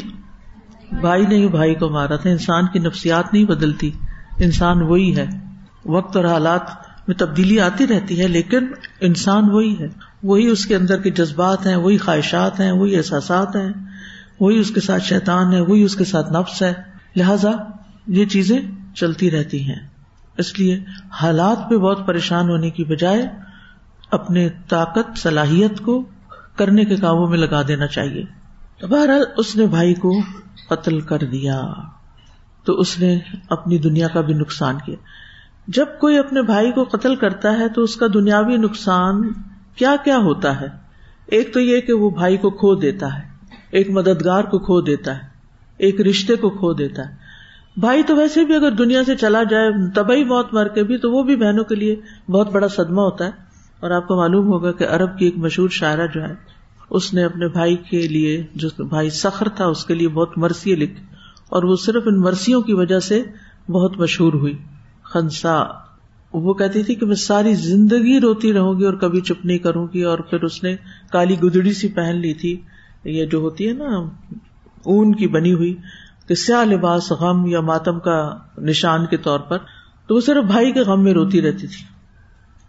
بھائی 0.92 1.26
نے 1.26 1.34
ہی 1.34 1.48
بھائی 1.48 1.74
کو 1.74 1.88
مارا 1.88 2.16
تھا، 2.16 2.30
انسان 2.30 2.66
کی 2.72 2.78
نفسیات 2.78 3.34
نہیں 3.34 3.44
بدلتی۔ 3.44 3.90
انسان 4.38 4.82
وہی 4.82 5.16
ہے۔ 5.16 5.26
وقت 5.86 6.16
اور 6.16 6.24
حالات 6.24 6.60
میں 7.08 7.16
تبدیلی 7.16 7.60
آتی 7.60 7.86
رہتی 7.86 8.20
ہے، 8.20 8.28
لیکن 8.28 8.66
انسان 9.00 9.50
وہی 9.50 9.76
ہے۔ 9.80 9.88
وہی 10.22 10.46
اس 10.46 10.66
کے 10.66 10.76
اندر 10.76 11.00
کے 11.00 11.10
جذبات 11.10 11.66
ہیں، 11.66 11.76
وہی 11.76 11.98
خواہشات 11.98 12.60
ہیں، 12.60 12.72
وہی 12.72 12.96
احساسات 12.96 13.56
ہیں۔ 13.56 13.72
وہی 14.40 14.58
اس 14.58 14.70
کے 14.70 14.80
ساتھ 14.80 15.02
شیطان 15.02 15.52
ہے، 15.52 15.60
وہی 15.60 15.82
اس 15.82 15.96
کے 15.96 16.04
ساتھ 16.04 16.32
نفس 16.32 16.62
ہے۔ 16.62 16.72
لہذا 17.16 17.50
یہ 18.06 18.24
چیزیں 18.24 18.60
چلتی 18.94 19.30
رہتی 19.30 19.64
ہیں۔ 19.64 19.88
اس 20.38 20.58
لیے 20.58 20.84
حالات 21.22 21.70
پہ 21.70 21.76
بہت 21.76 22.06
پریشان 22.06 22.50
ہونے 22.50 22.70
کی 22.70 22.84
بجائے 22.84 23.26
اپنے 24.10 24.48
طاقت، 24.68 25.18
صلاحیت 25.18 25.80
کو 25.80 26.08
کرنے 26.56 26.84
کے 26.84 26.96
کاموں 26.96 27.26
میں 27.26 27.38
لگا 27.38 27.62
دینا 27.68 27.86
چاہیے۔ 27.86 28.39
بہرحال 28.86 29.22
اس 29.36 29.56
نے 29.56 29.66
بھائی 29.66 29.94
کو 29.94 30.12
قتل 30.68 31.00
کر 31.00 31.18
دیا۔ 31.18 31.72
تو 32.64 32.72
اس 32.72 33.00
نے 33.00 33.18
اپنی 33.50 33.78
دنیا 33.78 34.08
کا 34.08 34.20
بھی 34.20 34.34
نقصان 34.34 34.78
کیا۔ 34.86 34.96
جب 35.68 35.86
کوئی 36.00 36.18
اپنے 36.18 36.42
بھائی 36.42 36.72
کو 36.72 36.84
قتل 36.84 37.16
کرتا 37.16 37.58
ہے 37.58 37.68
تو 37.68 37.82
اس 37.82 37.96
کا 37.96 38.06
دنیاوی 38.14 38.56
نقصان 38.56 39.32
کیا 39.76 39.96
کیا 40.04 40.16
ہوتا 40.16 40.60
ہے؟ 40.60 40.66
ایک 41.26 41.54
تو 41.54 41.60
یہ 41.60 41.80
کہ 41.80 41.92
وہ 41.92 42.10
بھائی 42.10 42.36
کو 42.36 42.50
کھو 42.50 42.74
دیتا 42.74 43.18
ہے، 43.18 43.22
ایک 43.70 43.90
مددگار 43.90 44.44
کو 44.44 44.58
کھو 44.58 44.80
دیتا 44.80 45.14
ہے، 45.14 45.22
ایک 45.76 46.00
رشتے 46.00 46.36
کو 46.36 46.50
کھو 46.50 46.72
دیتا 46.72 47.08
ہے۔ 47.08 47.14
بھائی 47.76 48.02
تو 48.02 48.16
ویسے 48.16 48.44
بھی 48.44 48.54
اگر 48.54 48.70
دنیا 48.70 49.04
سے 49.04 49.16
چلا 49.16 49.42
جائے 49.42 49.70
تبھی 49.94 50.24
موت 50.24 50.54
مر 50.54 50.68
کے 50.68 50.84
بھی، 50.84 50.98
تو 50.98 51.12
وہ 51.12 51.22
بھی 51.22 51.36
بہنوں 51.36 51.64
کے 51.64 51.74
لیے 51.74 51.96
بہت 52.28 52.50
بڑا 52.50 52.68
صدمہ 52.68 53.00
ہوتا 53.00 53.24
ہے۔ 53.24 53.30
اور 53.80 53.90
آپ 53.90 54.08
کو 54.08 54.16
معلوم 54.16 54.46
ہوگا 54.46 54.72
کہ 54.72 54.84
ارب 54.84 55.18
کی 55.18 55.24
ایک 55.24 55.38
مشہور 55.38 55.68
شاعرہ 55.68 56.06
جو 56.06 56.22
ہے 56.22 56.49
اس 56.90 57.12
نے 57.14 57.24
اپنے 57.24 57.48
بھائی 57.48 57.76
کے 57.90 58.06
لیے 58.08 58.42
جو 58.54 58.68
بھائی 58.84 59.10
سخر 59.10 59.48
تھا، 59.48 59.66
اس 59.66 59.84
کے 59.84 59.94
لیے 59.94 60.08
بہت 60.08 60.38
مرثی 60.38 60.74
لکھ، 60.74 61.00
اور 61.48 61.62
وہ 61.62 61.76
صرف 61.76 62.02
ان 62.06 62.20
مرثیوں 62.20 62.60
کی 62.62 62.74
وجہ 62.74 62.98
سے 63.00 63.22
بہت 63.68 63.98
مشہور 63.98 64.32
ہوئی۔ 64.32 64.56
خنسا، 65.02 65.54
وہ 66.32 66.54
کہتی 66.54 66.82
تھی 66.82 66.94
کہ 66.94 67.06
میں 67.06 67.16
ساری 67.16 67.54
زندگی 67.54 68.18
روتی 68.20 68.52
رہوں 68.52 68.78
گی 68.78 68.84
اور 68.84 68.94
کبھی 68.94 69.20
چپ 69.20 69.44
نہیں 69.46 69.58
کروں 69.58 69.86
گی، 69.94 70.02
اور 70.02 70.18
پھر 70.18 70.44
اس 70.44 70.62
نے 70.62 70.76
کالی 71.12 71.36
گدڑی 71.42 71.72
سی 71.72 71.88
پہن 71.88 72.16
لی 72.16 72.32
تھی، 72.34 72.60
یہ 73.04 73.26
جو 73.26 73.38
ہوتی 73.38 73.68
ہے 73.68 73.72
نا، 73.72 73.96
اون 74.84 75.14
کی 75.14 75.26
بنی 75.26 75.52
ہوئی، 75.52 75.74
کہ 76.28 76.34
سیاہ 76.34 76.64
لباس 76.64 77.10
غم 77.12 77.46
یا 77.46 77.60
ماتم 77.60 77.98
کا 77.98 78.18
نشان 78.58 79.06
کے 79.06 79.16
طور 79.16 79.40
پر، 79.40 79.58
تو 80.06 80.14
وہ 80.14 80.20
صرف 80.20 80.44
بھائی 80.44 80.72
کے 80.72 80.80
غم 80.80 81.04
میں 81.04 81.12
روتی 81.12 81.42
رہتی 81.42 81.66
تھی۔ 81.66 81.84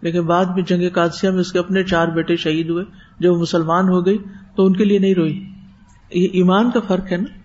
لیکن 0.02 0.22
بعد 0.22 0.46
میں 0.46 0.64
جنگ 0.64 0.90
قادسیہ 0.94 1.30
میں 1.30 1.40
اس 1.40 1.52
کے 1.52 1.60
اپنے 1.60 1.84
چار 1.84 2.08
بیٹے 2.08 2.36
شہید 2.36 2.70
ہوئے۔ 2.70 2.86
جب 3.20 3.34
مسلمان 3.34 3.90
ہو 3.90 4.06
گئی 4.06 4.18
تو 4.56 4.66
ان 4.66 4.76
کے 4.76 4.86
لیے 4.86 5.00
نہیں 5.00 5.16
روئی۔ 5.16 5.50
یہ 6.12 6.28
ایمان 6.34 6.72
کا 6.72 6.80
فرق 6.88 7.12
ہے 7.12 7.18
نا؟ 7.18 7.40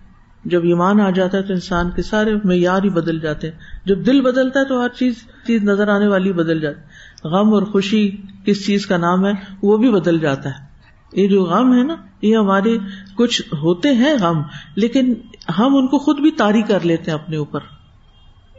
جب 0.45 0.63
ایمان 0.63 1.01
آ 1.01 1.09
جاتا 1.09 1.37
ہے 1.37 1.43
تو 1.43 1.53
انسان 1.53 1.89
کے 1.95 2.01
سارے 2.01 2.35
معیار 2.43 2.83
ہی 2.83 2.89
بدل 2.89 3.19
جاتے 3.19 3.49
ہیں۔ 3.49 3.57
جب 3.85 4.05
دل 4.05 4.21
بدلتا 4.21 4.59
ہے 4.59 4.65
تو 4.65 4.81
ہر 4.81 4.89
چیز 4.89 5.15
چیز 5.47 5.63
نظر 5.63 5.87
آنے 5.87 6.07
والی 6.07 6.33
بدل 6.33 6.59
جاتی 6.59 6.81
غم 7.27 7.53
اور 7.53 7.63
خوشی 7.63 8.11
کس 8.45 8.65
چیز 8.65 8.85
کا 8.85 8.97
نام 8.97 9.25
ہے، 9.25 9.31
وہ 9.63 9.77
بھی 9.77 9.91
بدل 9.91 10.19
جاتا 10.19 10.49
ہے۔ 10.49 10.67
یہ 11.13 11.27
جو 11.27 11.43
غم 11.43 11.73
ہے 11.73 11.83
نا، 11.83 11.95
یہ 12.21 12.37
ہمارے 12.37 12.77
کچھ 13.15 13.41
ہوتے 13.41 13.89
ہیں 13.89 14.13
غم، 14.21 14.41
لیکن 14.75 15.13
ہم 15.59 15.75
ان 15.75 15.87
کو 15.87 15.97
خود 15.97 16.19
بھی 16.19 16.31
تاری 16.31 16.61
کر 16.61 16.79
لیتے 16.83 17.11
ہیں 17.11 17.17
اپنے 17.17 17.37
اوپر۔ 17.37 17.59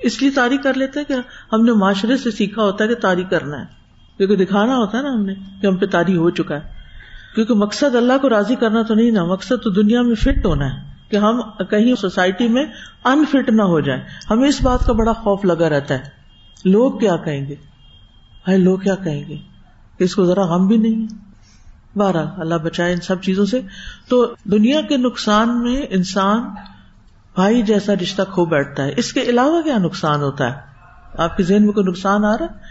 اس 0.02 0.22
لیے 0.22 0.30
تاری 0.30 0.56
کر 0.56 0.74
لیتے 0.74 1.00
ہیں 1.00 1.06
کہ 1.06 1.14
ہم 1.52 1.64
نے 1.64 1.72
معاشرے 1.72 2.16
سے 2.16 2.30
سیکھا 2.30 2.62
ہوتا 2.62 2.84
ہے 2.84 2.88
کہ 2.88 2.94
تاری 2.94 3.24
کرنا 3.30 3.60
ہے۔ 3.60 3.77
کیونکہ 4.18 4.36
دکھانا 4.36 4.76
ہوتا 4.76 4.98
ہے 4.98 5.02
نا 5.02 5.08
ہم 5.08 5.26
نے 5.26 5.34
کہ 5.62 5.66
ہم 5.66 5.76
پہ 5.76 5.86
تاری 5.86 6.16
ہو 6.16 6.30
چکا 6.30 6.54
ہے۔ 6.54 6.78
کیونکہ 7.34 7.54
مقصد 7.54 7.94
اللہ 7.94 8.12
کو 8.22 8.28
راضی 8.28 8.54
کرنا 8.54 8.82
تو 8.82 8.94
نہیں 8.94 9.10
نا 9.10 9.24
مقصد 9.24 9.62
تو 9.64 9.70
دنیا 9.70 10.02
میں 10.02 10.14
فٹ 10.14 10.46
ہونا 10.46 10.66
ہے 10.66 10.88
کہ 11.08 11.16
ہم 11.16 11.40
کہیں 11.70 11.94
سوسائٹی 11.94 12.48
میں 12.48 12.64
انفٹ 13.04 13.50
نہ 13.50 13.62
ہو 13.62 13.80
جائیں۔ 13.80 14.02
ہمیں 14.30 14.48
اس 14.48 14.62
بات 14.62 14.86
کا 14.86 14.92
بڑا 14.92 15.12
خوف 15.12 15.44
لگا 15.44 15.68
رہتا 15.68 15.94
ہے۔ 15.94 16.04
لوگ 16.64 16.98
کیا 16.98 17.16
کہیں 17.16 17.46
گے؟ 17.46 17.54
بھائی 18.44 18.58
لوگ 18.58 18.78
کیا 18.78 18.94
کہیں 18.94 19.28
گے؟ 19.28 19.36
اس 19.98 20.14
کو 20.14 20.26
ذرا 20.26 20.44
غم 20.44 20.66
بھی 20.66 20.76
نہیں 20.76 21.06
بارہ 21.98 22.26
اللہ 22.36 22.54
بچائے 22.54 22.92
ان 22.92 23.00
سب 23.00 23.22
چیزوں 23.22 23.46
سے۔ 23.46 23.60
تو 24.08 24.34
دنیا 24.44 24.80
کے 24.80 24.96
نقصان 24.96 25.62
میں 25.62 25.86
انسان 25.90 26.40
بھائی 27.34 27.62
جیسا 27.62 27.92
رشتہ 28.02 28.22
کھو 28.32 28.44
بیٹھتا 28.44 28.84
ہے۔ 28.84 28.92
اس 28.96 29.12
کے 29.12 29.22
علاوہ 29.22 29.62
کیا 29.62 29.78
نقصان 29.78 30.20
ہوتا 30.20 30.50
ہے؟ 30.50 30.60
آپ 31.18 31.36
کے 31.36 31.42
ذہن 31.42 31.64
میں 31.64 31.72
کوئی 31.72 31.86
نقصان 31.86 32.24
آ 32.24 32.38
رہا 32.38 32.44
ہے؟ 32.44 32.67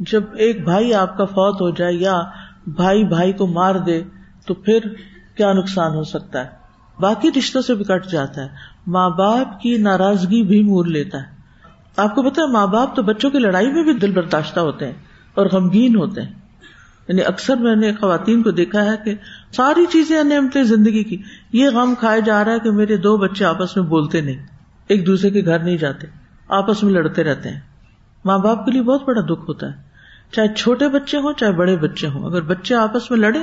جب 0.00 0.22
ایک 0.34 0.64
بھائی 0.64 0.94
آپ 0.94 1.16
کا 1.16 1.24
فوت 1.24 1.60
ہو 1.60 1.70
جائے 1.70 1.94
یا 1.94 2.20
بھائی 2.66 3.04
بھائی 3.04 3.32
کو 3.32 3.46
مار 3.46 3.74
دے 3.74 4.02
تو 4.46 4.54
پھر 4.54 4.78
کیا 5.36 5.52
نقصان 5.52 5.94
ہو 5.94 6.02
سکتا 6.02 6.44
ہے؟ 6.44 6.48
باقی 7.00 7.28
رشتوں 7.38 7.62
سے 7.62 7.74
بھی 7.74 7.84
کٹ 7.84 8.06
جاتا 8.06 8.42
ہے۔ 8.42 8.48
ماں 8.86 9.10
باپ 9.10 9.60
کی 9.60 9.76
ناراضگی 9.76 10.42
بھی 10.42 10.62
مور 10.62 10.84
لیتا 10.84 11.18
ہے۔ 11.18 11.22
آپ 11.96 12.14
کو 12.14 12.22
پتا 12.22 12.42
ہے، 12.42 12.46
ماں 12.46 12.66
باپ 12.66 12.96
تو 12.96 13.02
بچوں 13.02 13.30
کی 13.30 13.38
لڑائی 13.38 13.72
میں 13.72 13.82
بھی 13.82 13.92
دل 13.92 14.12
برداشتہ 14.12 14.60
ہوتے 14.60 14.86
ہیں 14.86 14.92
اور 15.34 15.46
غمگین 15.52 15.96
ہوتے 15.96 16.22
ہیں۔ 16.22 16.32
یعنی 17.08 17.22
اکثر 17.22 17.56
میں 17.56 17.76
نے 17.76 17.92
خواتین 17.92 18.42
کو 18.42 18.50
دیکھا 18.50 18.84
ہے 18.84 18.96
کہ 19.04 19.14
ساری 19.52 19.86
چیزیں 19.86 20.24
نعمتیں 20.24 20.62
زندگی 20.62 21.04
کی۔ 21.04 21.22
یہ 21.52 21.68
غم 21.68 21.94
کھایا 21.98 22.18
جا 22.18 22.44
رہا 22.44 22.52
ہے 22.52 22.58
کہ 22.58 22.70
میرے 22.70 22.96
دو 22.96 23.16
بچے 23.16 23.44
آپس 23.44 23.76
میں 23.76 23.84
بولتے 23.84 24.20
نہیں، 24.20 24.46
ایک 24.88 25.06
دوسرے 25.06 25.30
کے 25.30 25.44
گھر 25.44 25.58
نہیں 25.58 25.76
جاتے، 25.76 26.06
آپس 26.48 26.82
میں 26.82 26.92
لڑتے 26.92 27.24
رہتے 27.24 27.48
ہیں۔ 27.48 27.60
ماں 28.24 28.38
باپ 28.38 28.64
کے 28.64 28.70
لیے 28.72 28.82
بہت 28.82 29.02
بڑا 29.06 29.20
دکھ 29.20 29.48
ہوتا 29.48 29.66
ہے۔ 29.66 29.87
چاہے 30.32 30.54
چھوٹے 30.54 30.88
بچے 30.88 31.18
ہوں، 31.18 31.32
چاہے 31.32 31.52
بڑے 31.52 31.76
بچے 31.76 32.08
ہوں۔ 32.08 32.24
اگر 32.24 32.42
بچے 32.42 32.74
آپس 32.74 33.10
میں 33.10 33.18
لڑے 33.18 33.38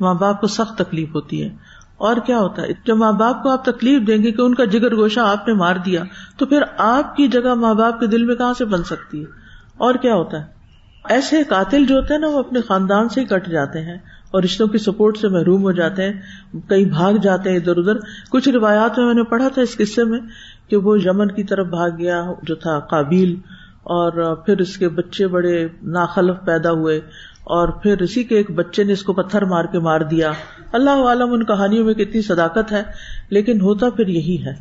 ماں 0.00 0.14
باپ 0.14 0.40
کو 0.40 0.46
سخت 0.46 0.78
تکلیف 0.78 1.14
ہوتی 1.14 1.42
ہے۔ 1.42 1.48
اور 1.96 2.16
کیا 2.16 2.38
ہوتا 2.38 2.62
ہے؟ 2.62 2.66
جب 2.86 2.96
ماں 2.96 3.12
باپ 3.12 3.42
کو 3.42 3.50
آپ 3.50 3.64
تکلیف 3.64 4.06
دیں 4.06 4.22
گے 4.22 4.32
کہ 4.32 4.42
ان 4.42 4.54
کا 4.54 4.64
جگر 4.64 4.96
گوشہ 4.96 5.20
آپ 5.20 5.48
نے 5.48 5.54
مار 5.54 5.76
دیا، 5.76 6.04
تو 6.36 6.46
پھر 6.46 6.62
آپ 6.78 7.16
کی 7.16 7.28
جگہ 7.28 7.54
ماں 7.54 7.74
باپ 7.74 8.00
کے 8.00 8.06
دل 8.06 8.24
میں 8.24 8.34
کہاں 8.34 8.54
سے 8.58 8.64
بن 8.64 8.84
سکتی 8.84 9.20
ہے؟ 9.20 9.26
اور 9.76 9.94
کیا 9.94 10.14
ہوتا 10.14 10.40
ہے؟ 10.40 10.54
ایسے 11.08 11.42
قاتل 11.42 11.86
جو 11.86 11.96
ہوتے 11.96 12.14
ہیں 12.14 12.20
نا، 12.20 12.26
وہ 12.26 12.38
اپنے 12.38 12.60
خاندان 12.60 13.08
سے 13.08 13.20
ہی 13.20 13.26
کٹ 13.26 13.48
جاتے 13.48 13.80
ہیں 13.80 13.94
اور 14.30 14.42
رشتوں 14.42 14.66
کی 14.66 14.78
سپورٹ 14.78 15.16
سے 15.16 15.28
محروم 15.28 15.62
ہو 15.62 15.72
جاتے 15.72 16.04
ہیں 16.04 16.20
کئی 16.68 16.84
بھاگ 16.84 17.12
جاتے 17.12 17.50
ہیں 17.50 17.56
ادھر 17.56 17.76
ادھر۔ 17.76 17.96
کچھ 18.30 18.48
روایات 18.48 18.98
میں 18.98 19.06
میں 19.06 19.14
نے 19.14 19.22
پڑھا 19.22 19.48
تھا 19.48 19.62
اس 19.62 19.76
قصے 19.76 20.04
میں 20.04 20.20
کہ 20.68 20.76
وہ 20.76 21.02
یمن 21.02 21.30
کی 21.30 21.44
طرف 21.44 21.66
بھاگ 21.66 21.90
گیا 21.98 22.24
جو 22.42 22.54
تھا 22.54 22.80
قابل 22.80 23.34
اور 23.84 24.34
پھر 24.34 24.58
اس 24.58 24.76
کے 24.76 24.88
بچے 24.88 25.26
بڑے 25.26 25.68
ناخلف 25.82 26.46
پیدا 26.46 26.70
ہوئے 26.70 26.96
اور 27.44 27.68
پھر 27.68 28.02
اسی 28.02 28.24
کے 28.24 28.36
ایک 28.36 28.50
بچے 28.50 28.84
نے 28.84 28.92
اس 28.92 29.02
کو 29.02 29.12
پتھر 29.12 29.44
مار 29.44 29.64
کے 29.64 29.78
مار 29.78 30.00
دیا۔ 30.00 30.32
اللہ 30.72 30.90
عالم 30.90 31.32
ان 31.32 31.44
کہانیوں 31.44 31.84
میں 31.84 31.94
کتنی 31.94 32.22
صداقت 32.22 32.72
ہے، 32.72 32.82
لیکن 33.30 33.60
ہوتا 33.60 33.90
پھر 33.90 34.08
یہی 34.08 34.46
ہے، 34.46 34.52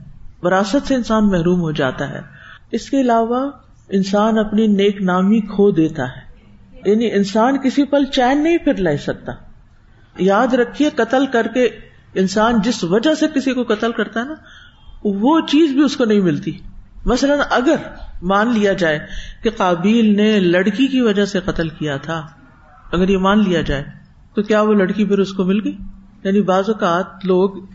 وراثت 0.41 0.87
سے 0.87 0.95
انسان 0.95 1.27
محروم 1.27 1.61
ہو 1.61 1.71
جاتا 1.71 2.09
ہے۔ 2.09 2.19
اس 2.71 2.89
کے 2.89 3.01
علاوہ 3.01 3.51
انسان 3.89 4.37
اپنی 4.37 4.67
نیک 4.67 5.01
نامی 5.01 5.39
کھو 5.39 5.71
دیتا 5.71 6.03
ہے۔ 6.03 6.33
یعنی 6.89 7.11
انسان 7.11 7.57
کسی 7.57 7.83
پل 7.83 8.05
چین 8.05 8.43
نہیں 8.43 8.57
پھر 8.57 8.73
لے 8.73 8.97
سکتا۔ 8.97 9.31
یاد 10.17 10.53
رکھیے 10.53 10.89
قتل 10.95 11.25
کر 11.25 11.47
کے 11.53 11.69
انسان 12.13 12.61
جس 12.63 12.83
وجہ 12.83 13.13
سے 13.13 13.27
کسی 13.35 13.53
کو 13.53 13.63
قتل 13.63 13.91
کرتا 13.91 14.19
ہے 14.19 14.25
نا، 14.25 14.33
وہ 15.03 15.41
چیز 15.47 15.71
بھی 15.71 15.83
اس 15.83 15.97
کو 15.97 16.05
نہیں 16.05 16.19
ملتی۔ 16.19 16.59
مثلاً 17.05 17.39
اگر 17.49 17.75
مان 18.21 18.47
لیا 18.47 18.73
جائے 18.73 18.99
کہ 19.43 19.49
قابیل 19.49 20.17
نے 20.17 20.39
لڑکی 20.39 20.87
کی 20.87 21.01
وجہ 21.01 21.25
سے 21.25 21.39
قتل 21.39 21.69
کیا 21.69 21.97
تھا، 21.97 22.27
اگر 22.91 23.09
یہ 23.09 23.17
مان 23.17 23.39
لیا 23.39 23.61
جائے، 23.61 23.83
تو 24.35 24.43
کیا 24.43 24.61
وہ 24.61 24.73
لڑکی 24.73 25.05
پھر 25.05 25.19
اس 25.19 25.33
کو 25.33 25.43
مل 25.43 25.59
گئی؟ 25.63 25.77
یعنی 26.23 26.41
بعض 26.41 26.63
اوقات 26.67 27.25
لوگ 27.25 27.65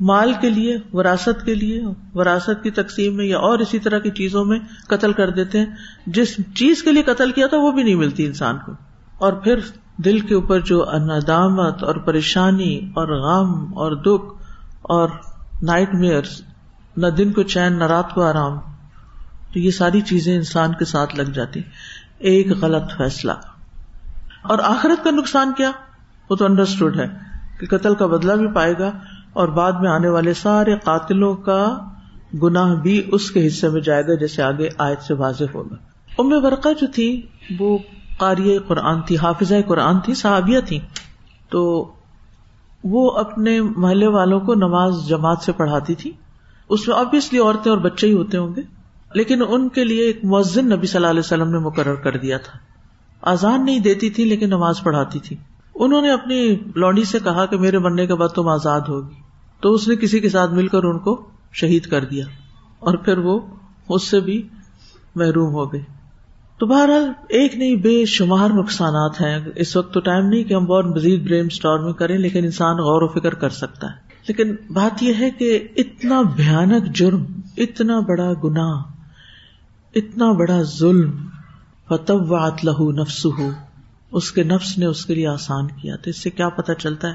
مال 0.00 0.32
کے 0.40 0.50
لیے، 0.50 0.76
وراثت 0.92 1.44
کے 1.44 1.54
لیے، 1.54 1.82
وراثت 2.14 2.62
کی 2.62 2.70
تقسیم 2.70 3.16
میں 3.16 3.24
یا 3.24 3.38
اور 3.38 3.58
اسی 3.58 3.78
طرح 3.78 3.98
کی 3.98 4.10
چیزوں 4.10 4.44
میں 4.44 4.58
قتل 4.88 5.12
کر 5.12 5.30
دیتے 5.30 5.58
ہیں۔ 5.58 5.66
جس 6.06 6.36
چیز 6.54 6.82
کے 6.82 6.92
لیے 6.92 7.02
قتل 7.02 7.32
کیا 7.32 7.46
تھا، 7.46 7.56
وہ 7.56 7.72
بھی 7.72 7.82
نہیں 7.82 7.94
ملتی 7.94 8.26
انسان 8.26 8.56
کو۔ 8.66 8.72
اور 9.18 9.32
پھر 9.32 9.58
دل 9.96 10.20
کے 10.20 10.34
اوپر 10.34 10.60
جو 10.60 10.84
ندامت 10.92 11.84
اور 11.84 11.94
پریشانی 11.94 12.78
اور 12.78 13.08
غم 13.08 13.78
اور 13.78 13.92
دکھ 13.92 14.42
اور 14.82 15.08
نائٹ 15.62 15.94
میئرس 15.94 16.42
نہ 16.98 17.06
دن 17.06 17.32
کو 17.32 17.42
چین، 17.42 17.78
نہ 17.78 17.84
رات 17.84 18.14
کو 18.14 18.22
آرام۔ 18.22 18.58
تو 19.52 19.58
یہ 19.58 19.70
ساری 19.70 20.00
چیزیں 20.00 20.36
انسان 20.36 20.72
کے 20.72 20.84
ساتھ 20.84 21.16
لگ 21.16 21.22
جاتی۔ 21.22 21.60
ایک 22.18 22.48
غلط 22.62 22.82
فیصلہ۔ 22.96 23.32
اور 24.42 24.58
آخرت 24.62 25.04
کا 25.04 25.10
نقصان 25.10 25.52
کیا؟ 25.56 25.70
وہ 26.30 26.36
تو 26.36 26.44
انڈرسٹوڈ 26.44 27.00
ہے 27.00 27.06
کہ 27.60 27.66
قتل 27.66 27.94
کا 27.94 28.06
بدلہ 28.06 28.32
بھی 28.32 28.46
پائے 28.46 28.74
گا 28.78 28.90
اور 29.32 29.48
بعد 29.48 29.72
میں 29.72 29.90
آنے 29.90 30.08
والے 30.08 30.34
سارے 30.34 30.74
قاتلوں 30.84 31.36
کا 31.36 31.78
گناہ 32.42 32.74
بھی 32.74 33.08
اس 33.12 33.30
کے 33.30 33.46
حصے 33.46 33.68
میں 33.68 33.80
جائے 33.80 34.06
گا 34.06 34.14
جیسے 34.14 34.42
آگے 34.42 34.68
آیت 34.78 35.02
سے 35.02 35.14
واضح 35.14 35.44
ہوگا۔ 35.54 35.74
ام 36.18 36.44
ورقا 36.44 36.72
جو 36.72 36.86
تھی، 36.94 37.22
وہ 37.58 37.78
قاری 38.18 38.58
قرآن 38.58 39.02
تھی 39.02 39.16
حافظ 39.16 39.52
قرآن 39.66 40.00
تھی، 40.00 40.14
صحابیہ 40.14 40.60
تھی۔ 40.60 40.78
تو 41.48 41.92
وہ 42.84 43.10
اپنے 43.10 43.60
محلے 43.60 44.06
والوں 44.06 44.40
کو 44.40 44.54
نماز 44.54 45.08
جماعت 45.08 45.38
سے 45.38 45.52
پڑھاتی 45.52 45.94
تھی۔ 45.94 46.12
اس 46.68 46.88
میں 46.88 46.96
آبیسلی 46.96 47.38
عورتیں 47.38 47.72
اور 47.72 47.78
بچے 47.78 48.06
ہی 48.06 48.12
ہوتے 48.12 48.38
ہوں 48.38 48.54
گے، 48.56 48.60
لیکن 49.14 49.42
ان 49.48 49.68
کے 49.68 49.84
لیے 49.84 50.02
ایک 50.02 50.24
مؤذن 50.24 50.68
نبی 50.68 50.86
صلی 50.86 50.96
اللہ 50.96 51.06
علیہ 51.06 51.20
وسلم 51.20 51.50
نے 51.50 51.58
مقرر 51.58 51.94
کر 51.94 52.16
دیا 52.16 52.38
تھا۔ 52.38 52.58
آزان 53.22 53.64
نہیں 53.64 53.78
دیتی 53.78 54.10
تھی، 54.10 54.24
لیکن 54.24 54.46
نماز 54.46 54.82
پڑھاتی 54.82 55.18
تھی۔ 55.18 55.36
انہوں 55.74 56.02
نے 56.02 56.12
اپنی 56.12 56.56
لونڈی 56.74 57.04
سے 57.04 57.18
کہا 57.24 57.46
کہ 57.46 57.56
میرے 57.56 57.78
بننے 57.78 58.06
کے 58.06 58.14
بعد 58.14 58.28
تم 58.28 58.48
آزاد 58.48 58.80
ہوگی۔ 58.80 59.14
تو 59.60 59.72
اس 59.72 59.88
نے 59.88 59.96
کسی 59.96 60.20
کے 60.20 60.28
ساتھ 60.28 60.50
مل 60.50 60.68
کر 60.68 60.84
ان 60.84 60.98
کو 60.98 61.28
شہید 61.52 61.86
کر 61.86 62.04
دیا۔ 62.04 62.24
اور 62.78 62.94
پھر 62.94 63.18
وہ 63.18 63.40
اس 63.88 64.02
سے 64.02 64.20
بھی 64.20 64.48
محروم 65.14 65.54
ہو 65.54 65.72
گئے۔ 65.72 65.82
تو 66.58 66.66
بہرحال 66.66 67.12
ایک 67.28 67.56
نہیں، 67.56 67.76
بے 67.76 68.04
شمار 68.04 68.48
نقصانات 68.50 69.20
ہیں۔ 69.20 69.48
اس 69.56 69.76
وقت 69.76 69.94
تو 69.94 70.00
ٹائم 70.00 70.26
نہیں 70.26 70.44
کہ 70.44 70.54
ہم 70.54 70.64
بہت 70.64 70.84
مزید 70.84 71.24
برین 71.24 71.46
اسٹور 71.50 71.78
میں 71.78 71.92
کریں، 71.92 72.18
لیکن 72.18 72.44
انسان 72.44 72.76
غور 72.76 73.02
و 73.02 73.08
فکر 73.08 73.34
کر 73.34 73.48
سکتا 73.48 73.86
ہے۔ 73.86 74.07
لیکن 74.28 74.56
بات 74.70 75.02
یہ 75.02 75.14
ہے 75.18 75.30
کہ 75.30 75.68
اتنا 75.76 76.22
بھیانک 76.22 76.84
جرم، 76.94 77.24
اتنا 77.56 78.00
بڑا 78.00 78.32
گنا 78.44 78.68
اتنا 79.94 80.32
بڑا 80.32 80.62
ظلم 80.62 81.28
فتوات 81.88 82.64
لہو 82.64 82.92
نفس 82.92 83.26
ہو 83.26 83.50
اس 84.12 84.32
کے 84.32 84.42
نفس 84.42 84.78
نے 84.78 84.86
اس 84.86 85.06
کے 85.06 85.14
لیے 85.14 85.28
آسان 85.28 85.66
کیا۔ 85.66 85.96
تو 85.96 86.10
اس 86.10 86.22
سے 86.22 86.30
کیا 86.30 86.48
پتا 86.48 86.74
چلتا 86.74 87.08
ہے 87.08 87.14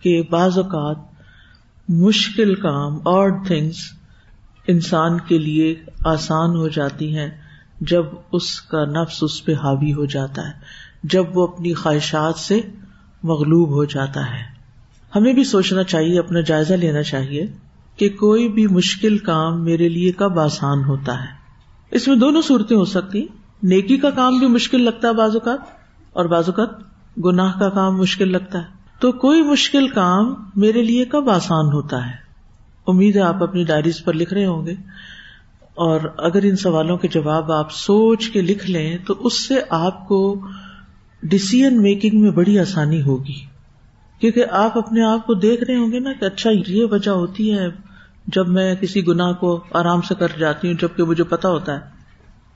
کہ 0.00 0.22
بعض 0.30 0.58
اوقات 0.58 0.96
مشکل 1.88 2.54
کام 2.54 2.94
اور 2.94 3.30
تھنگس 3.46 3.76
انسان 4.66 5.20
کے 5.20 5.38
لیے 5.38 5.84
آسان 6.04 6.50
ہو 6.50 6.68
جاتی 6.68 7.16
ہیں 7.16 7.30
جب 7.80 8.04
اس 8.32 8.60
کا 8.60 8.84
نفس 8.84 9.22
اس 9.22 9.44
پہ 9.44 9.52
حاوی 9.52 9.92
ہو 9.92 10.04
جاتا 10.04 10.42
ہے، 10.42 10.52
جب 11.02 11.24
وہ 11.34 11.46
اپنی 11.46 11.74
خواہشات 11.74 12.38
سے 12.38 12.60
مغلوب 13.22 13.68
ہو 13.68 13.84
جاتا 13.84 14.20
ہے۔ 14.20 14.55
ہمیں 15.16 15.32
بھی 15.32 15.44
سوچنا 15.44 15.82
چاہیے، 15.82 16.18
اپنا 16.18 16.40
جائزہ 16.40 16.74
لینا 16.74 17.02
چاہیے 17.02 17.46
کہ 17.96 18.08
کوئی 18.08 18.48
بھی 18.48 18.66
مشکل 18.66 19.18
کام 19.18 19.64
میرے 19.64 19.88
لیے 19.88 20.12
کب 20.12 20.38
آسان 20.40 20.84
ہوتا 20.84 21.20
ہے۔ 21.20 21.34
اس 21.90 22.08
میں 22.08 22.16
دونوں 22.16 22.42
صورتیں 22.42 22.76
ہو 22.76 22.84
سکتی 22.84 23.26
نیکی 23.62 23.96
کا 23.96 24.10
کام 24.10 24.38
بھی 24.38 24.46
مشکل 24.46 24.80
لگتا 24.80 25.08
ہے 25.08 25.12
بعض 25.12 25.30
اوقات، 25.30 25.58
اور 26.12 26.24
بعض 26.24 26.48
اوقات 26.48 26.68
گناہ 27.24 27.58
کا 27.58 27.68
کام 27.68 27.96
مشکل 27.96 28.32
لگتا 28.32 28.58
ہے۔ 28.58 28.64
تو 29.00 29.12
کوئی 29.12 29.42
مشکل 29.42 29.88
کام 29.88 30.34
میرے 30.56 30.82
لیے 30.82 31.04
کب 31.04 31.30
آسان 31.30 31.66
ہوتا 31.66 32.06
ہے؟ 32.06 32.14
امید 32.86 33.16
ہے 33.16 33.20
آپ 33.20 33.42
اپنی 33.42 33.64
ڈائریز 33.64 34.04
پر 34.04 34.12
لکھ 34.12 34.34
رہے 34.34 34.46
ہوں 34.46 34.66
گے۔ 34.66 34.74
اور 35.74 36.00
اگر 36.18 36.42
ان 36.42 36.56
سوالوں 36.56 36.96
کے 36.96 37.08
جواب 37.08 37.52
آپ 37.52 37.72
سوچ 37.72 38.28
کے 38.28 38.40
لکھ 38.40 38.70
لیں 38.70 38.98
تو 39.06 39.14
اس 39.18 39.48
سے 39.48 39.54
آپ 39.70 40.08
کو 40.08 40.40
ڈسیزن 41.22 41.82
میکنگ 41.82 42.20
میں 42.20 42.30
بڑی 42.30 42.58
آسانی 42.58 43.02
ہوگی۔ 43.02 43.55
کیونکہ 44.20 44.44
آپ 44.50 44.78
اپنے 44.78 45.02
آپ 45.02 45.26
کو 45.26 45.34
دیکھ 45.34 45.64
رہے 45.64 45.76
ہوں 45.76 45.92
گے 45.92 46.00
نا 46.00 46.12
کہ 46.12 46.24
اچھا 46.24 46.50
یہ 46.66 46.84
وجہ 46.90 47.10
ہوتی 47.10 47.58
ہے 47.58 47.68
جب 48.26 48.48
میں 48.48 48.74
کسی 48.74 49.06
گناہ 49.06 49.32
کو 49.32 49.64
آرام 49.72 50.00
سے 50.00 50.14
کر 50.14 50.28
جاتی 50.38 50.68
ہوں، 50.68 50.74
جبکہ 50.74 51.02
مجھے 51.02 51.24
پتا 51.24 51.48
ہوتا 51.48 51.74
ہے۔ 51.74 51.80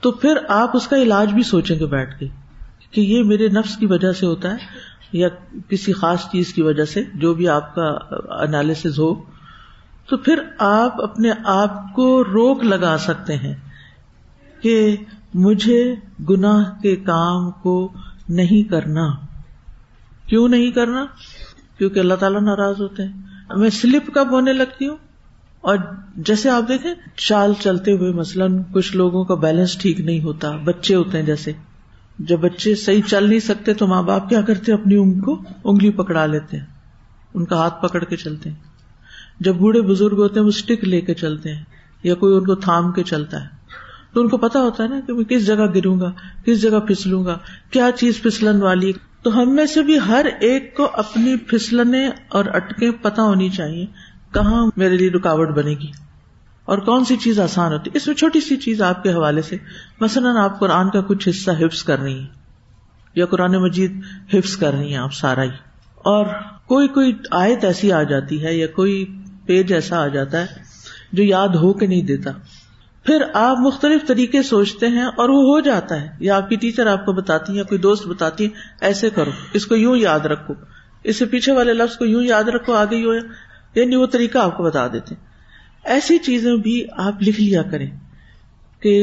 تو 0.01 0.11
پھر 0.11 0.39
آپ 0.49 0.77
اس 0.77 0.89
کا 0.89 0.97
علاج 0.97 1.33
بھی 1.33 1.43
سوچیں 1.43 1.79
گے 1.79 1.87
بیٹھ 1.87 2.19
کے 2.19 2.27
کہ 2.91 3.01
یہ 3.01 3.23
میرے 3.23 3.49
نفس 3.49 3.77
کی 3.77 3.87
وجہ 3.87 4.13
سے 4.13 4.27
ہوتا 4.27 4.51
ہے 4.51 4.57
یا 5.13 5.29
کسی 5.69 5.93
خاص 5.93 6.31
چیز 6.33 6.55
کی 6.55 6.63
وجہ 6.63 6.85
سے، 6.85 7.03
جو 7.15 7.35
بھی 7.35 7.49
آپ 7.49 7.75
کا 7.75 7.89
انالیس 8.43 8.87
ہو۔ 8.87 9.15
تو 10.09 10.17
پھر 10.17 10.43
آپ 10.59 11.03
اپنے 11.03 11.31
آپ 11.45 11.95
کو 11.95 12.25
روک 12.25 12.65
لگا 12.65 12.97
سکتے 12.99 13.37
ہیں 13.37 13.55
کہ 14.63 14.97
مجھے 15.35 15.95
گناہ 16.31 16.81
کے 16.83 16.97
کام 16.97 17.51
کو 17.51 17.93
نہیں 18.29 18.71
کرنا۔ 18.71 19.11
کیوں 20.27 20.49
نہیں 20.49 20.71
کرنا؟ 20.71 21.07
کیونکہ 21.81 21.99
اللہ 21.99 22.15
تعالیٰ 22.15 22.41
ناراض 22.41 22.81
ہوتے 22.81 23.03
ہیں۔ 23.03 23.13
میں 23.57 23.71
سلپ 23.71 24.15
کب 24.15 24.31
ہونے 24.31 24.53
لگتی 24.53 24.89
ہوں؟ 24.89 24.97
اور 25.61 25.77
جیسے 26.17 26.51
آپ 26.51 26.69
دیکھیں، 26.69 26.95
چال 27.17 27.53
چلتے 27.61 27.93
ہوئے 27.93 28.13
مثلاً 28.13 28.63
کچھ 28.73 28.97
لوگوں 28.97 29.25
کا 29.25 29.35
بیلنس 29.35 29.79
ٹھیک 29.79 30.01
نہیں 30.01 30.23
ہوتا، 30.23 30.57
بچے 30.65 30.95
ہوتے 30.95 31.19
ہیں 31.19 31.27
جیسے۔ 31.27 31.53
جب 32.19 32.39
بچے 32.41 32.75
صحیح 32.75 33.03
چل 33.07 33.29
نہیں 33.29 33.39
سکتے 33.39 33.75
تو 33.75 33.87
ماں 33.87 34.03
باپ 34.03 34.29
کیا 34.29 34.41
کرتے 34.41 34.73
اپنی 34.73 34.97
انگ 34.97 35.21
کو 35.21 35.43
انگلی 35.65 35.91
پکڑا 35.91 36.27
لیتے 36.27 36.57
ہیں۔ 36.57 36.65
ان 37.35 37.45
کا 37.45 37.57
ہاتھ 37.57 37.83
پکڑ 37.83 38.05
کے 38.05 38.17
چلتے 38.17 38.51
ہیں۔ 38.51 38.57
جب 39.41 39.55
بوڑھے 39.55 39.81
بزرگ 39.81 40.17
ہوتے 40.17 40.41
ہیں، 40.41 40.45
وہ 40.45 40.49
اسٹک 40.49 40.85
لے 40.85 41.01
کے 41.01 41.15
چلتے 41.15 41.55
ہیں، 41.55 41.65
یا 42.03 42.15
کوئی 42.15 42.35
ان 42.35 42.45
کو 42.45 42.55
تھام 42.55 42.93
کے 42.93 43.03
چلتا 43.03 43.41
ہے۔ 43.41 43.49
تو 44.15 44.21
ان 44.21 44.29
کو 44.29 44.37
پتا 44.37 44.61
ہوتا 44.61 44.85
ہے 44.85 44.89
نا 44.89 45.01
کہ 45.07 45.13
میں 45.13 45.25
کس 45.25 45.47
جگہ 45.47 45.67
گروں 45.75 46.01
گا، 46.01 46.13
کس 46.45 46.63
جگہ 46.63 46.81
پھسلوں 46.81 47.25
گا، 47.25 47.39
کیا 47.71 47.91
چیز 47.97 48.23
پھسلن 48.23 48.63
والی۔ 48.63 48.93
تو 49.23 49.43
ہم 49.43 49.55
میں 49.55 49.67
سے 49.67 49.83
بھی 49.83 49.99
ہر 49.99 50.27
ایک 50.41 50.77
کو 50.77 50.91
اپنی 50.93 51.37
پھسلنے 51.37 52.11
اور 52.29 52.45
اٹکے 52.45 52.91
پتا 52.91 53.23
ہونی 53.23 53.49
چاہیے 53.49 53.87
کہاں 54.35 54.67
میرے 54.77 54.97
لیے 54.97 55.11
رکاوٹ 55.11 55.49
بنے 55.49 55.71
گی 55.71 55.91
اور 56.65 56.79
کون 56.79 57.05
سی 57.05 57.17
چیز 57.17 57.41
آسان 57.41 57.73
ہوتی 57.73 57.91
اس 57.95 58.07
میں 58.07 58.15
چھوٹی 58.15 58.41
سی 58.41 58.57
چیز 58.57 58.83
آپ 58.83 59.03
کے 59.03 59.13
حوالے 59.13 59.43
سے۔ 59.43 59.57
مثلاً 60.01 60.37
آپ 60.37 60.61
قرآن 60.61 60.91
کا 60.91 61.01
کچھ 61.01 61.29
حصہ 61.29 61.51
حفظ 61.51 61.83
کر 61.83 61.99
رہی 61.99 62.19
ہیں 62.19 62.27
یا 63.15 63.27
قرآن 63.27 63.53
مجید 63.53 64.01
حفظ 64.35 64.57
کر 64.57 64.73
رہی 64.73 64.91
ہیں 64.91 64.97
آپ 64.97 65.15
سارا 65.15 65.43
ہی۔ 65.43 65.49
اور 65.97 66.27
کوئی 66.67 66.89
کوئی 66.89 67.13
آیت 67.31 67.65
ایسی 67.65 67.93
آ 67.93 68.03
جاتی 68.03 68.45
ہے 68.45 68.55
یا 68.55 68.67
کوئی 68.67 69.19
پیج 69.47 69.73
ایسا 69.73 70.05
آ 70.05 70.07
جاتا 70.07 70.41
ہے 70.41 70.47
جو 71.13 71.23
یاد 71.23 71.49
ہو 71.49 71.73
کے 71.73 71.87
نہیں 71.87 72.03
دیتا۔ 72.03 72.31
پھر 73.07 73.23
آپ 73.35 73.57
مختلف 73.61 74.07
طریقے 74.07 74.43
سوچتے 74.43 74.87
ہیں 74.87 75.05
اور 75.17 75.29
وہ 75.29 75.43
ہو 75.43 75.61
جاتا 75.61 76.01
ہے 76.01 76.09
یا 76.21 76.37
آپ 76.37 76.49
کی 76.49 76.57
ٹیچر 76.57 76.87
آپ 76.87 77.07
کو 77.07 77.13
بتاتی 77.13 77.57
یا 77.57 77.63
کوئی 77.63 77.79
دوست 77.79 78.07
بتاتی 78.07 78.45
ہے 78.45 78.51
ایسے 78.81 79.11
کرو، 79.11 79.31
اس 79.53 79.67
کو 79.67 79.77
یوں 79.77 79.97
یاد 79.97 80.27
رکھو۔ 80.27 80.55
اس 81.05 81.19
سے 81.19 81.25
پیچھے 81.25 81.53
والے 81.53 81.73
لفظ 81.73 81.97
کو 81.97 82.05
یوں 82.05 82.25
یاد 82.25 82.49
رکھو، 82.49 82.73
آگے 82.73 83.05
ہو 83.05 83.15
یعنی 83.75 83.97
وہ 83.97 84.07
طریقہ 84.07 84.39
آپ 84.39 84.57
کو 84.57 84.65
بتا 84.65 84.87
دیتے 84.87 85.15
ایسی 85.85 86.19
چیزیں 86.19 86.55
بھی 86.57 86.85
آپ 86.99 87.23
لکھ 87.23 87.41
لیا 87.41 87.63
کریں 87.63 87.91
کہ 88.83 88.95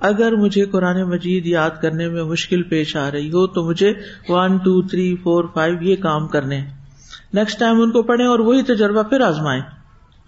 اگر 0.00 0.36
مجھے 0.36 0.64
قرآن 0.64 1.02
مجید 1.02 1.46
یاد 1.46 1.70
کرنے 1.82 2.08
میں 2.08 2.24
مشکل 2.24 2.62
پیش 2.62 2.96
آ 2.96 3.10
رہی 3.10 3.28
ہو 3.28 3.46
تو 3.46 3.64
مجھے 3.64 3.92
one 4.28 4.56
two 4.58 4.82
three 4.82 5.14
four 5.22 5.44
five 5.54 5.82
یہ 5.82 5.96
کام 5.96 6.28
کرنے 6.28 6.60
نیکسٹ 7.32 7.58
ٹائم 7.58 7.80
ان 7.80 7.90
کو 7.90 8.02
پڑھیں 8.02 8.26
اور 8.26 8.38
وہی 8.38 8.62
تجربہ 8.62 9.02
پھر 9.02 9.20
آزمائیں 9.20 9.62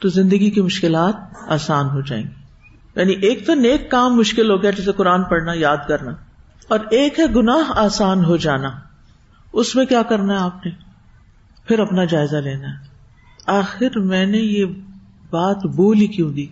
تو 0.02 0.08
زندگی 0.08 0.50
کی 0.50 0.60
مشکلات 0.60 1.14
آسان 1.48 1.86
ہو 1.86 2.00
جائیں 2.00 2.24
گی۔ 2.24 2.38
یعنی 2.99 3.12
ایک 3.12 3.46
تو 3.46 3.55
نیک 3.55 3.90
کام 3.90 4.16
مشکل 4.16 4.51
ہو 4.51 4.62
گیا 4.62 4.70
جیسے 4.70 4.92
قرآن 4.92 5.22
پڑھنا، 5.22 5.53
یاد 5.55 5.76
کرنا، 5.88 6.11
اور 6.68 6.78
ایک 6.90 7.20
ہے 7.20 7.24
گناہ 7.26 7.72
آسان 7.78 8.24
ہو 8.24 8.36
جانا۔ 8.36 8.70
اس 9.53 9.76
میں 9.76 9.86
کیا 9.86 10.03
کرنا 10.03 10.32
ہے 10.32 10.38
آپ 10.38 10.66
نے؟ 10.66 10.72
پھر 11.68 11.78
اپنا 11.78 12.05
جائزہ 12.05 12.36
لینا 12.36 12.68
ہے۔ 12.68 12.88
آخر 13.46 13.99
میں 13.99 14.26
نے 14.26 14.38
یہ 14.38 14.64
بات 15.30 15.66
بول 15.66 15.96
ہی 15.96 16.07
کیوں 16.07 16.32
دی؟ 16.32 16.46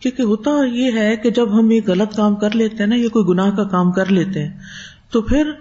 کیونکہ 0.00 0.22
ہوتا 0.22 0.50
یہ 0.72 0.92
ہے 0.92 1.16
کہ 1.16 1.30
جب 1.30 1.58
ہم 1.58 1.70
یہ 1.70 1.80
غلط 1.86 2.16
کام 2.16 2.34
کر 2.34 2.50
لیتے 2.50 2.76
ہیں 2.76 2.86
نا، 2.86 2.96
یا 2.96 3.08
کوئی 3.08 3.24
گناہ 3.24 3.50
کا 3.50 3.64
کام 3.64 3.92
کر 3.92 4.06
لیتے 4.06 4.46
ہیں، 4.46 4.58
تو 5.10 5.22
پھر 5.22 5.52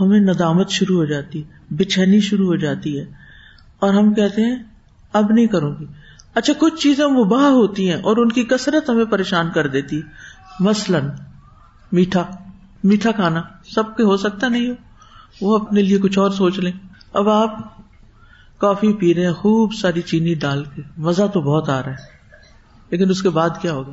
ہمیں 0.00 0.20
ندامت 0.20 0.70
شروع 0.70 0.96
ہو 0.96 1.04
جاتی 1.04 1.42
بچھنی 1.70 2.20
شروع 2.20 2.46
ہو 2.46 2.56
جاتی 2.56 3.00
ہے۔ 3.00 3.04
اور 3.78 3.94
ہم 3.94 4.14
کہتے 4.14 4.42
ہیں، 4.42 4.56
اب 5.12 5.30
نہیں 5.30 5.46
کروں 5.46 5.74
گی۔ 5.80 5.84
اچھا 6.36 6.52
کچھ 6.58 6.74
چیزیں 6.74 7.06
مباح 7.06 7.48
ہوتی 7.48 7.88
ہیں 7.88 7.96
اور 7.96 8.16
ان 8.16 8.28
کی 8.32 8.44
کثرت 8.44 8.90
ہمیں 8.90 9.04
پریشان 9.04 9.50
کر 9.50 9.66
دیتی۔ 9.66 10.00
مثلاً، 10.60 11.08
میٹھا 11.92 12.24
میٹھا 12.84 13.10
کھانا۔ 13.10 13.42
سب 13.74 13.96
کے 13.96 14.02
ہو 14.02 14.16
سکتا 14.16 14.48
نہیں 14.48 14.70
ہو۔ 14.70 14.74
وہ 15.40 15.58
اپنے 15.58 15.82
لیے 15.82 15.98
کچھ 15.98 16.18
اور 16.18 16.30
سوچ 16.30 16.58
لیں۔ 16.58 16.72
اب 17.12 17.28
آپ 17.28 17.58
کافی 18.58 18.92
پی 18.92 19.14
رہے 19.14 19.26
ہیں، 19.26 19.32
خوب 19.32 19.74
ساری 19.74 20.00
چینی 20.00 20.34
ڈال 20.34 20.64
کے۔ 20.74 20.82
مزہ 20.96 21.22
تو 21.34 21.40
بہت 21.40 21.68
آ 21.68 21.82
رہا 21.82 21.90
ہے۔ 21.90 21.96
لیکن 22.90 23.10
اس 23.10 23.22
کے 23.22 23.30
بعد 23.30 23.50
کیا 23.60 23.72
ہوگا؟ 23.72 23.92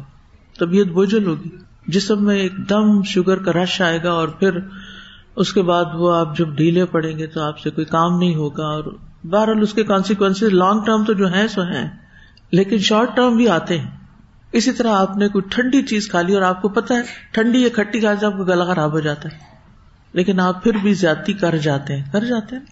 طبیعت 0.60 0.88
بوجھل 0.88 1.28
ہوگی۔ 1.28 1.50
جسم 1.88 2.26
میں 2.26 2.36
ایک 2.36 2.70
دم 2.70 3.04
شوگر 3.04 3.44
کا 3.44 3.64
رش 3.64 3.82
آئے 3.82 4.04
گا 4.04 4.12
اور 4.12 4.28
پھر 4.28 4.60
اس 5.36 5.54
کے 5.54 5.62
بعد 5.62 5.86
وہ 5.94 6.16
آپ 6.16 6.38
جب 6.38 6.48
ڈھیلے 6.48 6.86
پڑیں 6.86 7.18
گے 7.18 7.28
تو 7.28 7.42
آپ 7.42 7.60
سے 7.60 7.70
کوئی 7.70 7.86
کام 7.86 8.18
نہیں 8.18 8.36
ہوگا 8.36 8.64
اور 8.64 8.84
بہرحال 9.24 9.62
اس 9.62 9.74
کے 9.74 9.84
کانسیکوینس 9.84 10.44
لانگ 10.44 10.80
ٹرم 10.86 11.04
تو 11.04 11.14
جو 11.14 11.32
ہے 11.32 11.48
سو 11.48 11.62
ہیں۔ 11.62 12.03
لیکن 12.54 12.78
شارٹ 12.78 13.16
ٹرم 13.16 13.38
بھی 13.38 13.50
آتے 13.50 13.80
ہیں۔ 13.80 13.90
اسی 14.52 14.72
طرح 14.72 14.96
آپ 14.96 15.18
نے 15.18 15.28
کوئی 15.28 15.44
ٹھنڈی 15.50 15.82
چیز 15.82 16.10
کھا 16.10 16.22
لی 16.22 16.34
اور 16.34 16.42
آپ 16.42 16.62
کو 16.62 16.70
پتا 16.70 16.96
ہے، 16.96 17.00
ٹھنڈی 17.32 17.62
یا 17.62 17.70
کھٹی 17.70 18.00
کھا 18.00 18.12
آپ 18.12 18.38
کو 18.38 18.44
گلا 18.44 18.66
خراب 18.66 18.92
ہو 18.92 19.00
جاتا 19.00 19.30
ہے۔ 19.32 19.38
لیکن 20.14 20.40
آپ 20.40 20.64
پھر 20.64 20.74
بھی 20.82 20.94
زیادتی 20.94 21.34
کر 21.34 21.58
جاتے 21.58 21.96
ہیں۔ 21.96 22.12
کر 22.12 22.26
جاتے 22.26 22.56
ہیں۔ 22.56 22.64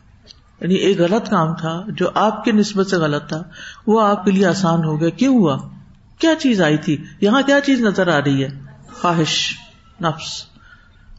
یعنی 0.62 0.76
ایک 0.76 1.00
غلط 1.00 1.30
کام 1.30 1.56
تھا 1.56 1.84
جو 1.88 2.10
آپ 2.16 2.44
کی 2.44 2.52
نسبت 2.52 2.88
سے 2.88 2.98
غلط 2.98 3.28
تھا، 3.28 3.44
وہ 3.88 4.02
آپ 4.02 4.26
کے 4.26 4.32
لیے 4.32 4.46
آسان 4.46 4.84
ہو 4.84 5.00
گیا۔ 5.00 5.10
کیوں 5.10 5.38
ہوا؟ 5.38 5.58
کیا 6.20 6.36
چیز 6.40 6.62
آئی 6.62 6.78
تھی؟ 6.78 7.04
یہاں 7.22 7.42
کیا 7.42 7.60
چیز 7.62 7.82
نظر 7.82 8.08
آ 8.08 8.20
رہی 8.20 8.44
ہے؟ 8.44 8.50
خواہش، 8.94 9.54
نفس۔ 10.02 10.46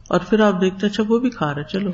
اور 0.09 0.19
پھر 0.29 0.39
آپ 0.39 0.61
دیکھتے 0.61 0.87
اچھا 0.87 1.03
وہ 1.07 1.19
بھی 1.19 1.29
کھا 1.29 1.53
رہے 1.53 1.63
چلو، 1.63 1.91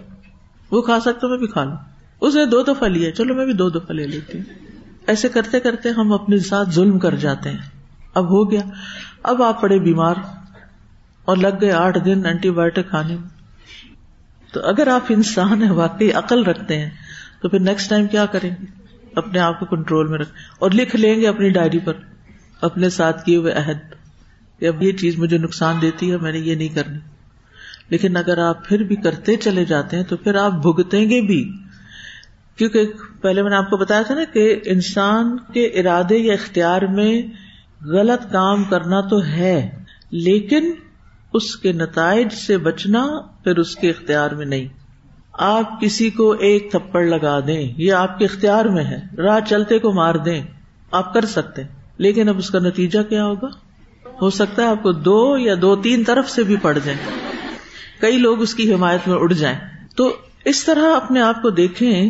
وہ 0.71 0.81
کھا 0.81 0.99
سکتا 0.99 1.27
میں 1.27 1.37
بھی 1.37 1.47
کھا 1.47 1.63
لوں۔ 1.63 1.77
اس 2.21 2.35
نے 2.35 2.45
دو 2.45 2.63
دفعہ 2.63 2.87
لیا۔ 2.87 3.11
چلو، 3.11 3.35
میں 3.35 3.45
بھی 3.45 3.53
دو 3.53 3.69
دفعہ 3.69 3.91
لے 3.91 4.07
لیتی 4.07 4.37
ہوں۔ 4.37 4.68
ایسے 5.09 5.29
کرتے 5.29 5.59
کرتے 5.59 5.89
ہم 5.89 6.13
اپنے 6.13 6.37
ساتھ 6.37 6.69
ظلم 6.69 6.99
کر 6.99 7.15
جاتے 7.15 7.49
ہیں۔ 7.49 7.57
اب 8.13 8.29
ہو 8.29 8.51
گیا۔ 8.51 8.61
اب 9.23 9.43
آپ 9.43 9.61
پڑے 9.61 9.79
بیمار 9.79 10.15
اور 11.25 11.37
لگ 11.37 11.61
گئے 11.61 11.71
آٹھ 11.71 11.97
دن 12.05 12.25
اینٹی 12.25 12.51
بایوٹک 12.51 12.89
کھانے 12.89 13.15
میں۔ 13.15 13.29
تو 14.53 14.65
اگر 14.65 14.87
آپ 14.87 15.01
انسان 15.09 15.63
ہیں، 15.63 15.71
واقعی 15.71 16.11
عقل 16.11 16.43
رکھتے 16.43 16.79
ہیں، 16.79 16.89
تو 17.41 17.49
پھر 17.49 17.59
نیکسٹ 17.59 17.89
ٹائم 17.89 18.07
کیا 18.07 18.25
کریں 18.25 18.49
گے؟ 18.49 18.65
اپنے 19.15 19.39
آپ 19.39 19.59
کو 19.59 19.65
کنٹرول 19.65 20.07
میں 20.07 20.19
رکھ۔ 20.19 20.29
اور 20.59 20.71
لکھ 20.71 20.95
لیں 20.95 21.21
گے 21.21 21.27
اپنی 21.27 21.49
ڈائری 21.49 21.79
پر، 21.79 21.93
اپنے 22.61 22.89
ساتھ 22.89 23.25
کیے 23.25 23.37
ہوئے 23.37 23.53
عہد۔ 23.53 23.77
کہ 24.59 24.67
اب 24.67 24.83
یہ 24.83 24.91
چیز 24.91 25.17
مجھے 25.17 25.37
نقصان 25.37 25.81
دیتی 25.81 26.11
ہے، 26.11 26.17
میں 26.17 26.31
نے 26.31 26.39
یہ 26.39 26.55
نہیں 26.55 26.69
کرنی۔ 26.69 26.97
لیکن 27.89 28.17
اگر 28.17 28.37
آپ 28.37 28.67
پھر 28.67 28.83
بھی 28.83 28.95
کرتے 28.95 29.35
چلے 29.35 29.65
جاتے 29.65 29.97
ہیں، 29.97 30.03
تو 30.03 30.17
پھر 30.17 30.35
آپ 30.35 30.51
بھگتیں 30.51 31.09
گے 31.09 31.21
بھی۔ 31.21 31.53
کیونکہ 32.59 32.85
پہلے 33.21 33.41
میں 33.41 33.49
نے 33.49 33.55
آپ 33.55 33.69
کو 33.69 33.77
بتایا 33.77 34.01
تھا 34.01 34.15
نا 34.15 34.23
کہ 34.33 34.59
انسان 34.65 35.37
کے 35.53 35.65
ارادے 35.65 36.17
یا 36.17 36.33
اختیار 36.33 36.81
میں 36.81 37.21
غلط 37.85 38.31
کام 38.31 38.63
کرنا 38.63 39.01
تو 39.01 39.23
ہے، 39.23 39.83
لیکن 40.11 40.71
اس 41.33 41.55
کے 41.55 41.71
نتائج 41.71 42.33
سے 42.33 42.57
بچنا 42.57 43.07
پھر 43.43 43.57
اس 43.57 43.75
کے 43.75 43.89
اختیار 43.89 44.31
میں 44.31 44.45
نہیں۔ 44.45 44.67
آپ 45.33 45.81
کسی 45.81 46.09
کو 46.09 46.31
ایک 46.31 46.71
تھپڑ 46.71 47.03
لگا 47.03 47.39
دیں، 47.47 47.73
یہ 47.77 47.93
آپ 47.93 48.19
کے 48.19 48.25
اختیار 48.25 48.65
میں 48.65 48.83
ہے۔ 48.83 48.99
راہ 49.17 49.39
چلتے 49.49 49.79
کو 49.79 49.91
مار 49.91 50.15
دیں، 50.15 50.43
آپ 50.91 51.13
کر 51.13 51.25
سکتے۔ 51.25 51.61
لیکن 51.97 52.29
اب 52.29 52.37
اس 52.37 52.49
کا 52.49 52.59
نتیجہ 52.59 52.99
کیا 53.09 53.25
ہوگا؟ 53.25 53.47
ہو 54.21 54.29
سکتا 54.29 54.61
ہے 54.61 54.67
آپ 54.67 54.83
کو 54.83 54.91
دو 54.91 55.37
یا 55.37 55.55
دو 55.61 55.75
تین 55.75 56.03
طرف 56.03 56.29
سے 56.29 56.43
بھی 56.43 56.55
پڑ 56.61 56.77
جائیں۔ 56.83 56.99
کئی 58.01 58.17
لوگ 58.17 58.41
اس 58.41 58.55
کی 58.55 58.73
حمایت 58.73 59.07
میں 59.07 59.17
اڑ 59.17 59.33
جائیں۔ 59.33 59.57
تو 59.95 60.15
اس 60.45 60.65
طرح 60.65 60.95
اپنے 60.95 61.21
آپ 61.21 61.41
کو 61.41 61.49
دیکھیں 61.49 62.09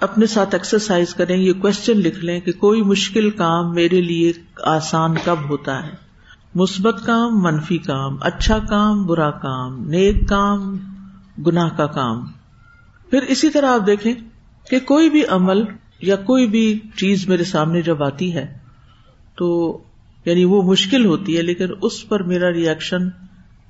اپنے 0.00 0.26
ساتھ 0.26 0.54
ایکسرسائز 0.54 1.14
کریں، 1.14 1.36
یہ 1.36 1.52
کوشچن 1.52 1.96
لکھ 1.96 2.24
لیں 2.24 2.40
کہ 2.40 2.52
کوئی 2.52 2.82
مشکل 2.82 3.30
کام 3.30 3.74
میرے 3.74 4.00
لیے 4.00 4.32
آسان 4.62 5.14
کب 5.24 5.36
ہوتا 5.48 5.86
ہے؟ 5.86 5.92
مثبت 6.54 7.06
کام، 7.06 7.42
منفی 7.42 7.78
کام 7.78 8.16
اچھا 8.20 8.58
کام، 8.58 9.06
برا 9.06 9.30
کام، 9.30 9.88
نیک 9.88 10.28
کام، 10.28 10.76
گناہ 11.46 11.68
کا 11.76 11.86
کام۔ 11.86 12.26
پھر 13.10 13.22
اسی 13.22 13.50
طرح 13.50 13.70
آپ 13.70 13.86
دیکھیں 13.86 14.14
کہ 14.70 14.80
کوئی 14.80 15.10
بھی 15.10 15.24
عمل 15.24 15.64
یا 16.00 16.16
کوئی 16.16 16.46
بھی 16.46 16.80
چیز 16.96 17.28
میرے 17.28 17.44
سامنے 17.44 17.82
جب 17.82 18.02
آتی 18.02 18.34
ہے 18.34 18.58
تو 19.36 19.78
یعنی 20.24 20.44
وہ 20.44 20.62
مشکل 20.62 21.04
ہوتی 21.04 21.36
ہے، 21.36 21.42
لیکن 21.42 21.66
اس 21.82 22.08
پر 22.08 22.22
میرا 22.22 22.52
ریئیکشن 22.52 23.10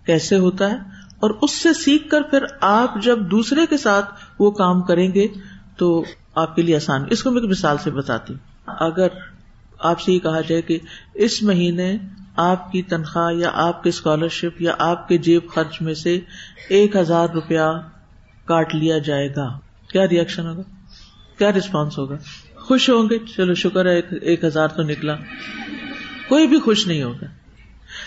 کیسے 0.06 0.36
ہوتا 0.36 0.70
ہے؟ 0.70 0.76
اور 1.20 1.30
اس 1.42 1.62
سے 1.62 1.72
سیکھ 1.72 2.08
کر 2.08 2.22
پھر 2.22 2.44
آپ 2.60 3.02
جب 3.02 3.30
دوسرے 3.30 3.60
کے 3.70 3.76
ساتھ 3.76 4.14
وہ 4.38 4.50
کام 4.50 4.82
کریں 4.82 5.14
گے 5.14 5.28
تو 5.76 6.04
آپ 6.34 6.56
کے 6.56 6.62
لیے 6.62 6.76
آسان۔ 6.76 7.04
اس 7.10 7.22
کو 7.22 7.30
میں 7.30 7.40
ایک 7.40 7.50
مثال 7.50 7.76
سے 7.78 7.90
بتاتی 7.90 8.34
ہوں۔ 8.34 8.74
اگر 8.80 9.08
آپ 9.78 10.00
سے 10.00 10.12
یہ 10.12 10.18
کہا 10.18 10.40
جائے 10.40 10.62
کہ 10.62 10.78
اس 11.14 11.42
مہینے 11.42 11.96
آپ 12.36 12.72
کی 12.72 12.82
تنخواہ 12.82 13.34
یا 13.34 13.50
آپ 13.54 13.82
کے 13.82 13.88
اسکالرشپ 13.88 14.62
یا 14.62 14.74
آپ 14.78 15.08
کے 15.08 15.18
جیب 15.18 15.50
خرچ 15.54 15.82
میں 15.82 15.94
سے 15.94 16.20
ایک 16.68 16.96
ہزار 16.96 17.28
روپیہ 17.28 17.60
کاٹ 18.44 18.74
لیا 18.74 18.98
جائے 18.98 19.28
گا، 19.36 19.58
کیا 19.92 20.08
ریئیکشن 20.08 20.46
ہوگا؟ 20.46 20.62
کیا 21.38 21.52
ریسپانس 21.52 21.98
ہوگا؟ 21.98 22.16
خوش 22.56 22.90
ہوں 22.90 23.10
گے، 23.10 23.18
چلو 23.36 23.54
شکر 23.54 23.86
ہے، 23.86 24.00
ایک 24.22 24.44
ہزار 24.44 24.68
تو 24.68 24.82
نکلا۔ 24.82 25.16
کوئی 26.28 26.46
بھی 26.46 26.60
خوش 26.60 26.86
نہیں 26.86 27.02
ہوگا۔ 27.02 27.26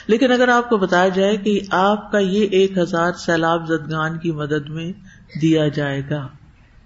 لیکن 0.07 0.31
اگر 0.31 0.47
آپ 0.47 0.69
کو 0.69 0.77
بتایا 0.77 1.07
جائے 1.07 1.37
کہ 1.37 1.59
آپ 1.71 2.11
کا 2.11 2.19
یہ 2.19 2.47
ایک 2.51 2.77
ہزار 2.77 3.11
سیلاب 3.13 3.67
زدگان 3.67 4.19
کی 4.19 4.31
مدد 4.31 4.69
میں 4.69 4.93
دیا 5.41 5.67
جائے 5.67 6.01
گا۔ 6.09 6.27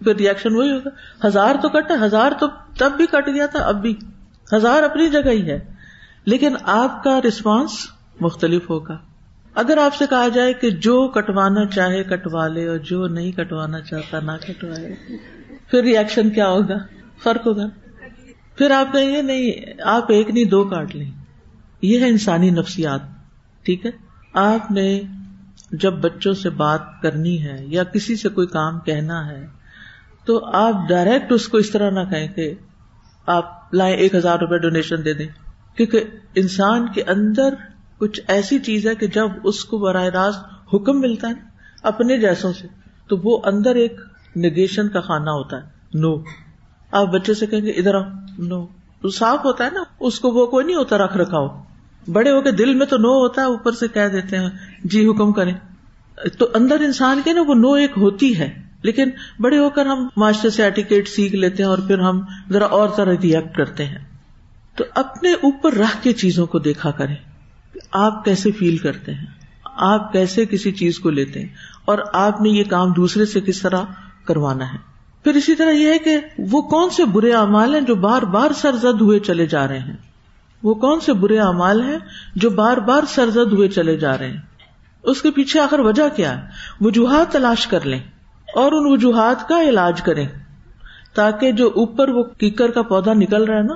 پھر 0.04 0.16
ریئیکشن 0.16 0.56
وہی 0.56 0.72
ہوگا۔ 0.72 0.90
ہزار 1.28 1.56
تو 1.62 1.70
کٹا 1.70 2.06
ہزار 2.06 2.32
تو 2.40 2.48
تب 2.78 2.92
بھی 2.98 3.06
کٹ 3.06 3.28
گیا 3.28 3.46
تھا، 3.46 3.60
اب 3.60 3.82
بھی۔ 3.82 3.96
ہزار 4.56 4.84
اپنی 4.84 5.10
جگہ 5.10 5.30
ہی 5.30 5.52
ہے۔ 5.52 5.60
لیکن 6.26 6.56
آپ 6.64 7.04
کا 7.04 7.20
ریسپانس 7.24 7.72
مختلف 8.20 8.70
ہوگا۔ 8.70 8.98
اگر 9.56 9.78
آپ 9.78 9.96
سے 9.96 10.06
کہا 10.10 10.28
جائے 10.28 10.54
کہ 10.54 10.70
جو 10.70 11.08
کٹوانا 11.08 11.66
چاہے 11.66 12.04
کٹوا 12.04 12.48
لے 12.48 12.68
اور 12.68 12.78
جو 12.78 13.08
نہیں 13.08 13.32
کٹوانا 13.32 13.80
چاہتا 13.80 14.20
نہ 14.20 14.32
کٹوائے، 14.48 14.96
پھر 15.72 15.82
ریئیکشن 15.84 16.30
کیا 16.30 16.50
ہوگا؟ 16.50 16.78
فرق 17.24 17.48
ہوگا۔ 17.48 17.66
پھر 18.58 18.72
آپ 18.72 18.94
کہیں 18.94 19.16
گے، 19.16 19.22
نہیں، 19.22 19.52
آپ 19.84 20.12
ایک 20.12 20.30
نہیں، 20.30 20.46
دو 20.46 20.64
کاٹ 20.64 20.96
لیں۔ 20.96 21.12
یہ 21.82 22.00
ہے 22.00 22.10
انسانی 22.10 22.50
نفسیات، 22.50 23.00
ٹھیک 23.66 23.86
ہے؟ 23.86 23.92
آپ 24.34 24.72
نے 24.72 25.02
جب 25.72 25.94
بچوں 25.94 26.34
سے 26.34 26.50
بات 26.50 26.82
کرنی 27.02 27.44
ہے 27.44 27.66
یا 27.68 27.84
کسی 27.84 28.16
سے 28.16 28.30
کوئی 28.30 28.48
کام 28.48 28.80
کہنا 28.80 29.28
ہے 29.28 29.48
تو 30.26 30.46
آپ 30.46 30.90
ڈائریکٹ 30.90 31.32
اس 31.32 31.48
کو 31.48 31.58
اس 31.58 31.72
طرح 31.72 31.90
نہ 31.90 32.00
کہیں 32.10 32.28
کہ 32.28 32.54
آپ 33.26 33.74
لائیں 33.74 33.96
ایک 33.96 34.16
ہزار 34.16 34.40
روپے 34.40 34.58
ڈونیشن 34.58 35.06
دے 35.06 35.14
دیں۔ 35.14 35.28
کیونکہ 35.78 36.04
انسان 36.36 36.88
کے 36.92 37.04
اندر 37.04 37.54
کچھ 37.98 38.22
ایسی 38.28 38.60
چیز 38.60 38.88
ہے 38.88 38.96
کہ 38.96 39.08
جب 39.08 39.28
اس 39.44 39.66
کو 39.66 39.78
براہ 39.78 40.04
راست 40.04 40.46
حکم 40.74 41.00
ملتا 41.00 41.28
ہے 41.28 41.34
اپنے 41.84 42.18
جیسوں 42.18 42.54
سے، 42.54 42.68
تو 43.08 43.18
وہ 43.24 43.42
اندر 43.46 43.76
ایک 43.76 44.00
نگیشن 44.38 44.90
کا 44.90 45.02
خانہ 45.02 45.30
ہوتا 45.30 45.58
ہے۔ 45.58 45.62
نو 45.94 46.16
آپ 46.92 47.08
بچے 47.08 47.34
سے 47.34 47.46
کہیں 47.46 47.62
گے، 47.62 47.72
ادھر 47.72 47.96
آؤ۔ 47.96 48.04
نو 48.38 48.66
تو 49.02 49.10
صاف 49.10 49.46
ہوتا 49.46 49.66
ہے 49.66 49.70
نا، 49.74 49.84
اس 50.00 50.20
کو 50.20 50.30
وہ 50.30 50.46
کوئی 50.46 50.66
نہیں 50.66 50.76
ہوتا، 50.76 50.98
رکھ 50.98 51.18
رکھا 51.18 51.38
ہو 51.38 51.64
بڑے 52.12 52.32
ہو 52.32 52.42
کے 52.42 52.52
دل 52.52 52.76
میں 52.76 52.86
تو 52.86 52.98
نو 52.98 53.08
ہوتا 53.08 53.42
ہے 53.42 53.48
اوپر 53.48 53.72
سے 53.72 53.88
کہہ 53.88 54.08
دیتے 54.08 54.38
ہیں 54.38 54.50
جی 54.84 55.08
حکم 55.08 55.32
کریں۔ 55.32 55.54
تو 56.38 56.48
اندر 56.54 56.76
انسان 56.80 57.22
کے 57.24 57.34
نا 57.34 57.42
وہ 57.48 57.54
نو 57.54 57.74
ایک 57.74 57.92
ہوتی 57.98 58.40
ہے۔ 58.40 58.61
لیکن 58.84 59.10
بڑے 59.40 59.58
ہو 59.58 59.70
کر 59.70 59.86
ہم 59.86 60.08
معاشرے 60.18 60.50
سے 60.50 60.64
ایٹیکیٹ 60.64 61.08
سیکھ 61.08 61.36
لیتے 61.36 61.64
ہیں 61.64 61.70
اور 61.70 61.78
پھر 61.78 62.00
ہم 62.00 62.22
ذرا 62.52 62.66
اور 62.66 62.90
طرح 62.90 63.14
ریئیکٹ 63.24 63.58
کرتے 63.58 63.86
ہیں۔ 63.86 63.98
تو 64.76 64.84
اپنے 64.96 65.34
اوپر 65.34 65.74
رکھ 65.74 66.04
کے 66.04 66.14
چیزوں 66.14 66.46
کو 66.46 66.60
دیکھا 66.60 66.92
کریں۔ 66.92 67.16
آپ 67.92 68.26
کیسے 68.26 68.52
فیل 68.52 68.78
کرتے 68.78 69.14
ہیں؟ 69.14 69.26
آپ 69.66 70.14
کیسے 70.14 70.46
کسی 70.46 70.72
چیز 70.72 71.00
کو 71.00 71.10
لیتے 71.10 71.40
ہیں؟ 71.40 71.48
اور 71.86 71.98
آپ 72.14 72.42
نے 72.42 72.50
یہ 72.50 72.64
کام 72.64 72.92
دوسرے 72.92 73.26
سے 73.26 73.42
کس 73.42 73.62
طرح 73.62 73.82
کروانا 74.26 74.74
ہے؟ 74.74 74.78
پھر 75.24 75.34
اسی 75.34 75.56
طرح 75.56 75.72
یہ 75.72 75.88
ہے 75.88 75.98
کہ 75.98 76.18
وہ 76.38 76.62
کون 76.62 76.90
سے 76.90 77.06
برے 77.06 77.32
اعمال 77.32 77.74
ہیں 77.74 77.82
جو 77.82 77.96
بار 77.96 78.22
بار 78.22 78.52
سرزد 78.52 79.02
ہوئے 79.02 79.20
چلے 79.20 79.46
جا 79.46 79.68
رہے 79.68 79.80
ہیں؟ 79.80 79.98
وہ 80.64 80.74
کون 80.74 81.00
سے 81.00 81.14
برے 81.14 81.40
اعمال 81.40 81.82
ہیں 81.82 81.98
جو 82.36 82.50
بار 82.50 82.78
بار 82.78 83.04
سرزد 83.08 83.54
ہوئے 83.54 83.68
چلے 83.68 83.98
جا 83.98 84.18
رہے 84.18 84.30
ہیں؟ 84.30 84.42
اس 85.04 85.22
کے 85.22 85.32
پیچھے 85.32 85.60
آخر 85.60 85.80
وجہ 85.80 86.16
کیا 86.16 86.38
ہے؟ 86.38 86.48
وجوہات 86.82 87.32
تلاش 87.32 87.68
کر 87.68 87.86
لیں۔ 87.86 88.00
اور 88.54 88.72
ان 88.72 88.92
وجوہات 88.92 89.48
کا 89.48 89.62
علاج 89.62 90.02
کریں 90.02 90.28
تاکہ 91.16 91.52
جو 91.52 91.68
اوپر 91.76 92.10
وہ 92.10 92.24
کیکر 92.38 92.72
کا 92.72 92.82
پودا 92.82 93.14
نکل 93.14 93.44
رہا 93.44 93.58
ہے 93.58 93.64
نا، 93.64 93.76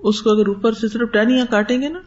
اس 0.00 0.22
کو 0.22 0.30
اگر 0.30 0.48
اوپر 0.48 0.72
سے 0.72 0.88
صرف 0.88 1.12
ٹہنیاں 1.12 1.46
کاٹیں 1.50 1.80
گے 1.82 1.88
نا 1.88 1.98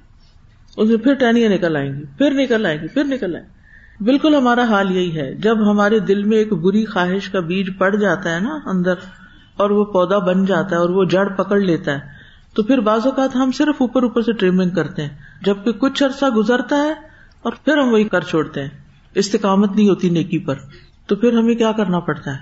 اس 0.77 0.89
میں 0.89 0.97
پھر 0.97 1.13
ٹہنیاں 1.13 1.49
نکل 1.49 1.75
آئیں 1.75 1.91
گی، 1.93 2.03
پھر 2.17 2.31
نکل 2.31 2.65
آئیں 2.65 2.77
گی، 2.81 2.87
پھر 2.87 3.03
نکل 3.03 3.35
آئیں 3.35 3.45
گی۔ 3.45 4.03
بالکل 4.03 4.35
ہمارا 4.35 4.63
حال 4.63 4.91
یہی 4.91 5.15
ہے، 5.17 5.33
جب 5.35 5.71
ہمارے 5.71 5.99
دل 5.99 6.23
میں 6.23 6.37
ایک 6.37 6.53
بری 6.53 6.85
خواہش 6.85 7.29
کا 7.29 7.39
بیج 7.39 7.69
پڑ 7.77 7.95
جاتا 7.95 8.35
ہے 8.35 8.39
نا 8.39 8.57
اندر، 8.65 8.93
اور 9.57 9.69
وہ 9.69 9.85
پودا 9.85 10.17
بن 10.17 10.45
جاتا 10.45 10.75
ہے 10.75 10.81
اور 10.81 10.89
وہ 10.89 11.03
جڑ 11.05 11.27
پکڑ 11.27 11.59
لیتا 11.59 11.93
ہے، 11.93 11.99
تو 12.55 12.63
پھر 12.63 12.79
بعض 12.79 13.05
اوقات 13.05 13.35
ہم 13.35 13.51
صرف 13.51 13.81
اوپر 13.81 14.03
اوپر 14.03 14.21
سے 14.21 14.31
ٹریمنگ 14.31 14.69
کرتے 14.69 15.01
ہیں، 15.01 15.09
جبکہ 15.41 15.71
کچھ 15.71 16.03
عرصہ 16.03 16.25
گزرتا 16.25 16.77
ہے 16.77 16.93
اور 17.41 17.51
پھر 17.65 17.77
ہم 17.77 17.93
وہی 17.93 18.03
کر 18.03 18.21
چھوڑتے 18.21 18.61
ہیں۔ 18.61 18.69
استقامت 19.15 19.75
نہیں 19.75 19.89
ہوتی 19.89 20.09
نیکی 20.09 20.39
پر۔ 20.39 20.55
تو 21.07 21.15
پھر 21.15 21.33
ہمیں 21.33 21.55
کیا 21.55 21.71
کرنا 21.71 21.99
پڑتا 21.99 22.31
ہے؟ 22.31 22.37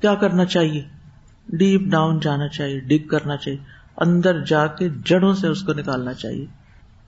کیا 0.00 0.14
کرنا 0.14 0.44
چاہیے؟ 0.44 0.84
ڈیپ 1.48 1.80
ڈاؤن 1.80 2.20
جانا 2.20 2.48
چاہیے، 2.48 2.80
ڈگ 2.80 3.08
کرنا 3.08 3.36
چاہیے، 3.36 3.58
اندر 3.96 4.44
جا 4.44 4.66
کے 4.66 4.88
جڑوں 5.04 5.34
سے 5.34 5.48
اس 5.48 5.62
کو 5.62 5.72
نکالنا 5.72 6.12
چاہیے۔ 6.12 6.46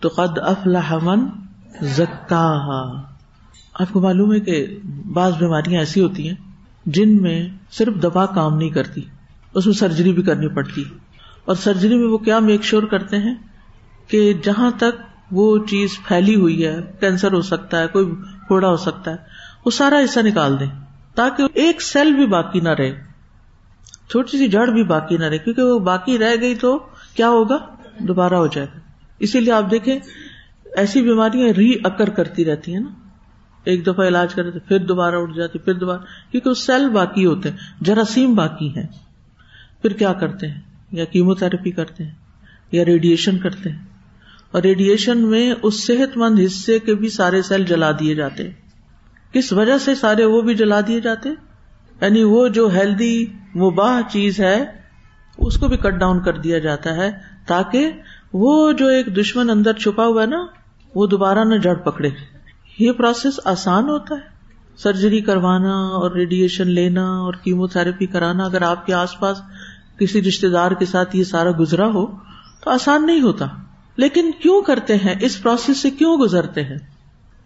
تو 0.01 0.09
قد 0.09 0.39
افلاح 0.39 0.95
من 1.03 1.27
زکا 1.83 2.49
آپ 3.75 3.93
کو 3.93 4.01
معلوم 4.01 4.33
ہے 4.33 4.41
کہ 4.41 4.79
بعض 5.13 5.33
بیماریاں 5.33 5.81
ایسی 5.81 6.03
ہوتی 6.03 6.29
ہیں 6.29 6.35
جن 6.87 7.23
میں 7.23 7.49
صرف 7.71 8.03
دوا 8.03 8.27
کام 8.27 8.59
نہیں 8.59 8.71
کرتی، 8.71 9.01
اس 9.55 9.67
میں 9.67 9.75
سرجری 9.75 10.13
بھی 10.13 10.23
کرنی 10.23 10.49
پڑتی۔ 10.49 10.85
اور 11.45 11.55
سرجری 11.55 11.95
میں 11.95 12.09
وہ 12.09 12.19
کیا 12.19 12.39
میک 12.39 12.63
شور 12.63 12.83
کرتے 12.83 13.19
ہیں 13.19 13.35
کہ 14.09 14.33
جہاں 14.43 14.71
تک 14.71 15.01
وہ 15.31 15.59
چیز 15.67 15.99
پھیلی 16.09 16.35
ہوئی 16.35 16.67
ہے، 16.67 16.77
کینسر 17.01 17.33
ہو 17.33 17.43
سکتا 17.43 17.81
ہے، 17.81 17.87
کوئی 17.87 18.07
پھوڑا 18.47 18.69
ہو 18.69 18.77
سکتا 18.77 19.11
ہے، 19.11 19.17
وہ 19.65 19.71
سارا 19.71 19.97
حصہ 20.05 20.21
نکال 20.21 20.61
دیں۔ 20.61 20.88
تاکہ 21.19 21.45
ایک 21.55 21.83
سیل 21.83 22.13
بھی 22.13 22.27
باقی 22.27 22.61
نہ 22.61 22.69
رہے، 22.69 22.93
چھوٹی 24.11 24.39
سی 24.39 24.49
جڑ 24.49 24.67
بھی 24.67 24.83
باقی 24.83 25.17
نہ 25.17 25.25
رہے، 25.25 25.39
کیونکہ 25.39 25.63
وہ 25.63 25.79
باقی 25.79 26.19
رہ 26.19 26.37
گئی 26.41 26.55
تو 26.55 26.79
کیا 27.15 27.29
ہوگا؟ 27.29 27.59
دوبارہ 27.99 28.35
ہو 28.35 28.47
جائے 28.47 28.67
گا۔ 28.75 28.81
اسی 29.19 29.41
لیے 29.41 29.53
آپ 29.53 29.71
دیکھیں، 29.71 29.99
ایسی 30.77 31.03
بیماریاں 31.03 31.49
ری 31.49 31.75
اکر 31.85 32.09
کرتی 32.09 32.45
رہتی 32.45 32.73
ہیں 32.73 32.81
نا۔ 32.81 32.89
ایک 33.65 33.87
دفعہ 33.87 34.09
علاج 34.09 34.35
کرتے 34.35 34.59
پھر 34.59 34.79
دوبارہ 34.79 35.15
اٹھ 35.15 35.37
جاتی 35.37 35.59
پھر 35.59 35.75
دوبارہ، 35.75 36.01
کیونکہ 36.31 36.49
وہ 36.49 36.55
سیل 36.55 36.89
باقی 36.89 37.27
ہوتے 37.27 37.51
ہیں، 37.51 37.57
جراثیم 37.81 38.35
باقی 38.35 38.69
ہیں۔ 38.77 38.87
پھر 39.83 39.93
کیا 39.93 40.13
کرتے 40.13 40.47
ہیں؟ 40.47 40.61
یا 40.93 41.05
کیمو 41.05 41.35
تھراپی 41.35 41.71
کرتے 41.71 42.05
ہیں، 42.05 42.15
یا 42.73 42.85
ریڈیشن 42.85 43.39
کرتے 43.39 43.71
ہیں۔ 43.71 43.79
اور 44.51 44.63
ریڈیشن 44.63 45.19
میں 45.19 45.55
اس 45.63 45.87
صحت 45.87 46.17
مند 46.17 46.39
حصے 46.47 46.79
کے 46.79 46.95
بھی 46.95 47.09
سارے 47.09 47.43
سیل 47.43 47.65
جلا 47.65 47.91
دیے 48.01 48.15
جاتے 48.15 48.45
ہیں۔ 48.45 48.68
کس 49.33 49.53
وجہ 49.53 49.79
سے 49.79 49.95
سارے 49.95 50.25
وہ 50.25 50.41
بھی 50.41 50.55
جلا 50.55 50.81
دیے 50.87 51.01
جاتے؟ 51.01 51.29
یعنی 52.01 52.23
وہ 52.23 52.49
جو 52.49 52.67
ہیلدی 52.67 53.27
مباح 53.57 54.01
چیز 54.11 54.41
ہے، 54.41 54.65
اس 55.39 55.57
کو 55.57 55.69
بھی 55.69 55.77
کٹ 55.77 55.93
ڈاؤن 55.93 56.23
کر 56.23 56.37
دیا 56.37 56.59
جاتا 56.59 56.95
ہے 56.95 57.11
تاکہ 57.47 57.93
وہ 58.33 58.73
جو 58.73 58.87
ایک 58.87 59.07
دشمن 59.07 59.51
اندر 59.51 59.73
چھپا 59.73 60.07
ہوا 60.07 60.23
ہے 60.23 60.27
نا، 60.27 60.47
وہ 60.95 61.07
دوبارہ 61.07 61.45
نہ 61.45 61.55
جڑ 61.55 61.75
پکڑے۔ 61.75 62.11
یہ 62.79 62.93
پروسیس 62.93 63.41
آسان 63.45 63.89
ہوتا 63.89 64.15
ہے۔ 64.15 64.39
سرجری 64.77 65.21
کروانا 65.21 65.75
اور 65.75 66.11
ریڈیشن 66.11 66.71
لینا 66.71 67.05
اور 67.05 67.35
کیمو 67.35 67.67
تھراپی 67.67 68.07
کرانا، 68.07 68.45
اگر 68.45 68.63
آپ 68.63 68.87
کے 68.87 68.95
آس 68.95 69.21
پاس 69.21 69.41
کسی 69.99 70.23
رشتے 70.23 70.49
دار 70.49 70.71
کے 70.71 70.85
ساتھ 70.85 71.17
یہ 71.17 71.25
سارا 71.25 71.51
گزرا 71.61 71.87
ہو، 71.87 72.07
تو 72.65 72.71
آسان 72.71 73.07
نہیں 73.07 73.21
ہوتا۔ 73.21 73.47
لیکن 73.97 74.31
کیوں 74.43 74.63
کرتے 74.63 74.97
ہیں؟ 74.97 75.15
اس 75.21 75.43
پروسیس 75.43 75.83
سے 75.83 75.91
کیوں 75.91 76.17
گزرتے 76.17 76.63
ہیں؟ 76.63 76.98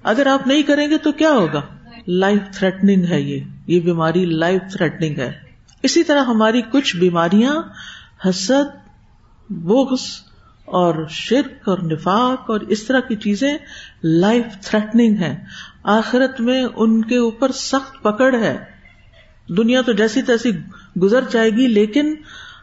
اگر 0.02 0.26
آپ 0.26 0.46
نہیں 0.46 0.62
کریں 0.62 0.90
گے 0.90 0.98
تو 0.98 1.12
کیا 1.12 1.30
ہوگا؟ 1.30 1.60
لائف 2.08 2.58
تھریٹنگ 2.58 3.04
ہے 3.04 3.20
یہ. 3.20 3.40
یہ 3.66 3.80
بیماری 3.80 4.24
لائف 4.24 4.60
تھریٹنگ 4.76 5.18
ہے. 5.18 5.32
اسی 5.82 6.04
طرح 6.04 6.24
ہماری 6.24 6.62
کچھ 6.72 6.96
بیماریاں 6.96 7.54
حسد، 8.28 8.76
بغض 9.50 10.00
اور 10.64 10.94
شرک 11.10 11.68
اور 11.68 11.78
نفاق 11.78 12.50
اور 12.50 12.60
اس 12.60 12.84
طرح 12.84 13.00
کی 13.00 13.16
چیزیں 13.16 13.58
لائف 14.04 14.44
تھریٹنگ 14.60 15.16
ہے 15.16 15.44
آخرت 15.82 16.40
میں 16.40 16.64
ان 16.76 17.04
کے 17.04 17.16
اوپر 17.16 17.52
سخت 17.52 18.02
پکڑ 18.02 18.34
ہے. 18.34 18.56
دنیا 19.48 19.80
تو 19.80 19.92
جیسی 19.92 20.22
تیسی 20.22 20.50
گزر 21.02 21.24
جائے 21.30 21.50
گی 21.50 21.66
لیکن 21.66 22.14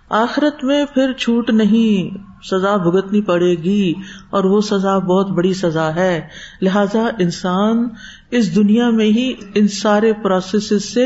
آخرت 0.10 0.64
میں 0.64 0.84
پھر 0.94 1.12
چھوٹ 1.14 1.50
نہیں، 1.50 2.18
سزا 2.44 2.76
بھگتنی 2.78 3.22
پڑے 3.22 3.52
گی، 3.54 3.94
اور 4.30 4.44
وہ 4.44 4.60
سزا 4.62 4.98
بہت 4.98 5.30
بڑی 5.30 5.54
سزا 5.54 5.94
ہے۔ 5.96 6.22
لہذا 6.62 7.06
انسان 7.20 7.88
اس 8.32 8.56
دنیا 8.56 8.90
میں 8.90 9.06
ہی 9.06 9.34
ان 9.56 9.68
سارے 9.68 10.14
پروسیس 10.14 10.94
سے 10.94 11.06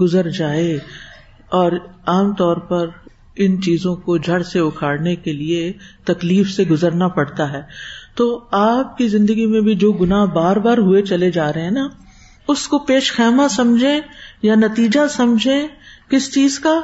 گزر 0.00 0.28
جائے، 0.30 0.78
اور 1.48 1.72
عام 2.06 2.32
طور 2.34 2.56
پر 2.56 2.88
ان 3.36 3.60
چیزوں 3.62 3.94
کو 3.96 4.16
جڑ 4.18 4.42
سے 4.42 4.58
اکھاڑنے 4.58 5.16
کے 5.16 5.32
لیے 5.32 5.72
تکلیف 6.04 6.50
سے 6.50 6.64
گزرنا 6.64 7.08
پڑتا 7.08 7.52
ہے۔ 7.52 7.62
تو 8.14 8.44
آپ 8.52 8.96
کی 8.98 9.08
زندگی 9.08 9.46
میں 9.46 9.60
بھی 9.60 9.74
جو 9.74 9.92
گنا 9.92 10.24
بار 10.24 10.56
بار 10.56 10.78
ہوئے 10.78 11.02
چلے 11.02 11.30
جا 11.30 11.52
رہے 11.52 11.62
ہیں 11.62 11.70
نا، 11.70 11.88
اس 12.48 12.66
کو 12.68 12.78
پیش 12.78 13.12
خیمہ 13.12 13.48
سمجھے 13.50 13.98
یا 14.42 14.54
نتیجہ 14.54 15.06
سمجھے 15.10 15.60
کس 16.08 16.32
چیز 16.34 16.58
کا؟ 16.58 16.80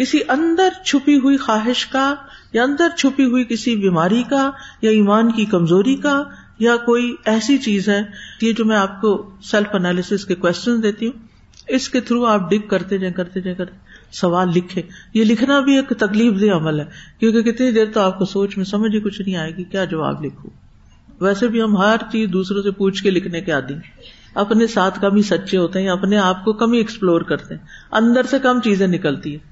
کسی 0.00 0.18
اندر 0.28 0.68
چھپی 0.84 1.16
ہوئی 1.16 1.36
خواہش 1.36 1.86
کا 1.86 2.14
یا 2.52 2.62
اندر 2.62 2.88
چھپی 2.96 3.24
ہوئی 3.24 3.44
کسی 3.44 3.76
بیماری 3.76 4.22
کا 4.22 4.50
یا 4.82 4.90
ایمان 4.90 5.32
کی 5.32 5.44
کمزوری 5.44 5.96
کا 5.96 6.22
یا 6.58 6.76
کوئی 6.76 7.14
ایسی 7.24 7.58
چیز 7.58 7.88
ہے، 7.88 8.02
یہ 8.42 8.52
جو 8.52 8.64
میں 8.64 8.76
آپ 8.76 9.00
کو 9.00 9.30
سیلف 9.42 9.74
انالیس 9.74 10.24
کے 10.24 10.34
کوشچن 10.34 10.82
دیتی 10.82 11.06
ہوں، 11.06 11.12
اس 11.68 11.88
کے 11.88 12.00
تھرو 12.00 12.24
آپ 12.24 12.50
ڈگ 12.50 12.68
کرتے 12.68 12.98
جائیں 12.98 13.14
کرتے 13.14 13.40
جائیں، 13.40 13.58
کرتے 13.58 13.76
سوال 14.12 14.48
لکھے 14.48 14.82
یہ 15.14 15.24
لکھنا 15.24 15.60
بھی 15.60 15.76
ایک 15.76 15.88
تکلیف 15.88 16.40
دہ 16.40 16.54
عمل 16.54 16.80
ہے، 16.80 16.84
کیونکہ 17.18 17.52
کتنی 17.52 17.70
دیر 17.70 17.86
تو 17.94 18.00
آپ 18.00 18.18
کو 18.18 18.24
سوچ 18.24 18.56
میں 18.56 18.64
سمجھ 18.64 18.94
ہی 18.94 19.00
کچھ 19.00 19.22
نہیں 19.22 19.36
آئے 19.36 19.56
گی، 19.56 19.64
کیا 19.64 19.84
جواب 19.84 20.24
لکھو 20.24 20.48
ویسے 21.20 21.48
بھی 21.48 21.62
ہم 21.62 21.76
ہر 21.76 21.96
چیز 22.12 22.28
دوسروں 22.32 22.62
سے 22.62 22.70
پوچھ 22.70 23.02
کے 23.02 23.10
لکھنے 23.10 23.40
کے 23.40 23.52
عادی 23.52 23.74
اپنے 24.34 24.66
ساتھ 24.66 25.00
کم 25.00 25.16
ہی 25.16 25.22
سچے 25.22 25.56
ہوتے 25.56 25.78
ہیں 25.78 25.86
یا 25.86 25.92
اپنے 25.92 26.16
آپ 26.16 26.44
کو 26.44 26.52
کم 26.52 26.72
ہی 26.72 26.78
ایکسپلور 26.78 27.20
کرتے 27.20 27.54
ہیں۔ 27.54 27.66
اندر 27.92 28.22
سے 28.30 28.38
کم 28.38 28.60
چیزیں 28.60 28.86
نکلتی 28.86 29.32
ہیں۔ 29.32 29.49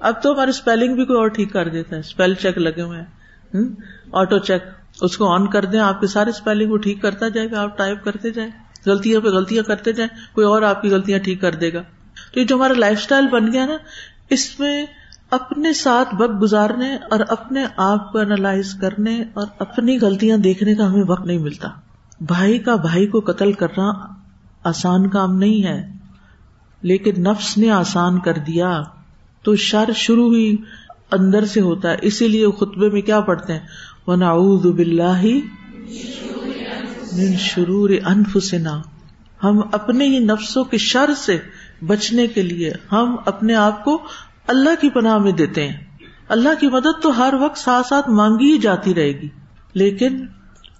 اب 0.00 0.22
تو 0.22 0.32
ہمارے 0.32 0.50
اسپیلنگ 0.50 0.94
بھی 0.94 1.04
کوئی 1.04 1.18
اور 1.18 1.28
ٹھیک 1.28 1.52
کر 1.52 1.68
دیتا 1.68 1.94
ہے۔ 1.96 2.00
اسپیل 2.00 2.34
چیک 2.34 2.58
لگے 2.58 2.82
ہوئے 2.82 3.00
ہیں۔ 3.00 3.06
آٹو 4.12 4.38
چیک 4.38 4.62
اس 5.00 5.16
کو 5.16 5.32
آن 5.32 5.46
کر 5.46 5.64
دیں، 5.64 5.80
آپ 5.80 6.00
کے 6.00 6.06
سارے 6.06 6.30
اسپیلنگ 6.30 6.72
وہ 6.72 6.76
ٹھیک 6.76 7.02
کرتا 7.02 7.28
جائے 7.28 7.50
گا، 7.50 7.62
آپ 7.62 7.78
ٹائپ 7.78 8.04
کرتے 8.04 8.30
جائیں۔ 8.30 8.50
غلطیاں 8.86 9.20
پہ 9.20 9.28
غلطیاں 9.28 9.62
کرتے 9.62 9.92
جائیں۔ 9.92 10.34
کوئی 10.34 10.46
اور 10.46 10.62
آپ 10.62 10.82
کی 10.82 10.90
غلطیاں 10.90 11.18
ٹھیک 11.18 11.40
کر 11.40 11.54
دے 11.54 11.72
گا۔ 11.72 11.82
تو 12.34 12.40
یہ 12.40 12.44
جو 12.44 12.56
ہمارا 12.56 12.72
لائف 12.72 12.98
اسٹائل 12.98 13.26
بن 13.26 13.52
گیا 13.52 13.66
نا، 13.66 13.76
اس 14.30 14.60
میں 14.60 14.86
اپنے 15.30 15.72
ساتھ 15.72 16.14
وقت 16.18 16.42
گزارنے 16.42 16.96
اور 16.96 17.20
اپنے 17.28 17.66
آپ 17.76 18.12
کو 18.12 18.18
اینالائز 18.18 18.74
کرنے 18.80 19.24
اور 19.34 19.46
اپنی 19.58 19.98
غلطیاں 20.00 20.38
دیکھنے 20.38 20.74
کا 20.74 20.90
ہمیں 20.90 21.04
وقت 21.08 21.26
نہیں 21.26 21.38
ملتا۔ 21.38 21.68
بھائی 22.20 22.58
کا 22.58 22.76
بھائی 22.76 23.06
کو 23.06 23.20
قتل 23.20 23.52
کرنا 23.52 23.92
آسان 24.64 25.08
کام 25.08 25.38
نہیں 25.38 25.64
ہے، 25.64 25.92
لیکن 26.82 27.22
نفس 27.22 27.58
نے 27.58 27.70
آسان 27.70 28.20
کر 28.20 28.34
دیا۔ 28.34 28.82
تو 29.46 29.56
شر 29.56 29.90
شروع 29.94 30.34
ہی 30.34 30.56
اندر 31.12 31.44
سے 31.44 31.60
ہوتا 31.60 31.90
ہے۔ 31.90 31.96
اسی 32.02 32.28
لیے 32.28 32.46
خطبے 32.60 32.90
میں 32.90 33.00
کیا 33.00 33.20
پڑھتے 33.20 33.52
ہیں؟ 33.52 33.60
وہ 34.06 34.72
بلّہ 34.72 35.24
شرور 37.38 37.90
انفسنا 37.90 38.82
ہم 39.44 39.60
اپنے 39.72 40.06
ہی 40.06 40.18
نفسوں 40.18 40.64
کے 40.64 40.78
شر 40.78 41.10
سے 41.16 41.38
بچنے 41.86 42.26
کے 42.26 42.42
لیے 42.42 42.72
ہم 42.92 43.16
اپنے 43.26 43.54
آپ 43.54 43.84
کو 43.84 44.02
اللہ 44.46 44.80
کی 44.80 44.90
پناہ 44.90 45.18
میں 45.18 45.32
دیتے 45.32 45.68
ہیں۔ 45.68 45.76
اللہ 46.28 46.48
کی 46.60 46.66
مدد 46.66 47.02
تو 47.02 47.18
ہر 47.18 47.34
وقت 47.40 47.58
ساتھ 47.58 47.86
ساتھ 47.86 48.10
مانگی 48.10 48.52
ہی 48.52 48.58
جاتی 48.58 48.94
رہے 48.94 49.20
گی۔ 49.20 49.28
لیکن 49.74 50.26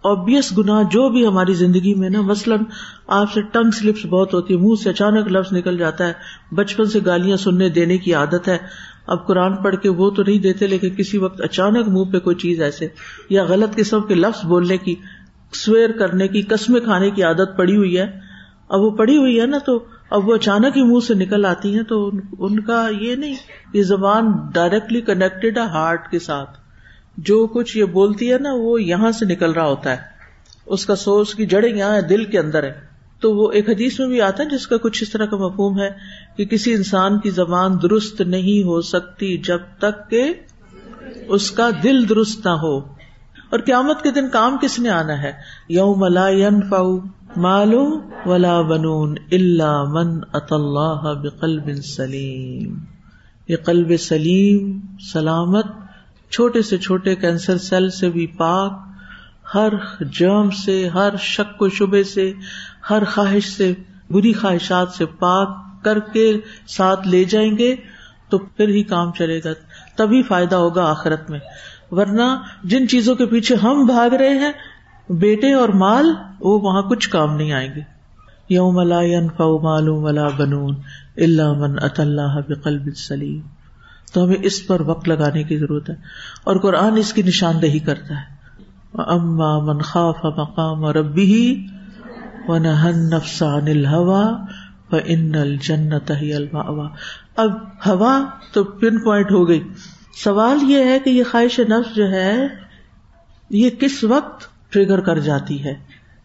اوبیس 0.06 0.58
گنا 0.58 0.82
جو 0.82 1.08
بھی 1.08 1.26
ہماری 1.26 1.54
زندگی 1.54 1.94
میں 1.94 2.10
نا، 2.10 2.20
مثلاً 2.20 2.58
آپ 3.06 3.32
سے 3.32 3.42
ٹنگ 3.42 3.70
سلپس 3.70 4.06
بہت 4.06 4.34
ہوتی 4.34 4.54
ہے 4.54 4.58
منہ 4.58 4.74
سے 4.82 4.90
اچانک 4.90 5.28
لفظ 5.28 5.52
نکل 5.52 5.78
جاتا 5.78 6.08
ہے، 6.08 6.12
بچپن 6.54 6.84
سے 6.84 7.00
گالیاں 7.06 7.36
سننے 7.36 7.68
دینے 7.68 7.98
کی 7.98 8.14
عادت 8.14 8.48
ہے۔ 8.48 8.58
اب 9.06 9.26
قرآن 9.26 9.56
پڑھ 9.56 9.76
کے 9.76 9.88
وہ 9.88 10.10
تو 10.10 10.22
نہیں 10.22 10.38
دیتے، 10.38 10.66
لیکن 10.66 10.94
کسی 10.94 11.18
وقت 11.18 11.40
اچانک 11.40 11.88
منہ 11.88 12.10
پہ 12.12 12.18
کوئی 12.18 12.36
چیز 12.36 12.62
ایسے 12.62 12.88
یا 13.30 13.44
غلط 13.44 13.76
قسم 13.76 14.00
کے 14.00 14.14
لفظ 14.14 14.44
بولنے 14.44 14.76
کی 14.76 14.94
سویر 15.52 15.90
کرنے 15.92 16.28
کی، 16.28 16.42
قسمیں 16.42 16.80
کھانے 16.80 17.10
کی 17.10 17.22
عادت 17.22 17.56
پڑی 17.56 17.76
ہوئی 17.76 17.98
ہے۔ 17.98 18.06
اب 18.68 18.80
وہ 18.80 18.90
پڑی 18.90 19.16
ہوئی 19.16 19.40
ہے 19.40 19.46
نا 19.46 19.58
تو 19.58 19.84
اب 20.10 20.28
وہ 20.28 20.34
اچانک 20.34 20.76
ہی 20.76 20.82
منہ 20.82 21.04
سے 21.08 21.14
نکل 21.14 21.44
آتی 21.44 21.74
ہیں 21.74 21.82
تو 21.82 22.10
ان 22.38 22.60
کا 22.60 22.86
یہ 23.00 23.14
نہیں، 23.14 23.34
یہ 23.72 23.82
زبان 23.82 24.30
ڈائریکٹلی 24.54 25.00
کنیکٹڈ 25.00 25.58
ہے 25.58 25.62
ہارٹ 25.62 26.10
کے 26.10 26.18
ساتھ۔ 26.18 26.65
جو 27.16 27.46
کچھ 27.46 27.76
یہ 27.76 27.84
بولتی 27.84 28.32
ہے 28.32 28.38
نا، 28.38 28.50
وہ 28.52 28.82
یہاں 28.82 29.10
سے 29.10 29.24
نکل 29.24 29.52
رہا 29.52 29.66
ہوتا 29.66 29.90
ہے۔ 29.90 30.16
اس 30.66 30.86
کا 30.86 30.96
سورس 30.96 31.34
کی 31.34 31.46
جڑیں 31.46 31.76
یہاں 31.76 31.94
ہے 31.94 32.02
دل 32.02 32.24
کے 32.24 32.38
اندر 32.38 32.62
ہے 32.62 32.80
تو 33.20 33.36
وہ 33.36 33.52
ایک 33.52 33.68
حدیث 33.68 34.00
میں 34.00 34.08
بھی 34.08 34.20
آتا 34.20 34.42
ہے 34.42 34.48
جس 34.48 34.66
کا 34.66 34.76
کچھ 34.76 35.02
اس 35.02 35.10
طرح 35.10 35.26
کا 35.26 35.36
مفہوم 35.36 35.80
ہے 35.80 35.88
کہ 36.36 36.44
کسی 36.44 36.72
انسان 36.72 37.20
کی 37.20 37.30
زبان 37.30 37.72
درست 37.82 38.20
نہیں 38.20 38.62
ہو 38.62 38.80
سکتی 38.80 39.38
جب 39.38 39.58
تک 39.78 40.10
کہ 40.10 40.34
اس 41.28 41.50
کا 41.50 41.70
دل 41.82 42.08
درست 42.08 42.46
نہ 42.46 42.50
ہو۔ 42.50 42.78
اور 43.50 43.58
قیامت 43.58 44.02
کے 44.02 44.10
دن 44.10 44.28
کام 44.28 44.56
کس 44.60 44.78
نے 44.78 44.88
آنا 44.88 45.22
ہے؟ 45.22 45.32
یوم 45.68 46.04
لا 46.04 46.28
ينفع 46.28 46.82
مالو 47.36 48.00
ولا 48.26 48.60
بنون 48.60 49.14
اللہ 49.32 49.84
من 49.88 50.20
اطلّہ 50.32 51.22
بقلب 51.22 51.70
سلیم۔ 51.84 52.78
یہ 53.48 53.56
قلب 53.56 53.96
سلیم، 53.96 54.80
سلامت 55.12 55.66
چھوٹے 56.30 56.62
سے 56.62 56.78
چھوٹے 56.78 57.14
کینسر 57.14 57.58
سیل 57.58 57.90
سے 57.90 58.10
بھی 58.10 58.26
پاک، 58.26 58.80
ہر 59.54 59.72
جرم 60.00 60.50
سے، 60.50 60.88
ہر 60.88 61.16
شک 61.16 61.62
و 61.62 61.68
شبے 61.68 62.04
سے، 62.04 62.32
ہر 62.90 63.02
خواہش 63.04 63.44
سے، 63.44 63.72
بری 64.10 64.32
خواہشات 64.32 64.88
سے 64.88 65.06
پاک 65.06 65.56
کر 65.84 65.98
کے 65.98 66.40
ساتھ 66.68 67.08
لے 67.08 67.24
جائیں 67.24 67.58
گے 67.58 67.76
تو 68.28 68.38
پھر 68.38 68.68
ہی 68.68 68.82
کام 68.82 69.12
چلے 69.12 69.40
گا، 69.44 69.50
تبھی 69.96 70.22
فائدہ 70.22 70.56
ہوگا 70.56 70.90
آخرت 70.90 71.30
میں۔ 71.30 71.38
ورنہ 71.90 72.42
جن 72.64 72.88
چیزوں 72.88 73.14
کے 73.14 73.26
پیچھے 73.26 73.54
ہم 73.54 73.86
بھاگ 73.86 74.14
رہے 74.14 74.38
ہیں، 74.38 74.52
بیٹے 75.10 75.52
اور 75.52 75.68
مال، 75.68 76.14
وہ 76.40 76.60
وہاں 76.60 76.82
کچھ 76.82 77.10
کام 77.10 77.36
نہیں 77.36 77.52
آئیں 77.52 77.74
گے۔ 77.76 77.80
یوم 78.48 78.80
لا 78.80 79.02
ينفع 79.02 79.44
مال 79.62 79.88
ولا 79.88 80.28
بنون 80.28 80.74
الا 81.16 81.52
من 81.52 81.76
اتى 81.82 82.02
الله 82.02 82.40
بقلب 82.48 82.96
سلیم۔ 82.96 83.55
تو 84.16 84.24
ہمیں 84.24 84.36
اس 84.42 84.66
پر 84.66 84.80
وقت 84.80 85.08
لگانے 85.08 85.42
کی 85.42 85.56
ضرورت 85.58 85.90
ہے۔ 85.90 85.94
اور 86.44 86.56
قرآن 86.56 86.96
اس 86.96 87.12
کی 87.12 87.22
نشاندہی 87.22 87.78
کرتا 87.78 88.14
ہے۔ 88.14 88.36
اما 88.94 89.58
من 89.58 89.78
خاف 89.78 90.24
مقام 90.24 90.84
ربه 90.84 91.52
ونهى 92.48 92.92
النفس 92.92 93.42
عن 93.42 93.68
الهوى 93.68 94.34
فان 94.90 95.34
الجنة 95.34 96.16
هي 96.20 96.32
المأوى۔ 96.32 96.88
اب 97.36 97.50
ہوا 97.86 98.24
تو 98.52 98.64
پن 98.64 98.98
پوائنٹ 98.98 99.30
ہو 99.32 99.48
گئی۔ 99.48 99.62
سوال 100.24 100.70
یہ 100.70 100.84
ہے 100.84 100.98
کہ 100.98 101.10
یہ 101.10 101.22
خواہش 101.30 101.60
نفس 101.60 101.94
جو 101.96 102.10
ہے، 102.10 102.46
یہ 103.50 103.70
کس 103.70 104.04
وقت 104.04 104.46
ٹریگر 104.72 105.00
کر 105.00 105.18
جاتی 105.18 105.64
ہے؟ 105.64 105.74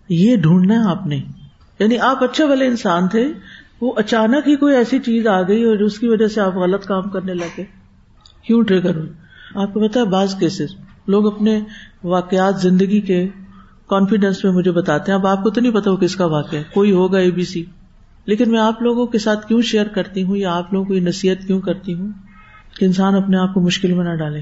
یہ 0.10 0.36
ڈھونڈنا 0.36 0.74
ہے 0.74 0.90
آپ 0.90 1.08
نے۔ 1.08 1.22
یعنی 1.80 1.98
آپ 1.98 2.24
اچھے 2.24 2.44
والے 2.44 2.66
انسان 2.66 3.08
تھے، 3.08 3.34
وہ 3.82 3.94
اچانک 3.98 4.48
ہی 4.48 4.56
کوئی 4.56 4.76
ایسی 4.76 5.00
چیز 5.00 5.28
آ 5.28 5.42
گئی 5.42 5.64
اور 5.64 5.76
اس 5.76 6.00
کی 6.00 6.08
وجہ 6.08 6.28
سے 6.28 6.42
آپ 6.42 6.56
غلط 6.56 6.86
کام 6.86 7.10
کرنے 7.10 7.34
لگے۔ 7.34 7.81
کیوں 8.48 8.64
ٹریگر 8.64 8.96
ہوئی 8.96 9.10
آپ 9.56 9.74
کو 9.74 9.88
پتا 9.88 10.00
ہے 10.00 10.06
بعض 10.06 10.36
کیسز 10.36 10.76
لوگ 11.08 11.34
اپنے 11.34 11.60
واقعات 12.04 12.62
زندگی 12.62 13.02
کے 13.02 13.28
کانفیڈینس 13.90 14.44
میں 14.44 14.52
مجھے 14.52 14.72
بتاتے 14.72 15.12
ہیں۔ 15.12 15.20
اب 15.20 15.28
آپ 15.28 15.44
کو 15.44 15.50
تو 15.50 15.62
نہیں 15.62 15.74
پتا 15.74 15.92
وہ 15.92 15.98
کس 15.98 16.16
کا 16.16 16.26
واقع 16.26 16.56
ہے۔ 16.56 16.64
کوئی 16.74 16.92
ہوگا 16.92 17.18
اے 17.18 17.32
بی 17.32 17.44
سی 17.44 17.66
لیکن 18.26 18.52
میں 18.52 18.60
آپ 18.60 18.82
لوگوں 18.82 19.06
کے 19.06 19.18
ساتھ 19.18 19.48
کیوں 19.48 19.62
شیئر 19.62 19.88
کرتی 19.88 20.24
ہوں 20.24 20.38
یا 20.38 20.56
آپ 20.56 20.74
لوگوں 20.74 20.86
کو 20.86 20.94
یہ 20.94 21.02
نصیحت 21.02 21.48
کیوں 21.48 21.62
کرتی 21.62 21.94
ہوں 21.94 22.12
کہ 22.80 22.86
انسان 22.86 23.16
اپنے 23.16 23.38
آپ 23.38 23.54
کو 23.54 23.62
مشکل 23.62 23.94
میں 23.94 24.06
نہ 24.06 24.16
ڈالے؟ 24.16 24.42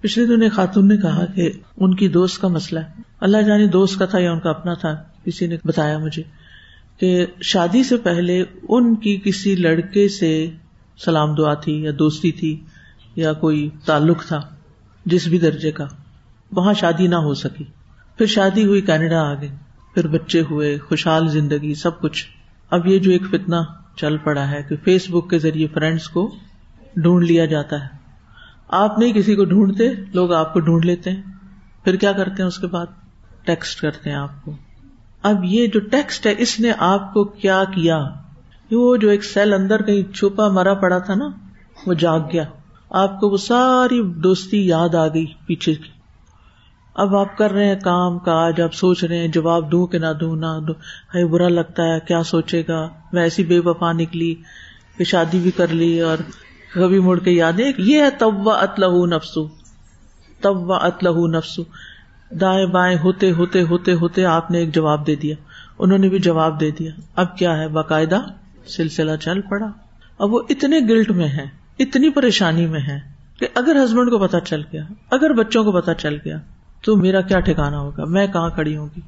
پچھلے 0.00 0.26
دن 0.26 0.42
ایک 0.42 0.52
خاتون 0.52 0.88
نے 0.88 0.96
کہا 0.96 1.24
کہ 1.24 1.50
ان 1.76 1.94
کی 1.94 2.08
دوست 2.08 2.40
کا 2.40 2.48
مسئلہ 2.48 2.80
ہے۔ 2.80 3.02
اللہ 3.20 3.38
جانے 3.38 3.66
دوست 3.66 3.98
کا 3.98 4.04
تھا 4.04 4.18
یا 4.18 4.32
ان 4.32 4.40
کا 4.40 4.50
اپنا 4.50 4.74
تھا، 4.74 4.96
کسی 5.24 5.46
نے 5.46 5.56
بتایا 5.64 5.98
مجھے 5.98 6.22
کہ 7.00 7.26
شادی 7.40 7.82
سے 7.82 7.96
پہلے 7.96 8.44
ان 8.68 8.94
کی 8.94 9.20
کسی 9.24 9.54
لڑکے 9.54 10.08
سے 10.08 10.50
سلام 11.04 11.34
دعا 11.34 11.54
تھی 11.54 11.82
یا 11.82 11.90
دوستی 11.98 12.32
تھی۔ 12.32 12.64
یا 13.18 13.32
کوئی 13.32 13.70
تعلق 13.84 14.26
تھا 14.26 14.40
جس 15.04 15.26
بھی 15.26 15.38
درجے 15.38 15.72
کا، 15.72 15.84
وہاں 16.52 16.74
شادی 16.74 17.06
نہ 17.06 17.16
ہو 17.16 17.34
سکی۔ 17.34 17.64
پھر 18.18 18.26
شادی 18.26 18.64
ہوئی 18.64 18.80
کینیڈا 18.80 19.20
آ 19.20 19.34
گئی 19.34 19.48
پھر 19.94 20.06
بچے 20.06 20.42
ہوئے، 20.50 20.78
خوشحال 20.78 21.28
زندگی، 21.28 21.74
سب 21.74 22.00
کچھ۔ 22.00 22.26
اب 22.70 22.86
یہ 22.86 22.98
جو 22.98 23.10
ایک 23.10 23.22
فتنا 23.30 23.60
چل 23.96 24.16
پڑا 24.16 24.50
ہے 24.50 24.62
کہ 24.62 24.76
فیس 24.84 25.10
بک 25.10 25.30
کے 25.30 25.38
ذریعے 25.38 25.66
فرینڈس 25.66 26.08
کو 26.08 26.34
ڈھونڈ 26.96 27.24
لیا 27.24 27.44
جاتا 27.44 27.76
ہے۔ 27.76 27.88
آپ 28.68 28.98
نہیں 28.98 29.12
کسی 29.12 29.34
کو 29.34 29.44
ڈھونڈتے، 29.44 29.88
لوگ 30.14 30.32
آپ 30.32 30.52
کو 30.52 30.60
ڈھونڈ 30.60 30.84
لیتے 30.84 31.10
ہیں۔ 31.10 31.22
پھر 31.84 31.96
کیا 31.96 32.12
کرتے 32.12 32.34
ہیں 32.38 32.48
اس 32.48 32.58
کے 32.58 32.66
بعد؟ 32.66 32.86
ٹیکسٹ 33.44 33.80
کرتے 33.80 34.10
ہیں 34.10 34.16
آپ 34.16 34.44
کو۔ 34.44 34.52
اب 35.22 35.44
یہ 35.44 35.66
جو 35.66 35.80
ٹیکسٹ 35.80 36.26
ہے، 36.26 36.34
اس 36.38 36.60
نے 36.60 36.72
آپ 36.78 37.14
کو 37.14 37.24
کیا 37.24 37.64
کیا؟ 37.64 37.98
وہ 38.70 38.96
جو 38.96 39.08
ایک 39.08 39.24
سیل 39.24 39.52
اندر 39.52 39.82
کہیں 39.82 40.12
چھپا 40.12 40.48
مرا 40.48 40.74
پڑا 40.74 40.98
تھا 40.98 41.14
نا، 41.14 41.28
وہ 41.86 41.94
جاگ 41.94 42.20
گیا۔ 42.32 42.44
آپ 42.90 43.20
کو 43.20 43.28
وہ 43.28 43.36
ساری 43.36 44.02
دوستی 44.02 44.66
یاد 44.66 44.94
آ 44.94 45.06
گئی 45.08 45.26
پیچھے 45.46 45.74
کی۔ 45.74 45.88
اب 46.94 47.16
آپ 47.16 47.38
کر 47.38 47.52
رہے 47.52 47.64
ہیں 47.64 47.80
کام 47.84 48.18
کاج، 48.18 48.60
آپ 48.60 48.74
سوچ 48.74 49.04
رہے 49.04 49.18
ہیں 49.18 49.28
جواب 49.28 49.72
دوں 49.72 49.86
کہ 49.86 49.98
نہ 49.98 50.12
دوں 50.20 50.36
نہ 50.36 50.60
دوں۔ 50.66 50.74
ہے 51.14 51.26
برا 51.26 51.48
لگتا 51.48 51.82
ہے، 51.82 52.00
کیا 52.00 52.22
سوچے 52.22 52.62
گا؟ 52.68 52.88
میں 53.12 53.22
ایسی 53.22 53.44
بے 53.44 53.58
وفا 53.58 53.92
نکلی 53.92 54.34
کہ 54.98 55.04
شادی 55.04 55.38
بھی 55.38 55.50
کر 55.50 55.68
لی 55.68 56.00
اور 56.00 56.16
کبھی 56.74 56.98
مڑ 56.98 57.18
کے 57.18 57.30
یاد۔ 57.30 57.60
ہے 57.60 57.70
یہ 57.78 58.02
ہے 58.02 58.10
تب 58.10 58.50
اتلح 58.50 59.16
نفسو 59.16 59.48
تب 60.40 60.72
اتلح 60.72 61.38
نفسو 61.38 61.62
دائیں 62.30 62.66
بائیں 62.66 62.98
ہوتے 62.98 63.30
ہوتے 63.30 63.62
ہوتے 63.62 63.92
ہوتے 63.92 64.24
آپ 64.24 64.50
نے 64.50 64.58
ایک 64.58 64.74
جواب 64.74 65.06
دے 65.06 65.14
دیا۔ 65.14 65.34
انہوں 65.78 65.98
نے 65.98 66.08
بھی 66.08 66.18
جواب 66.18 66.60
دے 66.60 66.70
دیا۔ 66.70 66.90
اب 67.16 67.38
کیا 67.38 67.56
ہے؟ 67.56 67.68
باقاعدہ 67.68 68.20
سلسلہ 68.66 69.16
چل 69.16 69.40
پڑا۔ 69.40 69.66
اب 70.18 70.34
وہ 70.34 70.40
اتنے 70.48 70.78
گلٹ 70.80 71.10
میں 71.10 71.28
ہے 71.28 71.58
اتنی 71.78 72.10
پریشانی 72.10 72.66
میں 72.66 72.80
ہے 72.80 73.00
کہ 73.38 73.48
اگر 73.54 73.84
ہسبینڈ 73.84 74.10
کو 74.10 74.18
پتا 74.18 74.40
چل 74.40 74.62
گیا، 74.72 74.82
اگر 75.10 75.32
بچوں 75.32 75.64
کو 75.64 75.72
پتا 75.72 75.94
چل 75.94 76.14
گیا، 76.24 76.38
تو 76.84 76.96
میرا 76.96 77.20
کیا 77.20 77.40
ٹھکانا 77.40 77.78
ہوگا؟ 77.78 78.04
میں 78.04 78.26
کہاں 78.26 78.50
کھڑی 78.50 78.76
ہوں 78.76 78.88
گی؟ 78.96 79.00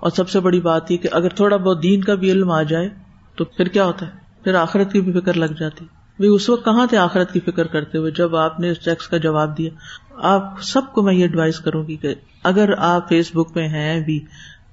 اور 0.00 0.10
سب 0.10 0.28
سے 0.28 0.40
بڑی 0.40 0.60
بات 0.60 0.90
یہ 0.90 0.96
کہ 0.96 1.08
اگر 1.12 1.28
تھوڑا 1.28 1.56
بہت 1.56 1.82
دین 1.82 2.00
کا 2.00 2.14
بھی 2.14 2.32
علم 2.32 2.50
آ 2.50 2.62
جائے، 2.62 2.88
تو 3.36 3.44
پھر 3.44 3.68
کیا 3.68 3.84
ہوتا 3.84 4.06
ہے؟ 4.06 4.42
پھر 4.44 4.54
آخرت 4.54 4.92
کی 4.92 5.00
بھی 5.00 5.20
فکر 5.20 5.34
لگ 5.34 5.54
جاتی۔ 5.58 5.84
بھائی 6.16 6.28
اس 6.28 6.48
وقت 6.48 6.64
کہاں 6.64 6.86
تھے 6.86 6.96
آخرت 6.96 7.32
کی 7.32 7.40
فکر 7.40 7.66
کرتے 7.66 7.98
ہوئے؟ 7.98 8.10
جب 8.10 8.36
آپ 8.36 8.60
نے 8.60 8.70
اس 8.70 8.78
ٹیکس 8.78 9.08
کا 9.08 9.16
جواب 9.16 9.58
دیا، 9.58 9.70
آپ 10.16 10.62
سب 10.62 10.92
کو 10.92 11.02
میں 11.02 11.14
یہ 11.14 11.22
ایڈوائز 11.22 11.60
کروں 11.60 11.86
گی 11.88 11.96
کہ 11.96 12.14
اگر 12.42 12.70
آپ 12.78 13.08
فیس 13.08 13.30
بک 13.34 13.54
پہ 13.54 13.60
ہیں 13.60 14.00
بھی، 14.00 14.24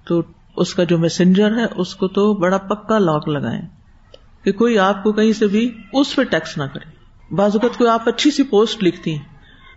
تو 0.06 0.22
اس 0.58 0.74
کا 0.74 0.84
جو 0.84 0.98
میسنجر 0.98 1.58
ہے، 1.58 1.66
اس 1.76 1.96
کو 1.96 2.08
تو 2.08 2.34
بڑا 2.34 2.58
پکا 2.58 3.00
لاک 3.00 3.30
لگائیں 3.30 3.62
کہ 4.44 4.52
کوئی 4.52 4.80
آپ 4.80 5.04
کو 5.04 5.12
کہیں 5.12 5.34
سے 5.34 5.48
بھی 5.48 5.78
اس 5.94 6.16
پہ 6.16 6.24
ٹیکس 6.24 6.58
نہ 6.58 6.64
کرے۔ 6.74 6.93
بعض 7.32 7.52
اوقات 7.54 7.78
کوئی 7.78 7.90
آپ 7.90 8.10
اچھی 8.10 8.32
سی 8.32 8.44
پوسٹ 8.44 8.84
لکھتی 8.84 9.16
ہیں 9.16 9.24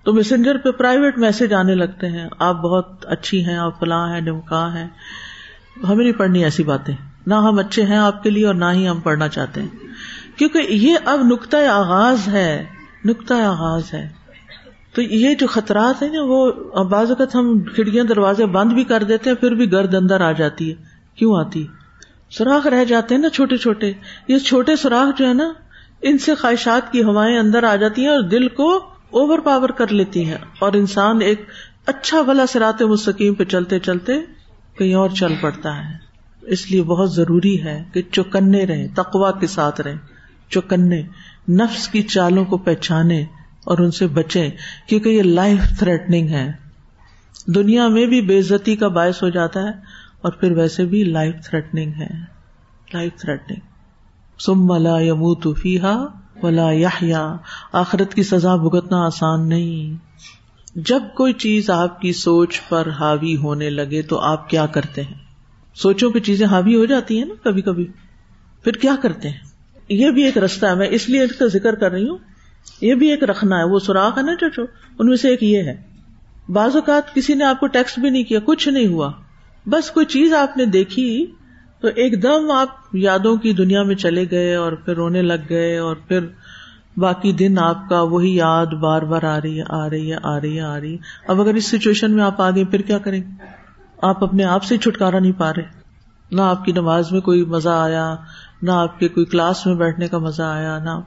تو 0.05 0.13
میسنجر 0.13 0.57
پہ 0.57 0.71
پرائیویٹ 0.71 1.19
میسج 1.19 1.53
آنے 1.53 1.75
لگتے 1.75 2.07
ہیں، 2.09 2.29
آپ 2.39 2.63
بہت 2.63 3.07
اچھی 3.07 3.45
ہیں، 3.45 3.57
آپ 3.57 3.81
فلاں 3.81 4.13
ہیں، 4.13 4.21
نمکا 4.21 4.75
ہیں۔ 4.75 4.89
ہمیں 5.89 6.05
نہیں 6.05 6.19
پڑھنی 6.19 6.45
ایسی 6.45 6.65
باتیں۔ 6.65 6.95
نہ 7.27 7.35
ہم 7.35 7.59
اچھے 7.59 7.83
ہیں 7.83 7.97
آپ 7.97 8.23
کے 8.23 8.31
لیے 8.31 8.47
اور 8.47 8.55
نہ 8.55 8.65
ہی 8.73 8.89
ہم 8.89 9.01
پڑھنا 9.01 9.29
چاہتے 9.29 9.63
ہیں۔ 9.63 9.69
کیونکہ 10.37 10.67
یہ 10.69 10.97
اب 11.05 11.21
نقطۂ 11.25 11.57
آغاز 11.57 12.29
ہے، 12.29 12.65
نقطۂ 13.05 13.35
آغاز 13.35 13.95
ہے۔ 13.95 14.09
تو 14.95 15.03
یہ 15.03 15.35
جو 15.35 15.47
خطرات 15.47 16.03
ہیں 16.03 16.11
نا، 16.11 16.21
وہ 16.23 16.53
بعض 16.85 17.09
اوقات 17.09 17.35
ہم 17.35 17.61
کھڑکیاں، 17.75 18.05
دروازے 18.05 18.47
بند 18.47 18.73
بھی 18.73 18.85
کر 18.85 19.03
دیتے 19.03 19.31
ہیں، 19.31 19.37
پھر 19.37 19.55
بھی 19.55 19.73
گرد 19.73 19.95
اندر 19.95 20.21
آ 20.21 20.33
جاتی 20.33 20.71
ہے۔ 20.71 20.75
کیوں 21.15 21.37
آتی؟ 21.37 21.67
سوراخ 22.31 22.67
رہ 22.67 22.85
جاتے 22.85 23.15
ہیں 23.15 23.23
نا 23.23 23.29
چھوٹے 23.29 23.57
چھوٹے۔ 23.57 23.93
یہ 24.29 24.39
چھوٹے 24.39 24.77
سوراخ 24.77 25.19
جو 25.19 25.29
ہے 25.29 25.35
نا 25.35 25.53
ان 26.03 26.19
سے 26.19 26.35
خواہشات 26.35 26.93
کی 26.93 27.03
ہوائیں 27.03 27.39
اندر 27.39 27.63
آ 27.63 27.77
جاتی 27.77 28.03
ہیں 28.03 28.09
اور 28.09 28.21
دل 28.21 28.49
کو 28.49 28.77
اوور 29.11 29.39
پاور 29.39 29.69
کر 29.69 29.93
لیتی 29.93 30.25
ہیں 30.25 30.37
اور 30.59 30.73
انسان 30.73 31.21
ایک 31.21 31.43
اچھا 31.87 32.23
بھلا 32.23 32.47
سراتے 32.47 32.85
مستقیم 32.85 33.35
پہ 33.35 33.45
چلتے 33.45 33.79
چلتے 33.79 34.13
کہیں 34.79 34.95
اور 34.95 35.11
چل 35.11 35.35
پڑتا 35.41 35.89
ہے۔ 35.89 35.95
اس 36.43 36.71
لیے 36.71 36.83
بہت 36.83 37.15
ضروری 37.15 37.65
ہے 37.65 37.85
کہ 37.93 38.03
چوکنے 38.11 38.67
رہیں 38.67 38.89
تقوا 38.95 39.31
کے 39.33 39.47
ساتھ 39.47 39.81
رہیں۔ 39.81 39.97
چوکنے 40.49 41.03
نفس 41.49 41.89
کی 41.89 42.03
چالوں 42.03 42.45
کو 42.45 42.59
پہچانے 42.59 43.25
اور 43.65 43.79
ان 43.79 43.91
سے 43.91 44.07
بچے 44.07 44.51
کیونکہ 44.87 45.09
یہ 45.09 45.23
لائف 45.23 45.79
تھریٹنگ 45.79 46.29
ہے۔ 46.29 46.53
دنیا 47.47 47.89
میں 47.89 48.07
بھی 48.07 48.21
بے 48.21 48.39
عزتی 48.39 48.77
کا 48.77 48.89
باعث 48.89 49.23
ہو 49.23 49.29
جاتا 49.29 49.63
ہے 49.63 49.71
اور 50.21 50.33
پھر 50.33 50.53
ویسے 50.53 50.85
بھی 50.85 51.05
لائف 51.05 51.35
تھریٹنگ 51.49 51.93
ہے۔ 51.93 52.09
لائف 52.95 53.13
تھریٹنگ 53.21 53.76
سم 54.39 54.67
ملا 54.67 55.01
یمو 55.01 55.35
تو 55.35 55.55
فیحا 55.55 56.07
ولا 56.43 56.69
یا 57.01 57.37
آخرت 57.73 58.15
کی 58.15 58.23
سزا 58.23 58.57
بھگتنا 58.57 59.07
آسان 59.07 59.49
نہیں۔ 59.49 60.07
جب 60.79 61.03
کوئی 61.17 61.33
چیز 61.33 61.71
آپ 61.71 62.01
کی 62.01 62.13
سوچ 62.13 62.61
پر 62.69 62.89
حاوی 62.91 63.37
ہونے 63.37 63.71
لگے 63.71 64.03
تو 64.03 64.19
آپ 64.19 64.51
کیا 64.51 64.67
کرتے 64.67 65.03
ہیں؟ 65.03 65.15
سوچوں 65.75 66.11
پہ 66.11 66.19
چیزیں 66.19 66.47
حاوی 66.47 66.77
ہو 66.77 66.85
جاتی 66.85 67.19
ہیں 67.19 67.25
نا 67.25 67.35
کبھی 67.45 67.63
کبھی 67.63 67.87
پھر 68.65 68.73
کیا 68.73 68.95
کرتے 69.03 69.29
ہیں؟ 69.29 69.39
یہ 69.89 70.11
بھی 70.11 70.23
ایک 70.23 70.39
رستہ 70.39 70.67
ہے۔ 70.67 70.75
میں 70.75 70.89
اس 70.91 71.09
لیے 71.09 71.23
اس 71.23 71.33
کا 71.39 71.47
ذکر 71.47 71.75
کر 71.75 71.93
رہی 71.93 72.09
ہوں۔ 72.09 72.19
یہ 72.81 72.95
بھی 72.95 73.11
ایک 73.11 73.25
رکھنا 73.25 73.59
ہے۔ 73.59 73.65
وہ 73.65 73.79
سوراخ 73.79 74.19
ہے 74.19 74.23
نا 74.23 74.33
جو 74.35 74.63
ان 74.99 75.07
میں 75.07 75.17
سے 75.17 75.29
ایک 75.29 75.43
یہ 75.43 75.59
ہے۔ 75.59 75.83
بعض 76.49 76.77
اوقات 76.77 77.15
کسی 77.15 77.35
نے 77.35 77.45
آپ 77.45 77.61
کو 77.61 77.67
ٹیکسٹ 77.67 77.99
بھی 77.99 78.11
نہیں 78.11 78.25
کیا، 78.25 78.41
کچھ 78.45 78.69
نہیں 78.69 78.87
ہوا۔ 78.87 79.13
بس 79.67 79.91
کوئی 79.91 80.07
چیز 80.07 80.33
آپ 80.33 80.57
نے 80.57 80.65
دیکھی 80.65 81.27
تو 81.81 81.89
ایک 81.89 82.23
دم 82.23 82.51
آپ 82.51 82.69
یادوں 82.93 83.37
کی 83.37 83.53
دنیا 83.53 83.83
میں 83.83 83.95
چلے 83.95 84.25
گئے 84.31 84.55
اور 84.55 84.73
پھر 84.73 84.95
رونے 84.95 85.23
لگ 85.23 85.49
گئے 85.49 85.79
اور 85.79 85.97
پھر 86.09 86.21
باقی 86.97 87.33
دن 87.33 87.59
آپ 87.59 87.89
کا 87.89 88.03
وہی 88.03 88.37
یاد 88.37 88.67
بار 88.67 89.03
بار 89.03 89.23
آ 89.23 89.41
رہی 89.41 89.61
ہے، 89.61 89.65
آ 89.69 89.91
رہی 89.91 90.13
ہے، 90.13 90.17
آ 90.23 90.41
رہی 90.41 90.57
ہے، 90.57 90.61
آ 90.61 90.81
رہی 90.81 90.93
ہے۔ 90.93 90.99
اب 91.29 91.41
اگر 91.41 91.55
اس 91.55 91.67
سچویشن 91.67 92.13
میں 92.13 92.25
آپ 92.25 92.41
آ 92.41 92.51
گئے 92.51 92.65
پھر 92.65 92.81
کیا 92.81 92.99
کریں؟ 92.99 93.23
آپ 94.03 94.25
اپنے 94.25 94.45
آپ 94.45 94.65
سے 94.65 94.77
چھٹکارا 94.77 95.19
نہیں 95.19 95.33
پا 95.33 95.53
رہے۔ 95.53 95.63
نہ 96.31 96.41
آپ 96.41 96.65
کی 96.65 96.73
نماز 96.73 97.13
میں 97.13 97.21
کوئی 97.21 97.45
مزہ 97.45 97.69
آیا، 97.69 98.15
نہ 98.63 98.71
آپ 98.71 98.99
کے 98.99 99.09
کوئی 99.09 99.27
کلاس 99.27 99.67
میں 99.67 99.75
بیٹھنے 99.75 100.09
کا 100.09 100.19
مزہ 100.19 100.43
آیا، 100.43 100.79
نہ 100.79 101.01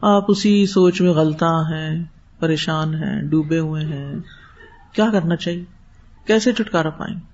آپ 0.00 0.24
اسی 0.28 0.66
سوچ 0.66 1.00
میں 1.00 1.10
غلطاں 1.10 1.62
ہیں، 1.70 2.04
پریشان 2.38 2.94
ہیں، 2.94 3.22
ڈوبے 3.22 3.58
ہوئے 3.58 3.84
ہیں۔ 3.84 4.14
کیا 4.92 5.06
کرنا 5.12 5.36
چاہیے؟ 5.36 5.64
کیسے 6.26 6.52
چھٹکارا 6.52 6.90
پائیں؟ 6.90 7.29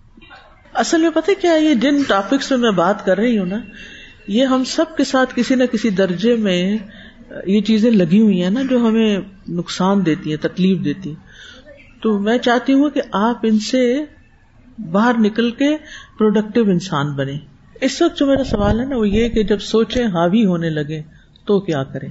اصل 0.77 1.01
میں 1.01 1.11
پتہ 1.15 1.31
کیا 1.41 1.53
یہ 1.53 1.75
جن 1.75 2.03
ٹاپکس 2.09 2.51
میں 2.51 2.59
میں 2.59 2.71
بات 2.71 3.05
کر 3.05 3.17
رہی 3.17 3.39
ہوں 3.39 3.47
نا، 3.47 3.59
یہ 4.29 4.45
ہم 4.45 4.65
سب 4.67 4.97
کے 4.97 5.05
ساتھ 5.05 5.35
کسی 5.37 5.55
نہ 5.55 5.65
کسی 5.65 5.91
درجے 5.91 6.35
میں، 6.37 6.61
یہ 7.47 7.61
چیزیں 7.61 7.91
لگی 7.91 8.21
ہوئی 8.21 8.43
ہیں 8.43 8.51
نا 8.51 8.63
جو 8.71 8.79
ہمیں 8.79 9.19
نقصان 9.51 10.05
دیتی 10.07 10.31
ہیں، 10.31 10.37
تکلیف 10.43 10.85
دیتی 10.85 11.15
تو 12.03 12.19
میں 12.19 12.39
چاہتی 12.39 12.73
ہوں 12.73 12.91
کہ 12.91 13.03
آپ 13.13 13.39
ان 13.43 13.59
سے 13.59 13.83
باہر 14.93 15.19
نکل 15.19 15.51
کے 15.51 15.77
پروڈکٹیو 16.19 16.71
انسان 16.71 17.13
بنے 17.17 17.37
اس 17.83 18.01
وقت 18.03 18.19
جو 18.19 18.27
میرا 18.27 18.45
سوال 18.45 18.81
ہے 18.81 18.85
نا، 18.85 18.97
وہ 18.97 19.09
یہ 19.09 19.29
کہ 19.29 19.43
جب 19.43 19.61
سوچے 19.63 20.05
حاوی 20.05 20.45
ہونے 20.47 20.71
لگے 20.71 21.01
تو 21.45 21.59
کیا 21.61 21.83
کریں؟ 21.85 22.09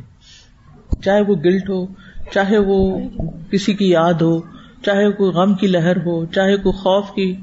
چاہے 1.04 1.22
وہ 1.22 1.36
گلٹ 1.36 1.70
ہو، 1.70 1.86
چاہے 2.32 2.58
وہ 2.58 2.78
کسی 3.52 3.74
کی 3.74 3.90
یاد 3.90 4.22
ہو، 4.22 4.40
چاہے 4.82 5.12
کوئی 5.12 5.32
غم 5.32 5.54
کی 5.54 5.68
لہر 5.68 5.98
ہو، 5.98 6.26
چاہے 6.26 6.58
کوئی 6.58 6.78
خوف 6.78 7.10
کی 7.16 7.34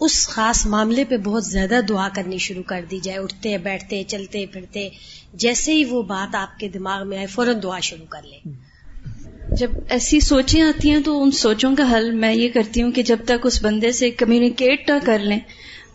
اس 0.00 0.28
خاص 0.28 0.66
معاملے 0.66 1.04
پہ 1.04 1.16
بہت 1.16 1.44
زیادہ 1.44 1.80
دعا 1.88 2.08
کرنی 2.14 2.38
شروع 2.38 2.62
کر 2.62 2.84
دی 2.90 2.98
جائے 2.98 3.18
اٹھتے 3.18 3.58
بیٹھتے 3.58 4.02
چلتے 4.04 4.46
پھرتے 4.46 4.88
جیسے 5.32 5.72
ہی 5.72 5.84
وہ 5.84 6.02
بات 6.02 6.34
آپ 6.34 6.58
کے 6.58 6.68
دماغ 6.68 7.08
میں 7.08 7.18
آئے 7.18 7.26
فوراً 7.26 7.58
دعا 7.62 7.80
شروع 7.80 8.06
کر 8.08 8.22
لیں۔ 8.22 8.52
جب 9.56 9.70
ایسی 9.88 10.20
سوچیں 10.20 10.60
آتی 10.60 10.90
ہیں 10.90 11.00
تو 11.04 11.22
ان 11.22 11.30
سوچوں 11.30 11.76
کا 11.76 11.90
حل 11.92 12.10
میں 12.10 12.32
یہ 12.34 12.48
کرتی 12.48 12.82
ہوں 12.82 12.92
کہ 12.92 13.02
جب 13.02 13.16
تک 13.24 13.46
اس 13.46 13.62
بندے 13.64 13.92
سے 13.92 14.10
کمیونیکیٹ 14.10 14.90
نہ 14.90 14.94
کر 15.06 15.18
لیں 15.18 15.38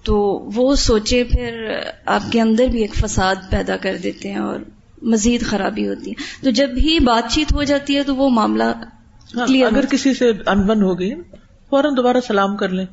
تو 0.04 0.16
وہ 0.56 0.76
سوچے 0.76 1.24
پھر 1.24 1.66
آپ 2.06 2.32
کے 2.32 2.42
اندر 2.42 2.68
بھی 2.68 2.82
ایک 2.82 2.96
فساد 2.96 3.36
پیدا 3.50 3.78
کر 3.78 3.98
دیتے 3.98 4.32
ہیں 4.32 4.40
اور 4.40 4.60
مزید 5.02 5.42
خرابی 5.42 5.88
ہوتی 5.88 6.12
ہے۔ 6.12 6.44
تو 6.44 6.50
جب 6.50 6.70
بھی 6.70 7.00
بات 7.00 7.32
چیت 7.32 7.54
ہو 7.54 7.64
جاتی 7.64 7.98
ہے 7.98 8.04
تو 8.04 8.16
وہ 8.16 8.30
معاملہ 8.30 8.64
ہاں، 8.64 9.48
اگر 9.66 9.86
کسی 9.86 10.14
سے 10.14 10.32
انبن 10.46 10.82
ہو 10.82 11.00
گئی 11.00 11.14
فوراً 11.72 11.98
دوبارہ 11.98 12.18
سلام 12.28 12.58
کر 12.58 12.70
لیں۔ 12.70 12.86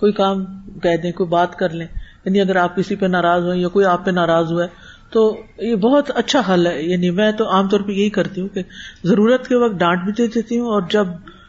کوئی 0.00 0.12
کام 0.12 0.44
کہہ 0.82 0.96
دیں، 1.02 1.12
کوئی 1.12 1.28
بات 1.28 1.56
کر 1.56 1.70
لیں۔ 1.70 1.86
یعنی 2.24 2.40
اگر 2.40 2.56
آپ 2.56 2.76
کسی 2.76 2.96
پہ 2.96 3.06
ناراض 3.06 3.42
ہوئے 3.42 3.58
یا 3.58 3.68
کوئی 3.68 3.86
آپ 3.86 4.04
پہ 4.04 4.10
ناراض 4.10 4.52
ہوا 4.52 4.62
ہے، 4.62 4.68
تو 5.10 5.40
یہ 5.58 5.74
بہت 5.74 6.10
اچھا 6.14 6.54
حل 6.54 6.66
ہے۔ 6.66 6.82
یعنی 6.82 7.10
میں 7.10 7.32
تو 7.32 7.50
عام 7.50 7.68
طور 7.68 7.80
پہ 7.80 7.92
یہی 7.92 8.10
کرتی 8.10 8.40
ہوں 8.40 8.48
کہ 8.48 8.62
ضرورت 9.04 9.48
کے 9.48 9.56
وقت 9.56 9.74
ڈانٹ 9.74 10.04
بھی 10.04 10.12
دے 10.12 10.26
دیتی 10.26 10.58
ہوں 10.58 10.66
اور 10.66 10.82
جب 10.90 11.06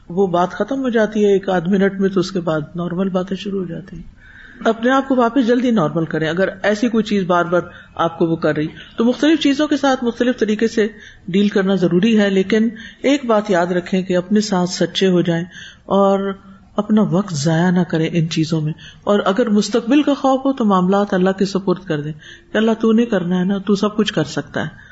وہ 0.09 0.27
بات 0.27 0.51
ختم 0.51 0.81
ہو 0.81 0.89
جاتی 0.89 1.25
ہے، 1.25 1.33
ایک 1.33 1.49
آدھ 1.49 1.69
منٹ 1.69 1.93
میں 1.93 2.09
تو 2.09 2.19
اس 2.19 2.31
کے 2.31 2.39
بعد 2.39 2.61
نارمل 2.75 3.09
باتیں 3.09 3.37
شروع 3.37 3.59
ہو 3.59 3.65
جاتی 3.65 3.95
ہیں۔ 3.95 4.19
اپنے 4.65 4.91
آپ 4.91 5.07
کو 5.07 5.15
واپس 5.15 5.47
جلدی 5.47 5.71
نارمل 5.71 6.05
کریں۔ 6.05 6.29
اگر 6.29 6.49
ایسی 6.63 6.89
کوئی 6.89 7.03
چیز 7.03 7.23
بار 7.23 7.45
بار 7.45 7.61
آپ 7.95 8.19
کو 8.19 8.25
وہ 8.25 8.35
کر 8.35 8.55
رہی، 8.55 8.67
تو 8.97 9.05
مختلف 9.05 9.39
چیزوں 9.39 9.67
کے 9.67 9.77
ساتھ 9.77 10.03
مختلف 10.03 10.37
طریقے 10.37 10.67
سے 10.67 10.87
ڈیل 11.27 11.47
کرنا 11.47 11.75
ضروری 11.75 12.19
ہے۔ 12.19 12.29
لیکن 12.29 12.69
ایک 13.03 13.25
بات 13.25 13.51
یاد 13.51 13.67
رکھیں 13.67 14.01
کہ 14.01 14.17
اپنے 14.17 14.41
ساتھ 14.41 14.69
سچے 14.69 15.07
ہو 15.07 15.21
جائیں 15.21 15.43
اور 15.85 16.33
اپنا 16.76 17.01
وقت 17.01 17.34
ضائع 17.34 17.70
نہ 17.70 17.84
کریں 17.84 18.09
ان 18.11 18.30
چیزوں 18.30 18.61
میں۔ 18.61 18.74
اور 19.03 19.20
اگر 19.26 19.49
مستقبل 19.49 20.03
کا 20.03 20.13
خوف 20.13 20.41
ہو 20.45 20.53
تو 20.53 20.65
معاملات 20.65 21.13
اللہ 21.13 21.30
کے 21.30 21.45
سپرد 21.45 21.84
کر 21.86 22.01
دیں۔ 22.01 22.13
کہ 22.51 22.57
اللہ 22.57 22.72
تو 22.82 22.91
نہیں 22.91 23.05
کرنا 23.05 23.39
ہے 23.39 23.43
نا، 23.43 23.57
تو 23.57 23.76
سب 23.76 23.97
کچھ 23.97 24.13
کر 24.13 24.24
سکتا 24.24 24.61
ہے۔ 24.61 24.89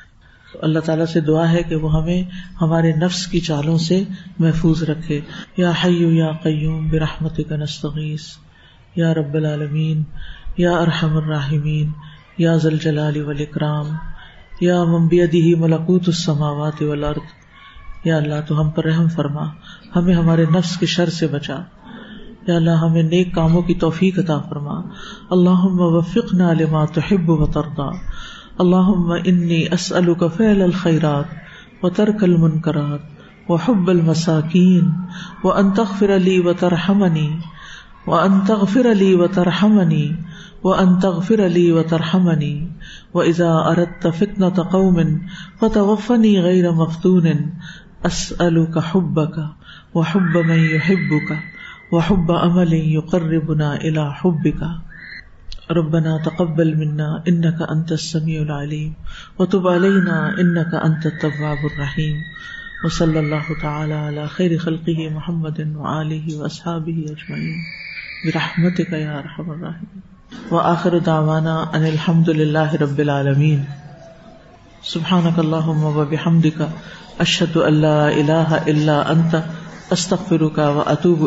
اللہ 0.62 0.78
تعالیٰ 0.78 1.06
سے 1.06 1.20
دعا 1.20 1.52
ہے 1.52 1.62
کہ 1.62 1.76
وہ 1.76 2.02
ہمیں 2.02 2.22
ہمارے 2.60 2.92
نفس 2.92 3.26
کی 3.26 3.40
چالوں 3.40 3.78
سے 3.78 4.04
محفوظ 4.38 4.82
رکھے۔ 4.82 5.20
یا 5.56 5.72
حیو 5.84 6.12
یا 6.12 6.30
قیوم 6.42 6.90
برحمت 6.90 7.40
کا 7.48 7.56
نستغیث۔ 7.56 8.20
یا 8.96 9.14
رب 9.14 9.34
العالمین۔ 9.34 10.02
یا 10.56 10.72
ارحم 10.72 11.16
الراحمین۔ 11.16 11.90
یا 12.38 12.56
ذل 12.56 12.78
جلال 12.78 13.22
والاکرام۔ 13.22 13.86
یا 14.60 14.84
منبیدہ 14.84 15.60
ملکوت 15.60 16.02
السماوات 16.06 16.82
والارض۔ 16.82 17.37
یا 18.04 18.16
اللہ 18.16 18.40
تو 18.48 18.60
ہم 18.60 18.70
پر 18.70 18.84
رحم 18.84 19.08
فرما، 19.08 19.46
ہمیں 19.96 20.14
ہمارے 20.14 20.44
نفس 20.54 20.76
کے 20.76 20.86
شر 20.86 21.08
سے 21.08 21.26
بچا۔ 21.26 21.56
یا 22.46 22.56
اللہ 22.56 22.70
ہمیں 22.70 23.02
نیک 23.02 23.34
کاموں 23.34 23.62
کی 23.62 23.74
توفیق 23.74 24.18
عطا 24.18 24.38
فرما۔ 24.38 24.80
اللہ 25.30 25.64
وفقنا 25.64 26.52
لما 26.52 26.84
تحب 26.84 27.30
و 27.30 27.46
تردا 27.46 27.90
اللہ 28.58 28.90
انی 29.24 29.64
اسألک 29.72 30.24
فعل 30.36 30.62
الخیرات 30.62 31.24
و 31.82 31.90
ترک 31.90 32.24
المنکرات 32.24 33.00
و 33.48 33.54
حب 33.54 33.90
المساکین 33.90 34.90
و 35.44 35.52
ان 35.52 35.70
تغفر 35.70 36.18
لی 36.18 36.40
و 36.40 36.52
ترحمنی 36.52 37.36
و 38.06 38.14
ان 38.14 38.40
تغفر 38.40 38.94
لی 38.94 39.14
و 39.14 39.26
ترحمنی 39.26 40.12
و 40.64 40.74
ان 40.74 41.00
تغفر 41.00 41.48
لی 41.48 41.70
و 41.70 41.82
ترحمنی 41.82 42.68
و 43.14 43.20
اذا 43.20 43.58
اردت 43.58 44.06
فتنة 44.10 44.62
قوم 44.62 44.96
فتوفنی 45.60 46.40
غیر 46.40 46.70
مفتون 46.70 47.26
اسألك 48.06 48.78
حبك 48.78 49.46
وحب 49.94 50.36
من 50.36 50.58
يحبك 50.58 51.38
وحب 51.92 52.30
عمل 52.30 52.72
يقربنا 52.72 53.76
الى 53.76 54.14
حبك. 54.14 54.60
ربنا 55.70 56.22
تقبل 56.24 56.76
منا 56.76 57.22
انك 57.28 57.62
انت 57.70 57.92
السميع 57.92 58.42
العليم 58.42 58.94
وتب 59.38 59.66
علينا 59.66 60.40
انك 60.40 60.74
انت 60.74 61.06
التواب 61.06 61.58
الرحيم. 61.66 62.16
وصلى 62.84 63.20
الله 63.20 63.44
تعالى 63.62 63.94
على 63.94 64.28
خير 64.28 64.58
خلقه 64.58 65.10
محمد 65.10 65.76
وآله 65.76 66.38
واصحابه 66.38 67.06
اجمعين 67.08 67.58
برحمتك 68.24 68.92
يا 68.92 69.18
ارحم 69.18 69.50
الراحمين. 69.50 70.02
واخر 70.50 70.98
دعوانا 70.98 71.74
ان 71.74 71.86
الحمد 71.86 72.30
لله 72.30 72.76
رب 72.76 73.00
العالمين. 73.00 73.64
سبحانك 74.82 75.38
اللهم 75.38 75.96
وبحمدك 75.96 76.60
اشد 77.20 77.56
اللہ 77.56 78.18
اللہ 78.18 78.52
اللہ 78.66 79.08
انت 79.14 79.34
استخر 79.92 80.44
کا 80.56 80.68
و 80.70 80.82
اطوب 80.86 81.24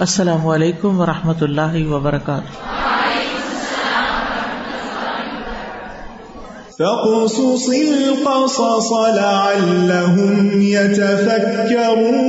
السلام 0.00 0.46
علیکم 0.48 1.00
و 1.00 1.06
رحمۃ 1.06 1.42
اللہ 1.42 1.76
وبرکاتہ 1.90 2.70
فقصص 6.78 7.68
القصص 7.68 8.90
لعلهم 9.16 10.62
يتفكرون. 10.62 12.22